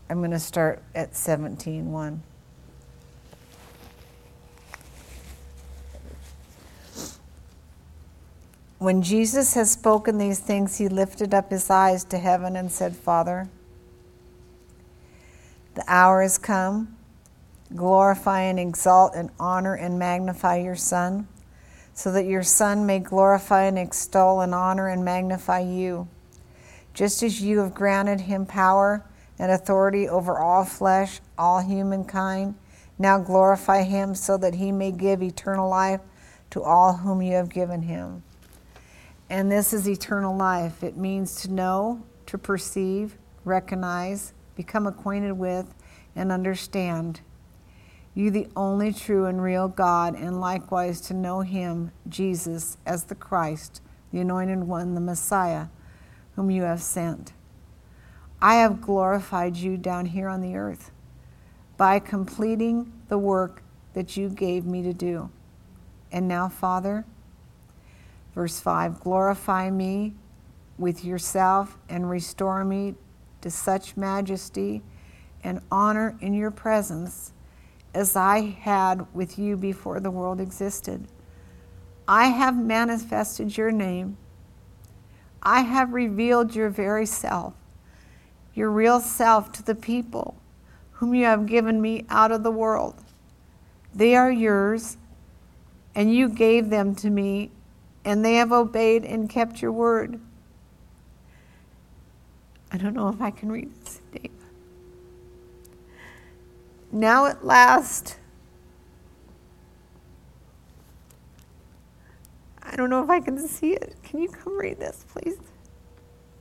I'm 0.07 0.19
going 0.19 0.29
to 0.29 0.37
start 0.37 0.83
at 0.93 1.13
17:1. 1.13 2.19
When 8.77 9.01
Jesus 9.01 9.55
had 9.55 9.65
spoken 9.65 10.19
these 10.19 10.37
things, 10.37 10.77
he 10.77 10.87
lifted 10.87 11.33
up 11.33 11.49
his 11.49 11.71
eyes 11.71 12.03
to 12.03 12.19
heaven 12.19 12.55
and 12.55 12.71
said, 12.71 12.95
Father, 12.95 13.49
the 15.73 15.83
hour 15.87 16.21
has 16.21 16.37
come 16.37 16.96
glorify 17.75 18.41
and 18.41 18.59
exalt 18.59 19.13
and 19.15 19.29
honor 19.39 19.75
and 19.75 19.99
magnify 19.99 20.57
your 20.57 20.75
Son, 20.75 21.27
so 21.93 22.11
that 22.11 22.25
your 22.25 22.43
Son 22.43 22.85
may 22.85 22.99
glorify 22.99 23.63
and 23.63 23.77
extol 23.77 24.41
and 24.41 24.53
honor 24.53 24.87
and 24.87 25.03
magnify 25.03 25.59
you, 25.59 26.07
just 26.93 27.23
as 27.23 27.41
you 27.41 27.59
have 27.59 27.73
granted 27.73 28.21
him 28.21 28.45
power 28.45 29.03
and 29.39 29.51
authority 29.51 30.07
over 30.07 30.39
all 30.39 30.65
flesh, 30.65 31.19
all 31.37 31.61
humankind, 31.61 32.55
Now 32.99 33.19
glorify 33.19 33.83
him 33.83 34.15
so 34.15 34.37
that 34.37 34.55
he 34.55 34.71
may 34.71 34.91
give 34.91 35.21
eternal 35.21 35.69
life 35.69 36.01
to 36.49 36.63
all 36.63 36.97
whom 36.97 37.21
you 37.21 37.33
have 37.33 37.49
given 37.49 37.83
him. 37.83 38.23
And 39.29 39.51
this 39.51 39.73
is 39.73 39.87
eternal 39.87 40.35
life. 40.35 40.83
It 40.83 40.97
means 40.97 41.41
to 41.41 41.51
know, 41.51 42.03
to 42.27 42.37
perceive, 42.37 43.17
recognize, 43.43 44.33
become 44.55 44.87
acquainted 44.87 45.33
with, 45.33 45.73
and 46.15 46.31
understand 46.31 47.21
you, 48.17 48.31
the 48.31 48.47
only 48.55 48.91
true 48.91 49.25
and 49.25 49.43
real 49.43 49.67
God, 49.67 50.15
and 50.15 50.41
likewise 50.41 50.99
to 51.01 51.13
know 51.13 51.41
him, 51.41 51.91
Jesus, 52.09 52.77
as 52.83 53.03
the 53.03 53.13
Christ, 53.13 53.79
the 54.11 54.19
anointed 54.19 54.63
one, 54.63 54.95
the 54.95 55.01
Messiah, 55.01 55.67
whom 56.35 56.49
you 56.49 56.63
have 56.63 56.81
sent. 56.81 57.33
I 58.41 58.55
have 58.55 58.81
glorified 58.81 59.55
you 59.55 59.77
down 59.77 60.07
here 60.07 60.29
on 60.29 60.41
the 60.41 60.55
earth 60.55 60.89
by 61.77 61.99
completing 61.99 62.91
the 63.07 63.19
work 63.19 63.61
that 63.93 64.17
you 64.17 64.29
gave 64.29 64.65
me 64.65 64.81
to 64.81 64.93
do. 64.93 65.29
And 66.11 66.27
now, 66.27 66.49
Father, 66.49 67.05
verse 68.33 68.59
5 68.59 68.99
glorify 68.99 69.69
me 69.69 70.15
with 70.79 71.05
yourself 71.05 71.77
and 71.87 72.09
restore 72.09 72.65
me 72.65 72.95
to 73.41 73.51
such 73.51 73.95
majesty 73.95 74.81
and 75.43 75.61
honor 75.71 76.17
in 76.19 76.33
your 76.33 76.49
presence 76.49 77.33
as 77.93 78.15
I 78.15 78.41
had 78.41 79.05
with 79.13 79.39
you 79.39 79.57
before 79.57 79.99
the 79.99 80.11
world 80.11 80.39
existed. 80.39 81.07
I 82.07 82.27
have 82.27 82.55
manifested 82.55 83.57
your 83.57 83.71
name. 83.71 84.17
I 85.41 85.61
have 85.61 85.93
revealed 85.93 86.55
your 86.55 86.69
very 86.69 87.05
self, 87.05 87.53
your 88.53 88.69
real 88.69 88.99
self 88.99 89.51
to 89.53 89.63
the 89.63 89.75
people 89.75 90.37
whom 90.91 91.13
you 91.13 91.25
have 91.25 91.45
given 91.45 91.81
me 91.81 92.05
out 92.09 92.31
of 92.31 92.43
the 92.43 92.51
world. 92.51 93.03
They 93.93 94.15
are 94.15 94.31
yours, 94.31 94.97
and 95.95 96.13
you 96.13 96.29
gave 96.29 96.69
them 96.69 96.95
to 96.95 97.09
me, 97.09 97.51
and 98.03 98.23
they 98.23 98.35
have 98.35 98.51
obeyed 98.51 99.03
and 99.03 99.29
kept 99.29 99.61
your 99.61 99.71
word. 99.71 100.19
I 102.71 102.77
don't 102.77 102.93
know 102.93 103.09
if 103.09 103.21
I 103.21 103.31
can 103.31 103.51
read 103.51 103.73
this, 103.81 104.01
Dave. 104.11 104.31
Now 106.91 107.25
at 107.25 107.45
last, 107.45 108.17
I 112.63 112.75
don't 112.75 112.89
know 112.89 113.03
if 113.03 113.09
I 113.09 113.19
can 113.19 113.47
see 113.47 113.73
it. 113.73 113.95
Can 114.03 114.21
you 114.21 114.29
come 114.29 114.57
read 114.57 114.79
this, 114.79 115.05
please? 115.09 115.37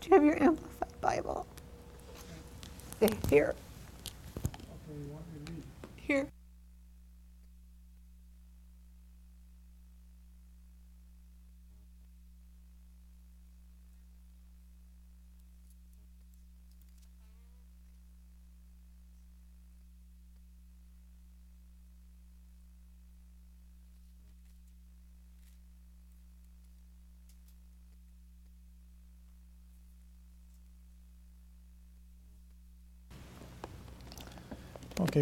Do 0.01 0.09
you 0.09 0.15
have 0.15 0.25
your 0.25 0.43
Amplified 0.43 1.01
Bible? 1.01 1.47
Here. 3.29 3.55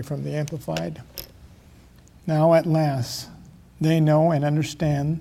From 0.03 0.25
the 0.25 0.35
Amplified. 0.35 1.03
Now 2.27 2.55
at 2.55 2.67
last 2.67 3.29
they 3.81 4.01
know 4.01 4.31
and 4.31 4.45
understand 4.45 5.21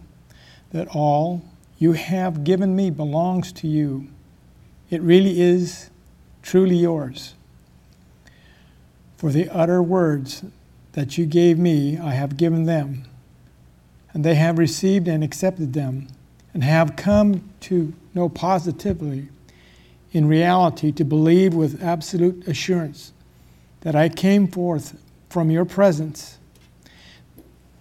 that 0.71 0.87
all 0.89 1.43
you 1.77 1.93
have 1.93 2.43
given 2.43 2.75
me 2.75 2.89
belongs 2.89 3.51
to 3.51 3.67
you. 3.67 4.07
It 4.89 5.01
really 5.01 5.41
is 5.41 5.89
truly 6.41 6.77
yours. 6.77 7.35
For 9.17 9.31
the 9.31 9.49
utter 9.49 9.81
words 9.81 10.43
that 10.93 11.17
you 11.17 11.25
gave 11.25 11.57
me, 11.57 11.97
I 11.97 12.11
have 12.11 12.37
given 12.37 12.65
them, 12.65 13.05
and 14.13 14.23
they 14.23 14.35
have 14.35 14.57
received 14.57 15.07
and 15.07 15.23
accepted 15.23 15.73
them, 15.73 16.07
and 16.53 16.63
have 16.63 16.95
come 16.95 17.49
to 17.61 17.93
know 18.13 18.29
positively, 18.29 19.29
in 20.11 20.27
reality, 20.27 20.91
to 20.91 21.03
believe 21.03 21.53
with 21.53 21.81
absolute 21.81 22.47
assurance 22.47 23.13
that 23.83 23.95
I 23.95 24.07
came 24.07 24.47
forth 24.47 24.97
from 25.29 25.51
your 25.51 25.65
presence, 25.65 26.37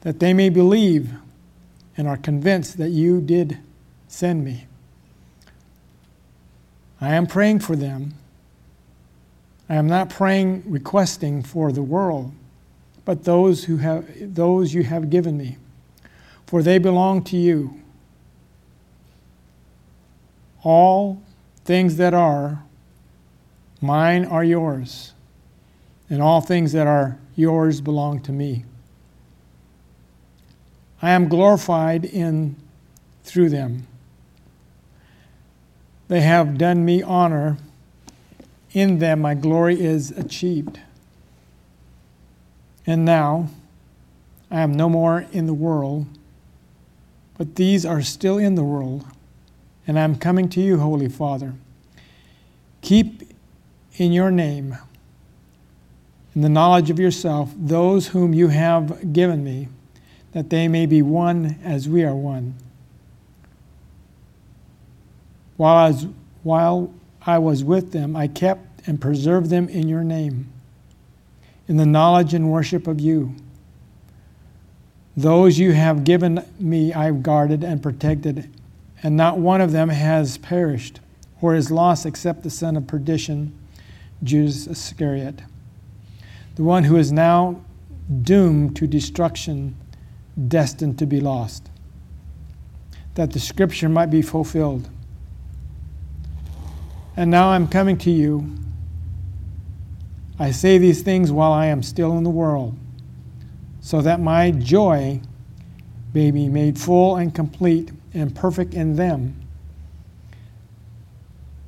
that 0.00 0.18
they 0.18 0.34
may 0.34 0.48
believe 0.48 1.12
and 1.96 2.08
are 2.08 2.16
convinced 2.16 2.76
that 2.78 2.90
you 2.90 3.20
did 3.20 3.58
send 4.08 4.44
me. 4.44 4.66
I 7.00 7.14
am 7.14 7.26
praying 7.26 7.60
for 7.60 7.76
them. 7.76 8.14
I 9.68 9.76
am 9.76 9.86
not 9.86 10.10
praying 10.10 10.64
requesting 10.66 11.42
for 11.42 11.70
the 11.70 11.82
world, 11.82 12.32
but 13.04 13.24
those 13.24 13.64
who 13.64 13.76
have 13.76 14.34
those 14.34 14.74
you 14.74 14.82
have 14.82 15.08
given 15.08 15.38
me, 15.38 15.56
for 16.46 16.62
they 16.62 16.78
belong 16.78 17.22
to 17.24 17.36
you. 17.36 17.80
All 20.64 21.22
things 21.64 21.96
that 21.96 22.12
are 22.12 22.64
mine 23.80 24.24
are 24.24 24.44
yours 24.44 25.11
and 26.12 26.20
all 26.20 26.42
things 26.42 26.72
that 26.72 26.86
are 26.86 27.16
yours 27.36 27.80
belong 27.80 28.20
to 28.20 28.30
me. 28.30 28.66
I 31.00 31.12
am 31.12 31.26
glorified 31.26 32.04
in 32.04 32.54
through 33.24 33.48
them. 33.48 33.86
They 36.08 36.20
have 36.20 36.58
done 36.58 36.84
me 36.84 37.02
honor. 37.02 37.56
In 38.72 38.98
them 38.98 39.22
my 39.22 39.32
glory 39.32 39.80
is 39.80 40.10
achieved. 40.10 40.80
And 42.86 43.06
now 43.06 43.48
I 44.50 44.60
am 44.60 44.74
no 44.74 44.90
more 44.90 45.24
in 45.32 45.46
the 45.46 45.54
world, 45.54 46.04
but 47.38 47.56
these 47.56 47.86
are 47.86 48.02
still 48.02 48.36
in 48.36 48.54
the 48.54 48.64
world, 48.64 49.06
and 49.86 49.98
I 49.98 50.02
am 50.02 50.16
coming 50.16 50.50
to 50.50 50.60
you, 50.60 50.78
Holy 50.78 51.08
Father. 51.08 51.54
Keep 52.82 53.32
in 53.96 54.12
your 54.12 54.30
name 54.30 54.76
in 56.34 56.40
the 56.40 56.48
knowledge 56.48 56.90
of 56.90 56.98
yourself 56.98 57.52
those 57.56 58.08
whom 58.08 58.32
you 58.32 58.48
have 58.48 59.12
given 59.12 59.44
me, 59.44 59.68
that 60.32 60.50
they 60.50 60.66
may 60.68 60.86
be 60.86 61.02
one 61.02 61.58
as 61.62 61.88
we 61.88 62.04
are 62.04 62.14
one. 62.14 62.54
While 65.56 65.76
I 65.76 65.90
was, 65.90 66.06
while 66.42 66.94
I 67.26 67.38
was 67.38 67.62
with 67.62 67.92
them, 67.92 68.16
I 68.16 68.26
kept 68.28 68.86
and 68.88 69.00
preserved 69.00 69.50
them 69.50 69.68
in 69.68 69.88
your 69.88 70.02
name, 70.02 70.50
in 71.68 71.76
the 71.76 71.86
knowledge 71.86 72.34
and 72.34 72.50
worship 72.50 72.86
of 72.86 73.00
you. 73.00 73.34
Those 75.14 75.58
you 75.58 75.72
have 75.72 76.04
given 76.04 76.44
me 76.58 76.94
I've 76.94 77.22
guarded 77.22 77.62
and 77.62 77.82
protected, 77.82 78.50
and 79.02 79.16
not 79.16 79.38
one 79.38 79.60
of 79.60 79.72
them 79.72 79.90
has 79.90 80.38
perished 80.38 81.00
or 81.42 81.54
is 81.54 81.70
lost 81.70 82.06
except 82.06 82.42
the 82.42 82.50
son 82.50 82.76
of 82.76 82.86
perdition, 82.86 83.56
Judas 84.22 84.66
Iscariot 84.66 85.42
the 86.54 86.62
one 86.62 86.84
who 86.84 86.96
is 86.96 87.10
now 87.10 87.62
doomed 88.22 88.76
to 88.76 88.86
destruction, 88.86 89.76
destined 90.48 90.98
to 90.98 91.06
be 91.06 91.20
lost, 91.20 91.70
that 93.14 93.32
the 93.32 93.40
scripture 93.40 93.88
might 93.88 94.10
be 94.10 94.22
fulfilled. 94.22 94.88
And 97.16 97.30
now 97.30 97.50
I'm 97.50 97.68
coming 97.68 97.98
to 97.98 98.10
you. 98.10 98.50
I 100.38 100.50
say 100.50 100.78
these 100.78 101.02
things 101.02 101.30
while 101.30 101.52
I 101.52 101.66
am 101.66 101.82
still 101.82 102.16
in 102.16 102.24
the 102.24 102.30
world, 102.30 102.76
so 103.80 104.00
that 104.02 104.20
my 104.20 104.50
joy 104.50 105.20
may 106.14 106.30
be 106.30 106.48
made 106.48 106.78
full 106.78 107.16
and 107.16 107.34
complete 107.34 107.90
and 108.14 108.34
perfect 108.34 108.74
in 108.74 108.96
them, 108.96 109.36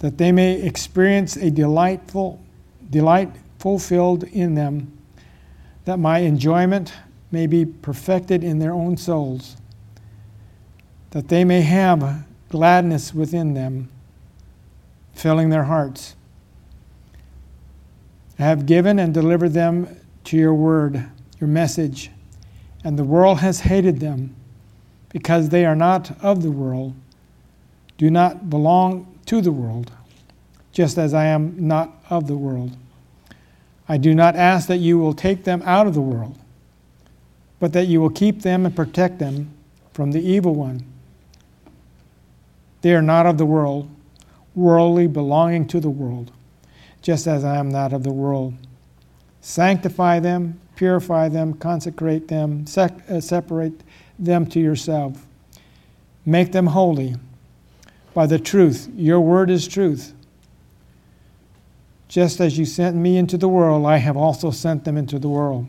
that 0.00 0.18
they 0.18 0.32
may 0.32 0.60
experience 0.60 1.36
a 1.36 1.50
delightful 1.50 2.42
delight 2.90 3.34
fulfilled 3.64 4.24
in 4.24 4.54
them, 4.54 4.92
that 5.86 5.98
my 5.98 6.18
enjoyment 6.18 6.92
may 7.30 7.46
be 7.46 7.64
perfected 7.64 8.44
in 8.44 8.58
their 8.58 8.74
own 8.74 8.94
souls, 8.94 9.56
that 11.12 11.28
they 11.28 11.44
may 11.44 11.62
have 11.62 12.26
gladness 12.50 13.14
within 13.14 13.54
them, 13.54 13.88
filling 15.14 15.48
their 15.48 15.64
hearts. 15.64 16.14
I 18.38 18.42
have 18.42 18.66
given 18.66 18.98
and 18.98 19.14
delivered 19.14 19.54
them 19.54 19.98
to 20.24 20.36
your 20.36 20.52
word, 20.52 21.02
your 21.40 21.48
message, 21.48 22.10
and 22.84 22.98
the 22.98 23.04
world 23.04 23.38
has 23.38 23.60
hated 23.60 23.98
them 23.98 24.36
because 25.08 25.48
they 25.48 25.64
are 25.64 25.74
not 25.74 26.22
of 26.22 26.42
the 26.42 26.50
world, 26.50 26.92
do 27.96 28.10
not 28.10 28.50
belong 28.50 29.18
to 29.24 29.40
the 29.40 29.52
world, 29.52 29.90
just 30.70 30.98
as 30.98 31.14
I 31.14 31.24
am 31.24 31.66
not 31.66 32.04
of 32.10 32.26
the 32.26 32.36
world. 32.36 32.76
I 33.88 33.98
do 33.98 34.14
not 34.14 34.36
ask 34.36 34.68
that 34.68 34.78
you 34.78 34.98
will 34.98 35.14
take 35.14 35.44
them 35.44 35.62
out 35.64 35.86
of 35.86 35.94
the 35.94 36.00
world, 36.00 36.38
but 37.60 37.72
that 37.74 37.86
you 37.86 38.00
will 38.00 38.10
keep 38.10 38.42
them 38.42 38.64
and 38.64 38.74
protect 38.74 39.18
them 39.18 39.52
from 39.92 40.12
the 40.12 40.20
evil 40.20 40.54
one. 40.54 40.84
They 42.80 42.94
are 42.94 43.02
not 43.02 43.26
of 43.26 43.38
the 43.38 43.46
world, 43.46 43.88
worldly, 44.54 45.06
belonging 45.06 45.66
to 45.68 45.80
the 45.80 45.90
world, 45.90 46.32
just 47.02 47.26
as 47.26 47.44
I 47.44 47.56
am 47.56 47.70
not 47.70 47.92
of 47.92 48.02
the 48.02 48.12
world. 48.12 48.54
Sanctify 49.40 50.20
them, 50.20 50.60
purify 50.76 51.28
them, 51.28 51.54
consecrate 51.54 52.28
them, 52.28 52.66
sec- 52.66 53.10
uh, 53.10 53.20
separate 53.20 53.82
them 54.18 54.46
to 54.46 54.60
yourself. 54.60 55.26
Make 56.26 56.52
them 56.52 56.66
holy 56.66 57.16
by 58.14 58.26
the 58.26 58.38
truth. 58.38 58.88
Your 58.96 59.20
word 59.20 59.50
is 59.50 59.68
truth. 59.68 60.14
Just 62.14 62.40
as 62.40 62.56
you 62.56 62.64
sent 62.64 62.94
me 62.94 63.16
into 63.16 63.36
the 63.36 63.48
world, 63.48 63.84
I 63.84 63.96
have 63.96 64.16
also 64.16 64.52
sent 64.52 64.84
them 64.84 64.96
into 64.96 65.18
the 65.18 65.28
world. 65.28 65.66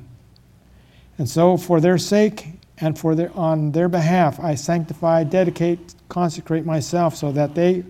And 1.17 1.27
so, 1.27 1.57
for 1.57 1.81
their 1.81 1.97
sake 1.97 2.49
and 2.77 2.99
for 2.99 3.15
their, 3.15 3.35
on 3.35 3.71
their 3.71 3.89
behalf, 3.89 4.39
I 4.39 4.53
sanctify, 4.53 5.23
dedicate, 5.23 5.95
consecrate 6.07 6.63
myself, 6.63 7.15
so 7.15 7.31
that 7.31 7.55
they 7.55 7.83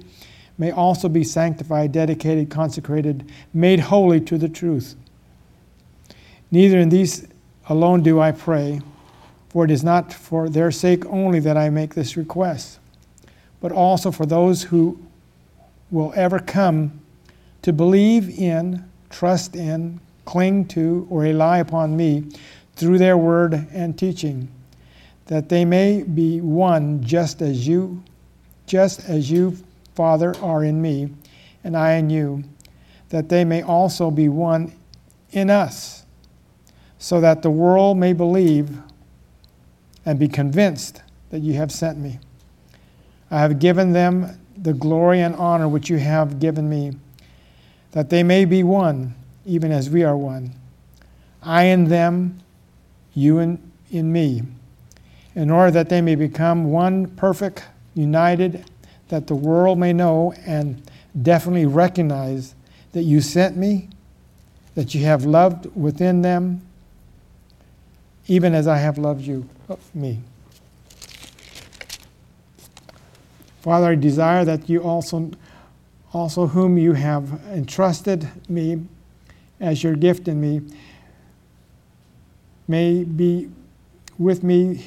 may 0.57 0.71
also 0.71 1.09
be 1.09 1.21
sanctified, 1.21 1.91
dedicated, 1.91 2.49
consecrated, 2.49 3.29
made 3.53 3.81
holy 3.81 4.21
to 4.21 4.37
the 4.37 4.47
truth. 4.47 4.95
Neither 6.49 6.79
in 6.79 6.87
these 6.87 7.27
alone 7.67 8.03
do 8.03 8.21
I 8.21 8.31
pray, 8.31 8.79
for 9.49 9.65
it 9.65 9.71
is 9.71 9.83
not 9.83 10.13
for 10.13 10.47
their 10.47 10.71
sake 10.71 11.05
only 11.07 11.41
that 11.41 11.57
I 11.57 11.69
make 11.69 11.93
this 11.93 12.15
request, 12.15 12.79
but 13.59 13.73
also 13.73 14.11
for 14.11 14.25
those 14.25 14.63
who 14.63 14.97
will 15.91 16.13
ever 16.15 16.39
come 16.39 17.01
to 17.65 17.73
believe 17.73 18.29
in, 18.37 18.87
trust 19.09 19.55
in, 19.55 19.99
cling 20.25 20.63
to, 20.67 21.07
or 21.09 21.21
rely 21.21 21.57
upon 21.57 21.97
me 21.97 22.23
through 22.75 22.99
their 22.99 23.17
word 23.17 23.55
and 23.73 23.97
teaching, 23.97 24.47
that 25.25 25.49
they 25.49 25.65
may 25.65 26.03
be 26.03 26.39
one 26.41 27.03
just 27.03 27.41
as 27.41 27.67
you, 27.67 28.03
just 28.67 29.09
as 29.09 29.31
you, 29.31 29.57
Father, 29.95 30.35
are 30.43 30.63
in 30.63 30.79
me, 30.79 31.09
and 31.63 31.75
I 31.75 31.93
in 31.93 32.11
you, 32.11 32.43
that 33.09 33.29
they 33.29 33.43
may 33.43 33.63
also 33.63 34.11
be 34.11 34.29
one 34.29 34.71
in 35.31 35.49
us, 35.49 36.05
so 36.99 37.19
that 37.19 37.41
the 37.41 37.49
world 37.49 37.97
may 37.97 38.13
believe 38.13 38.77
and 40.05 40.19
be 40.19 40.27
convinced 40.27 41.01
that 41.31 41.39
you 41.39 41.53
have 41.53 41.71
sent 41.71 41.97
me. 41.97 42.19
I 43.31 43.39
have 43.39 43.57
given 43.57 43.91
them 43.91 44.39
the 44.55 44.73
glory 44.73 45.21
and 45.21 45.35
honor 45.37 45.67
which 45.67 45.89
you 45.89 45.97
have 45.97 46.39
given 46.39 46.69
me, 46.69 46.93
that 47.95 48.09
they 48.09 48.23
may 48.23 48.43
be 48.43 48.61
one, 48.61 49.15
even 49.45 49.71
as 49.71 49.89
we 49.89 50.03
are 50.03 50.17
one. 50.17 50.53
I 51.41 51.63
in 51.63 51.85
them, 51.85 52.41
you 53.13 53.39
in, 53.39 53.71
in 53.89 54.11
me, 54.11 54.43
in 55.33 55.49
order 55.49 55.71
that 55.71 55.87
they 55.87 56.01
may 56.01 56.15
become 56.15 56.65
one 56.65 57.07
perfect, 57.07 57.63
united, 57.93 58.65
that 59.07 59.27
the 59.27 59.35
world 59.35 59.79
may 59.79 59.93
know 59.93 60.33
and 60.45 60.83
definitely 61.21 61.65
recognize 61.65 62.53
that 62.91 63.03
you 63.03 63.21
sent 63.21 63.55
me, 63.55 63.87
that 64.73 64.93
you 64.93 65.05
have 65.05 65.23
loved 65.23 65.73
within 65.73 66.21
them, 66.21 66.67
even 68.27 68.53
as 68.53 68.67
I 68.67 68.77
have 68.77 68.97
loved 68.97 69.21
you, 69.21 69.47
oh, 69.69 69.79
me. 69.93 70.19
Father, 73.61 73.91
I 73.91 73.95
desire 73.95 74.43
that 74.43 74.67
you 74.67 74.81
also, 74.83 75.31
also 76.15 76.47
whom 76.47 76.77
you 76.77 76.93
have 76.93 77.41
entrusted 77.51 78.25
me 78.47 78.81
as 79.59 79.83
your 79.83 79.95
gift 79.95 80.29
in 80.29 80.39
me, 80.39 80.61
may 82.69 83.03
be 83.03 83.49
with 84.17 84.41
me 84.41 84.85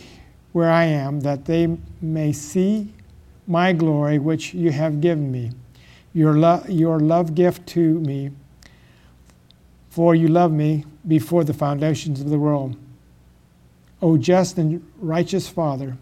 where 0.53 0.70
I 0.70 0.85
am, 0.85 1.20
that 1.20 1.45
they 1.45 1.76
may 2.01 2.33
see 2.33 2.95
my 3.47 3.74
glory 3.74 4.18
which 4.18 4.55
you 4.55 4.72
have 4.72 5.03
given 5.03 5.31
me, 5.31 5.51
your, 6.14 6.33
lo- 6.33 6.64
your 6.66 6.99
love 6.99 7.35
gift 7.35 7.66
to 7.68 8.01
me, 8.01 8.31
for 9.91 10.14
you 10.14 10.29
love 10.29 10.51
me 10.51 10.87
before 11.07 11.45
the 11.45 11.53
foundations 11.53 12.22
of 12.22 12.31
the 12.31 12.39
world. 12.39 12.74
O 14.01 14.16
just 14.16 14.57
and 14.57 14.83
righteous 14.99 15.47
Father, 15.47 15.99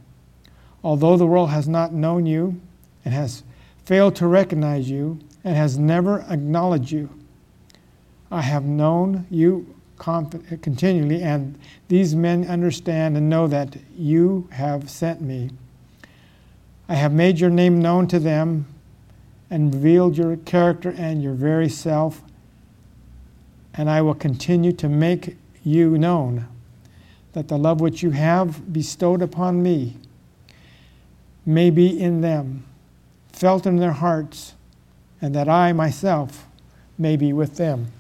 although 0.85 1.17
the 1.17 1.27
world 1.27 1.51
has 1.51 1.67
not 1.67 1.93
known 1.93 2.27
you 2.27 2.61
and 3.05 3.13
has 3.13 3.43
failed 3.87 4.17
to 4.17 4.27
recognize 4.27 4.91
you 4.91 5.19
and 5.45 5.57
has 5.57 5.79
never 5.79 6.21
acknowledged 6.29 6.91
you, 6.91 7.09
I 8.31 8.43
have 8.43 8.65
known 8.65 9.27
you 9.31 9.75
continually, 9.97 11.23
and 11.23 11.59
these 11.89 12.15
men 12.15 12.47
understand 12.47 13.17
and 13.17 13.31
know 13.31 13.47
that 13.47 13.77
you 13.97 14.49
have 14.51 14.91
sent 14.91 15.23
me. 15.23 15.51
I 16.89 16.95
have 16.95 17.13
made 17.13 17.41
your 17.41 17.51
name 17.51 17.81
known 17.81 18.07
to 18.09 18.19
them 18.19 18.67
and 19.49 19.73
revealed 19.73 20.19
your 20.19 20.37
character 20.39 20.93
and 20.99 21.23
your 21.23 21.35
very 21.35 21.69
self, 21.69 22.23
and 23.75 23.89
I 23.89 24.03
will 24.03 24.15
continue 24.15 24.73
to 24.73 24.89
make 24.89 25.37
you 25.63 25.97
known 25.97 26.47
that 27.33 27.49
the 27.49 27.57
love 27.57 27.81
which 27.81 28.03
you 28.03 28.11
have 28.11 28.73
bestowed 28.73 29.23
upon 29.23 29.63
me 29.63 29.97
may 31.45 31.71
be 31.71 32.01
in 32.01 32.21
them, 32.21 32.65
felt 33.37 33.67
in 33.67 33.77
their 33.77 33.93
hearts, 33.93 34.55
and 35.21 35.35
that 35.35 35.47
I 35.49 35.73
myself 35.73 36.47
may 36.97 37.17
be 37.17 37.33
with 37.35 37.57
them. 37.57 37.93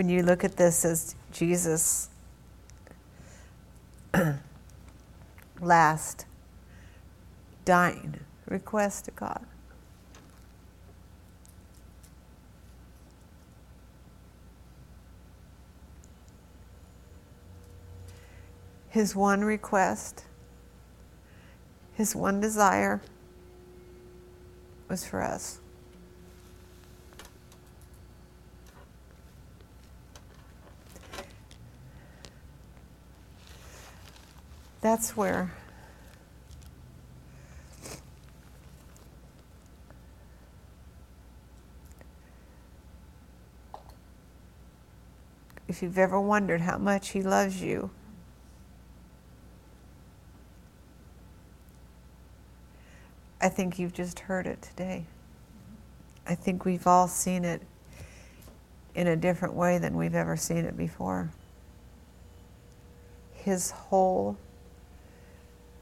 when 0.00 0.08
you 0.08 0.22
look 0.22 0.44
at 0.44 0.56
this 0.56 0.86
as 0.86 1.14
Jesus' 1.30 2.08
last 5.60 6.26
dying 7.64 8.20
request 8.48 9.04
to 9.06 9.10
God. 9.12 9.44
His 18.88 19.14
one 19.14 19.44
request, 19.44 20.24
his 21.94 22.16
one 22.16 22.40
desire 22.40 23.00
was 24.88 25.06
for 25.06 25.22
us. 25.22 25.60
That's 34.80 35.16
where 35.16 35.52
if 45.68 45.82
you've 45.82 45.98
ever 45.98 46.20
wondered 46.20 46.60
how 46.62 46.78
much 46.78 47.10
he 47.10 47.22
loves 47.22 47.60
you 47.62 47.90
I 53.40 53.48
think 53.48 53.78
you've 53.78 53.94
just 53.94 54.20
heard 54.20 54.46
it 54.46 54.60
today. 54.60 55.04
I 56.26 56.34
think 56.34 56.64
we've 56.64 56.86
all 56.86 57.08
seen 57.08 57.44
it 57.44 57.62
in 58.94 59.06
a 59.06 59.16
different 59.16 59.54
way 59.54 59.78
than 59.78 59.96
we've 59.96 60.14
ever 60.14 60.36
seen 60.36 60.66
it 60.66 60.76
before. 60.76 61.30
His 63.32 63.70
whole 63.70 64.36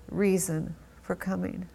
reason 0.09 0.75
for 1.03 1.15
coming. 1.15 1.69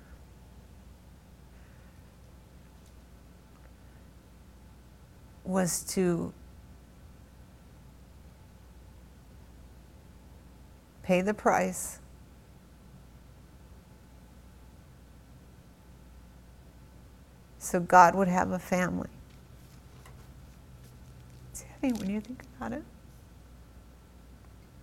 Was 5.43 5.81
to 5.93 6.33
pay 11.03 11.21
the 11.21 11.33
price 11.33 11.99
so 17.59 17.79
God 17.79 18.15
would 18.15 18.27
have 18.27 18.51
a 18.51 18.59
family. 18.59 19.09
It's 21.51 21.63
heavy 21.63 21.93
when 21.93 22.09
you 22.09 22.21
think 22.21 22.43
about 22.57 22.71
it. 22.73 22.83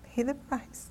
Pay 0.05 0.25
the 0.25 0.35
price. 0.35 0.91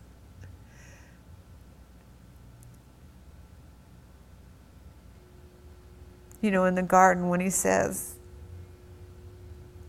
you 6.41 6.51
know, 6.51 6.65
in 6.65 6.75
the 6.75 6.83
garden 6.83 7.29
when 7.29 7.39
he 7.39 7.49
says, 7.49 8.15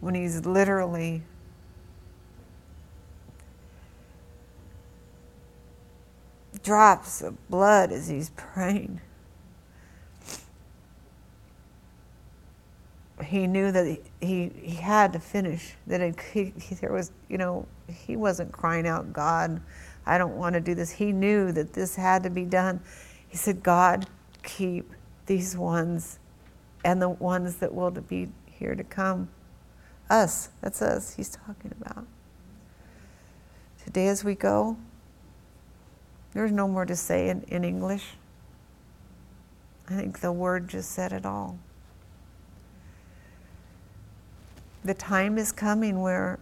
when 0.01 0.15
he's 0.15 0.45
literally 0.47 1.23
drops 6.63 7.23
of 7.23 7.49
blood 7.49 7.93
as 7.93 8.09
he's 8.09 8.31
praying. 8.31 9.01
He 13.25 13.47
knew 13.47 13.71
that 13.71 13.99
he, 14.21 14.51
he, 14.63 14.77
had 14.77 15.13
to 15.13 15.21
finish, 15.21 15.75
that 15.87 16.01
it, 16.01 16.19
he, 16.33 16.53
there 16.81 16.93
was, 16.93 17.13
you 17.29 17.39
know, 17.39 17.67
he 17.87 18.17
wasn't 18.17 18.51
crying 18.51 18.87
out, 18.87 19.13
God, 19.13 19.61
I 20.07 20.17
don't 20.17 20.37
want 20.37 20.55
to 20.55 20.61
do 20.61 20.75
this. 20.75 20.91
He 20.91 21.13
knew 21.13 21.53
that 21.53 21.75
this 21.75 21.97
had 21.97 22.23
to 22.23 22.31
be 22.31 22.45
done. 22.45 22.81
He 23.29 23.37
said, 23.37 23.63
God, 23.63 24.07
keep 24.43 24.91
these 25.27 25.57
ones 25.57 26.19
and 26.85 27.01
the 27.01 27.09
ones 27.09 27.57
that 27.57 27.75
will 27.75 27.91
be 27.91 28.29
here 28.47 28.75
to 28.75 28.85
come. 28.85 29.29
Us, 30.09 30.49
that's 30.61 30.83
us 30.83 31.15
he's 31.15 31.31
talking 31.31 31.73
about. 31.81 32.07
Today, 33.85 34.09
as 34.09 34.25
we 34.25 34.35
go, 34.35 34.77
there's 36.33 36.53
no 36.53 36.69
more 36.69 36.85
to 36.85 36.97
say 36.97 37.29
in, 37.29 37.43
in 37.49 37.65
English. 37.65 38.15
I 39.89 39.95
think 39.95 40.21
the 40.21 40.33
word 40.33 40.69
just 40.69 40.93
said 40.93 41.13
it 41.13 41.27
all. 41.27 41.59
The 44.85 44.95
time 44.95 45.37
is 45.37 45.53
coming 45.53 46.01
where 46.01 46.39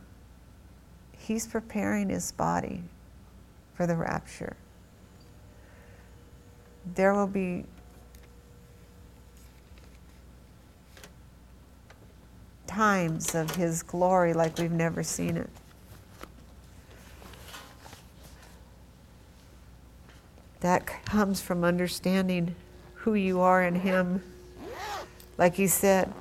he's 1.16 1.46
preparing 1.46 2.10
his 2.10 2.30
body 2.32 2.82
for 3.74 3.86
the 3.86 3.96
rapture. 3.96 4.56
There 6.94 7.14
will 7.14 7.26
be 7.26 7.64
times 12.68 13.34
of 13.34 13.56
his 13.56 13.82
glory 13.82 14.32
like 14.32 14.56
we've 14.58 14.70
never 14.70 15.02
seen 15.02 15.36
it. 15.36 15.50
That 20.60 20.86
comes 21.04 21.40
from 21.40 21.64
understanding 21.64 22.54
who 22.94 23.14
you 23.14 23.40
are 23.40 23.64
in 23.64 23.74
him. 23.74 24.22
Like 25.36 25.54
he 25.54 25.66
said, 25.66 26.12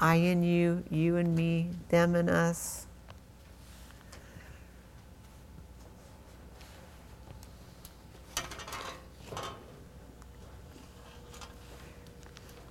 I 0.00 0.16
in 0.16 0.42
you, 0.42 0.82
you 0.90 1.16
and 1.16 1.36
me, 1.36 1.70
them 1.90 2.16
and 2.16 2.28
us. 2.28 2.87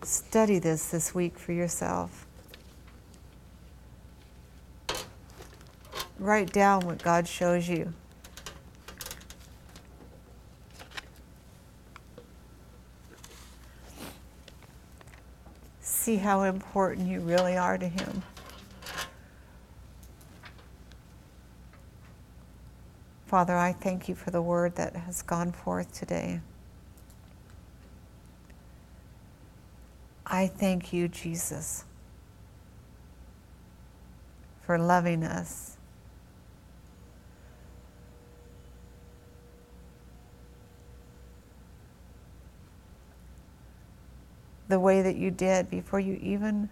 Study 0.08 0.58
this 0.58 0.88
this 0.88 1.14
week 1.14 1.38
for 1.38 1.51
yourself. 1.51 2.26
Write 6.18 6.53
down 6.53 6.86
what 6.86 7.03
God 7.03 7.28
shows 7.28 7.68
you. 7.68 7.93
See 15.82 16.16
how 16.16 16.43
important 16.43 17.10
you 17.10 17.20
really 17.20 17.58
are 17.58 17.78
to 17.78 17.89
Him. 17.89 18.24
Father, 23.26 23.58
I 23.58 23.74
thank 23.74 24.08
you 24.08 24.16
for 24.16 24.32
the 24.32 24.41
word 24.41 24.78
that 24.78 24.95
has 24.95 25.22
gone 25.22 25.51
forth 25.51 25.91
today. 25.93 26.39
I 30.38 30.46
thank 30.46 30.94
you, 30.94 31.08
Jesus, 31.08 31.84
for 34.62 34.78
loving 34.78 35.24
us. 35.24 35.78
The 44.68 44.80
way 44.80 45.02
that 45.02 45.16
you 45.16 45.32
did 45.32 45.72
before 45.72 46.00
you 46.00 46.20
even, 46.22 46.70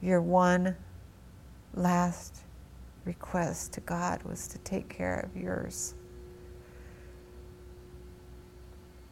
your 0.00 0.20
one 0.20 0.76
last 1.74 2.36
request 3.04 3.72
to 3.72 3.80
God 3.80 4.22
was 4.22 4.46
to 4.46 4.58
take 4.58 4.88
care 4.88 5.18
of 5.28 5.36
yours. 5.36 5.96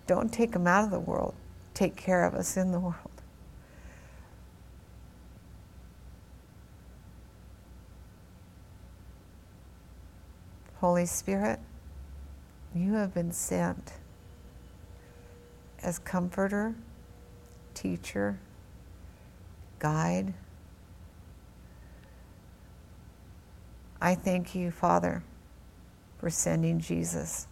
Don't 0.07 0.33
take 0.33 0.53
them 0.53 0.69
out 0.69 0.85
of 0.85 0.93
the 0.93 1.01
world 1.01 1.35
take 1.75 1.97
care 1.97 2.25
of 2.25 2.35
us 2.35 2.57
in 2.57 2.73
the 2.73 2.79
world. 2.79 2.97
Holy 10.81 11.07
Spirit, 11.07 11.61
you 12.75 12.95
have 12.95 13.15
been 13.15 13.31
sent 13.31 13.93
as 15.83 15.99
comforter, 15.99 16.75
teacher, 17.75 18.39
guide. 19.79 20.35
I 24.01 24.17
thank 24.17 24.57
you, 24.57 24.73
Father, 24.73 25.23
for 26.19 26.31
sending 26.31 26.81
Jesus. 26.81 27.47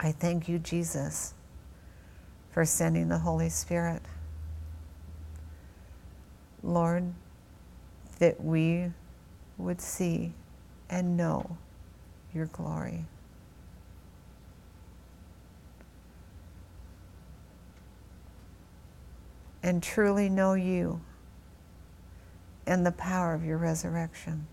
I 0.00 0.10
thank 0.10 0.48
you, 0.48 0.58
Jesus 0.58 1.34
for 2.54 2.64
sending 2.64 3.08
the 3.08 3.18
Holy 3.18 3.48
Spirit. 3.48 4.00
Lord, 6.62 7.12
that 8.20 8.40
we 8.42 8.92
would 9.58 9.80
see 9.80 10.32
and 10.88 11.16
know 11.16 11.58
your 12.32 12.46
glory. 12.46 13.06
And 19.60 19.82
truly 19.82 20.28
know 20.28 20.54
you 20.54 21.00
and 22.68 22.86
the 22.86 22.92
power 22.92 23.34
of 23.34 23.44
your 23.44 23.58
resurrection. 23.58 24.46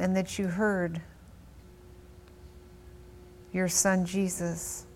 And 0.00 0.16
that 0.16 0.38
you 0.38 0.48
heard 0.48 1.02
your 3.52 3.68
son 3.68 4.06
Jesus. 4.06 4.86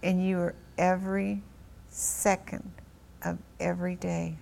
And 0.00 0.24
you 0.24 0.38
are 0.38 0.54
every 0.78 1.42
second 1.88 2.70
of 3.24 3.38
every 3.58 3.96
day. 3.96 4.36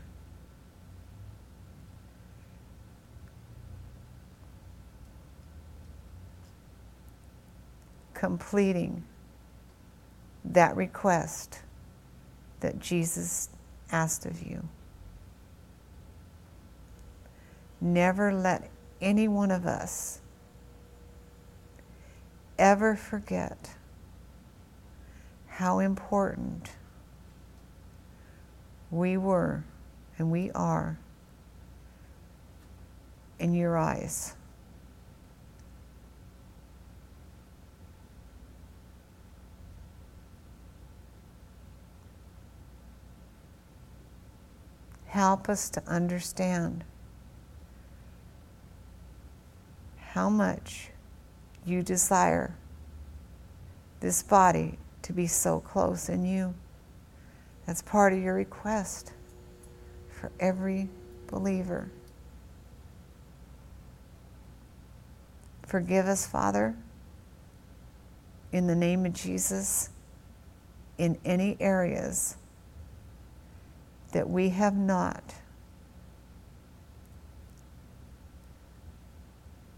Completing 8.12 9.03
that 10.45 10.76
request 10.76 11.61
that 12.61 12.78
Jesus 12.80 13.49
asked 13.90 14.26
of 14.26 14.43
you. 14.43 14.68
Never 17.83 18.33
let 18.33 18.70
any 19.01 19.26
one 19.26 19.51
of 19.51 19.66
us 19.66 20.20
ever 22.57 22.95
forget 22.95 23.74
how 25.49 25.80
important 25.80 26.70
we 28.93 29.16
were 29.16 29.64
and 30.16 30.30
we 30.30 30.53
are 30.53 30.97
in 33.41 33.53
your 33.53 33.76
eyes. 33.76 34.37
Help 45.07 45.49
us 45.49 45.68
to 45.70 45.83
understand 45.89 46.85
how 50.12 50.28
much 50.28 50.90
you 51.64 51.82
desire 51.82 52.54
this 54.00 54.22
body 54.22 54.78
to 55.00 55.10
be 55.10 55.26
so 55.26 55.58
close 55.58 56.10
in 56.10 56.22
you. 56.22 56.52
That's 57.66 57.80
part 57.80 58.12
of 58.12 58.18
your 58.18 58.34
request 58.34 59.12
for 60.10 60.30
every 60.38 60.90
believer. 61.28 61.90
Forgive 65.66 66.04
us, 66.04 66.26
Father, 66.26 66.76
in 68.52 68.66
the 68.66 68.74
name 68.74 69.06
of 69.06 69.14
Jesus, 69.14 69.88
in 70.98 71.16
any 71.24 71.56
areas 71.58 72.36
that 74.12 74.28
we 74.28 74.50
have 74.50 74.76
not 74.76 75.22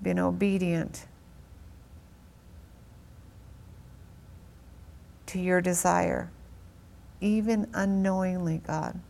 been 0.04 0.20
obedient 0.20 1.06
to 5.26 5.40
your 5.40 5.60
desire, 5.60 6.30
even 7.20 7.68
unknowingly, 7.74 8.60
God. 8.64 9.00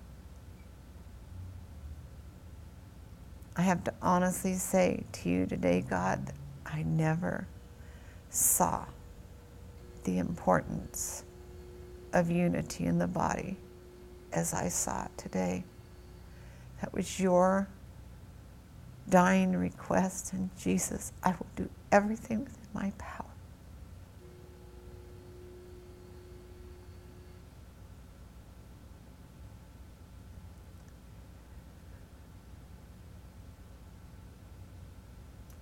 I 3.56 3.62
have 3.62 3.84
to 3.84 3.94
honestly 4.00 4.54
say 4.54 5.04
to 5.12 5.28
you 5.28 5.46
today, 5.46 5.84
God, 5.86 6.32
I 6.64 6.82
never 6.82 7.46
saw 8.30 8.86
the 10.04 10.18
importance 10.18 11.24
of 12.12 12.30
unity 12.30 12.86
in 12.86 12.98
the 12.98 13.06
body 13.06 13.56
as 14.32 14.54
I 14.54 14.68
saw 14.68 15.04
it 15.04 15.10
today. 15.18 15.64
That 16.80 16.92
was 16.92 17.20
your 17.20 17.68
dying 19.08 19.56
request, 19.56 20.32
and 20.32 20.50
Jesus, 20.58 21.12
I 21.22 21.30
will 21.30 21.46
do 21.56 21.68
everything 21.92 22.40
within 22.40 22.68
my 22.72 22.92
power. 22.98 23.24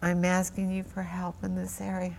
I'm 0.05 0.25
asking 0.25 0.73
you 0.73 0.83
for 0.83 1.03
help 1.03 1.45
in 1.45 1.55
this 1.55 1.81
area. 1.81 2.17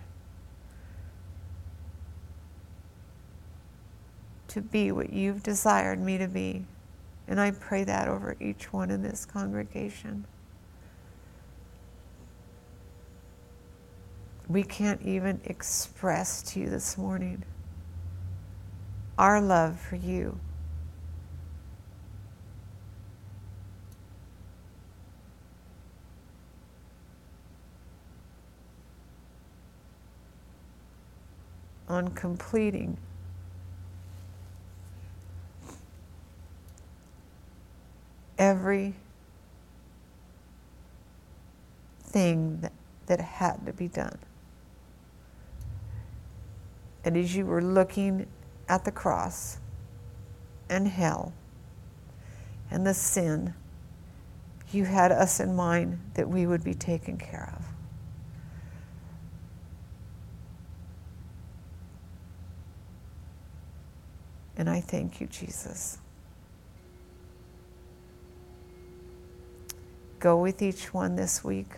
To 4.48 4.62
be 4.62 4.92
what 4.94 5.12
you've 5.12 5.44
desired 5.44 6.00
me 6.00 6.18
to 6.18 6.28
be. 6.28 6.64
And 7.28 7.42
I 7.42 7.52
pray 7.52 7.84
that 7.84 8.08
over 8.08 8.38
each 8.40 8.72
one 8.72 8.90
in 8.90 9.02
this 9.02 9.26
congregation. 9.26 10.26
We 14.54 14.62
can't 14.62 15.02
even 15.02 15.42
express 15.46 16.44
to 16.44 16.60
you 16.60 16.70
this 16.70 16.96
morning 16.96 17.42
our 19.18 19.42
love 19.42 19.80
for 19.80 19.96
you. 19.96 20.40
on 31.90 32.10
completing 32.10 32.98
every 38.38 38.94
thing 42.04 42.60
that, 42.62 42.72
that 43.08 43.20
had 43.20 43.66
to 43.66 43.74
be 43.74 43.88
done. 43.88 44.18
And 47.04 47.18
as 47.18 47.36
you 47.36 47.46
were 47.46 47.62
looking 47.62 48.28
at 48.70 48.86
the 48.86 48.92
cross 48.92 49.58
and 50.70 50.88
hell 50.88 51.34
and 52.72 52.88
the 52.88 52.94
sin, 52.94 53.54
you 54.72 54.86
had 54.86 55.12
us 55.12 55.40
in 55.40 55.56
mind 55.56 56.00
that 56.16 56.30
we 56.30 56.48
would 56.48 56.64
be 56.64 56.74
taken 56.74 57.18
care 57.18 57.54
of. 57.58 57.66
And 64.56 64.70
I 64.70 64.82
thank 64.82 65.20
you, 65.20 65.28
Jesus. 65.28 65.98
Go 70.20 70.38
with 70.38 70.62
each 70.62 70.94
one 70.94 71.16
this 71.16 71.44
week. 71.44 71.74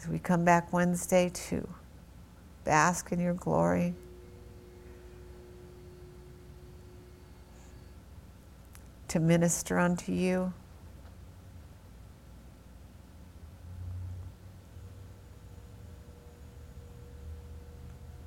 As 0.00 0.08
we 0.08 0.18
come 0.18 0.44
back 0.44 0.72
Wednesday 0.72 1.30
to 1.32 1.68
bask 2.68 3.12
in 3.12 3.18
your 3.18 3.32
glory. 3.32 3.94
To 9.08 9.18
minister 9.18 9.78
unto 9.78 10.12
you. 10.12 10.52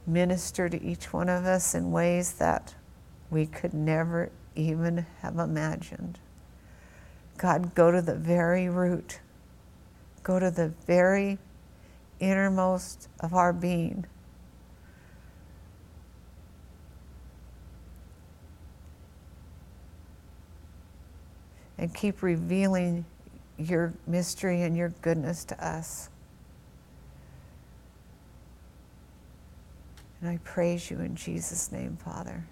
minister 0.07 0.67
to 0.67 0.83
each 0.83 1.13
one 1.13 1.29
of 1.29 1.45
us 1.45 1.73
in 1.73 1.91
ways 1.91 2.33
that 2.33 2.73
we 3.29 3.45
could 3.45 3.73
never 3.73 4.29
even 4.55 5.05
have 5.21 5.37
imagined. 5.37 6.19
God, 7.37 7.73
go 7.75 7.91
to 7.91 8.01
the 8.01 8.15
very 8.15 8.67
root, 8.67 9.21
go 10.23 10.37
to 10.39 10.51
the 10.51 10.69
very 10.85 11.37
innermost 12.19 13.07
of 13.21 13.33
our 13.33 13.53
being. 13.53 14.05
And 21.81 21.93
keep 21.93 22.21
revealing 22.21 23.03
your 23.57 23.93
mystery 24.07 24.61
and 24.61 24.77
your 24.77 24.89
goodness 25.01 25.43
to 25.45 25.65
us. 25.65 26.09
And 30.21 30.29
I 30.29 30.37
praise 30.43 30.89
you 30.89 30.99
in 30.99 31.15
Jesus' 31.15 31.71
name, 31.71 31.97
Father. 31.97 32.45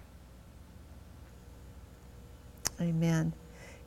Amen. 2.80 3.32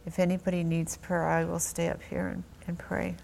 If 0.05 0.19
anybody 0.19 0.63
needs 0.63 0.97
prayer, 0.97 1.27
I 1.27 1.43
will 1.43 1.59
stay 1.59 1.89
up 1.89 2.01
here 2.01 2.27
and, 2.27 2.43
and 2.67 2.79
pray. 2.79 3.15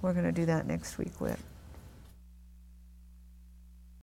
We're 0.00 0.12
going 0.12 0.26
to 0.26 0.32
do 0.32 0.46
that 0.46 0.66
next 0.66 0.98
week, 0.98 1.20
Whit. 1.20 1.38